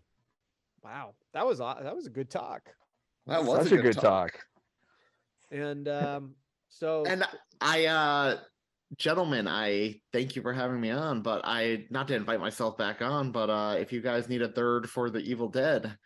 [0.84, 1.14] Wow.
[1.34, 2.62] That was aw- that was a good talk.
[3.28, 4.40] That was Such a good talk.
[5.52, 6.36] And um
[6.70, 7.24] so And
[7.62, 8.38] I uh
[8.98, 13.02] gentlemen, I thank you for having me on, but I not to invite myself back
[13.02, 15.98] on, but uh if you guys need a third for the Evil Dead,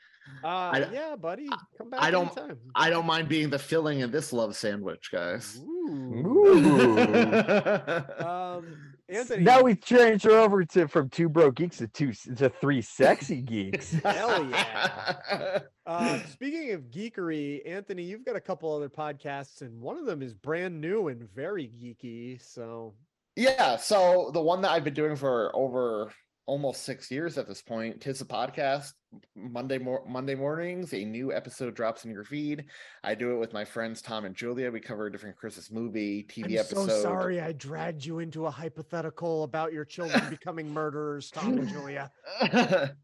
[0.44, 1.50] Uh, I- yeah, buddy.
[1.78, 2.58] Come back I don't- anytime.
[2.76, 5.58] I don't mind being the filling in this love sandwich, guys.
[5.60, 6.24] Ooh.
[6.26, 6.98] Ooh.
[8.26, 9.44] Um, Anthony.
[9.44, 13.42] now we change her over to from two broke geeks to two to three sexy
[13.42, 13.92] geeks.
[13.92, 15.60] Hell yeah.
[15.86, 20.22] Uh, speaking of geekery, Anthony, you've got a couple other podcasts, and one of them
[20.22, 22.42] is brand new and very geeky.
[22.42, 22.94] So
[23.36, 26.12] Yeah, so the one that I've been doing for over
[26.46, 28.92] almost six years at this point, tis a podcast.
[29.36, 32.66] Monday mor- Monday mornings, a new episode drops in your feed.
[33.04, 34.72] I do it with my friends Tom and Julia.
[34.72, 36.90] We cover a different Christmas movie, TV I'm episode.
[36.90, 41.70] so sorry I dragged you into a hypothetical about your children becoming murderers, Tom and
[41.70, 42.12] Julia.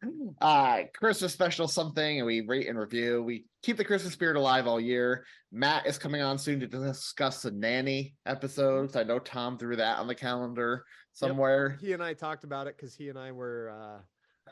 [0.41, 3.21] uh Christmas special something and we rate and review.
[3.21, 5.25] We keep the Christmas spirit alive all year.
[5.51, 8.95] Matt is coming on soon to discuss the nanny episodes.
[8.95, 10.85] I know Tom threw that on the calendar
[11.19, 11.77] somewhere.
[11.81, 13.99] He and I talked about it because he and I were uh,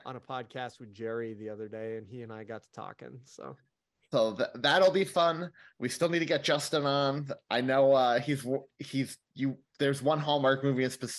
[0.08, 3.20] on a podcast with Jerry the other day, and he and I got to talking.
[3.26, 3.56] So
[4.12, 5.52] So th- that'll be fun.
[5.80, 7.30] We still need to get Justin on.
[7.50, 8.46] I know uh he's
[8.80, 11.10] he's you there's one Hallmark movie in spec-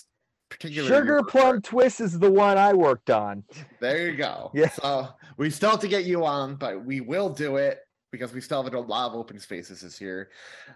[0.51, 3.45] particular Sugar Plum Twist is the one I worked on.
[3.81, 4.51] There you go.
[4.55, 4.71] Yeah.
[4.71, 7.79] So we still have to get you on, but we will do it
[8.11, 10.31] because we still have a lot of open spaces this year.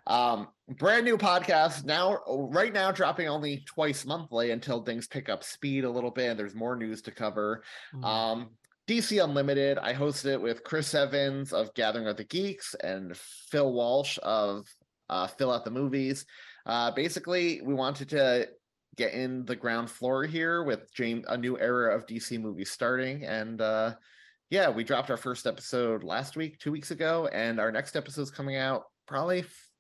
[0.06, 0.48] Um,
[0.78, 5.84] brand new podcast now, right now, dropping only twice monthly until things pick up speed
[5.84, 7.62] a little bit and there's more news to cover.
[8.02, 8.50] Um,
[8.88, 13.72] DC Unlimited, I hosted it with Chris Evans of Gathering of the Geeks and Phil
[13.72, 14.66] Walsh of
[15.09, 16.26] uh, Fill Out the Movies.
[16.66, 18.48] Uh, basically, we wanted to
[18.96, 23.24] get in the ground floor here with James, a new era of DC movies starting.
[23.24, 23.94] And uh,
[24.52, 28.20] yeah, we dropped our first episode last week, two weeks ago, and our next episode
[28.20, 29.70] is coming out probably f-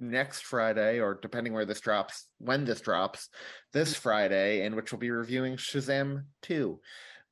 [0.00, 3.28] next Friday, or depending where this drops, when this drops,
[3.72, 6.80] this Friday, in which we'll be reviewing Shazam 2.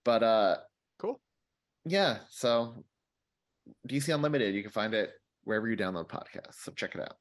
[0.04, 0.56] But uh,
[1.00, 1.20] cool.
[1.84, 2.84] yeah, so
[3.88, 5.10] DC Unlimited, you can find it
[5.42, 6.62] wherever you download podcasts.
[6.62, 7.16] So check it out.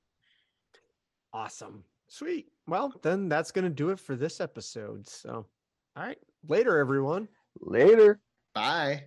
[1.34, 1.84] Awesome.
[2.08, 2.52] Sweet.
[2.68, 5.10] Well, then that's going to do it for this episode.
[5.10, 5.48] So,
[5.98, 6.20] all right.
[6.48, 7.28] Later, everyone.
[7.60, 8.20] Later.
[8.54, 9.06] Bye.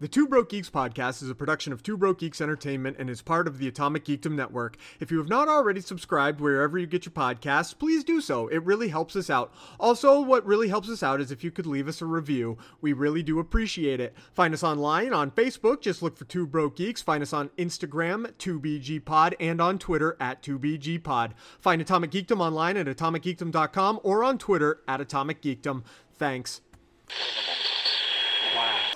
[0.00, 3.22] The Two Broke Geeks podcast is a production of Two Broke Geeks Entertainment and is
[3.22, 4.76] part of the Atomic Geekdom Network.
[4.98, 8.48] If you have not already subscribed wherever you get your podcasts, please do so.
[8.48, 9.54] It really helps us out.
[9.78, 12.58] Also, what really helps us out is if you could leave us a review.
[12.80, 14.16] We really do appreciate it.
[14.32, 17.00] Find us online on Facebook, just look for Two Broke Geeks.
[17.00, 21.34] Find us on Instagram, 2BGPod, and on Twitter at 2BGPod.
[21.60, 25.84] Find Atomic Geekdom online at atomicgeekdom.com or on Twitter at Atomic Geekdom.
[26.12, 26.62] Thanks.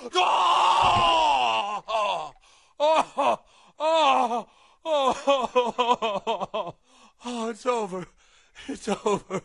[0.01, 2.33] Oh, oh,
[2.79, 3.39] oh,
[3.79, 4.47] oh,
[4.85, 6.75] oh,
[7.25, 8.05] oh, it's over.
[8.67, 9.41] It's over.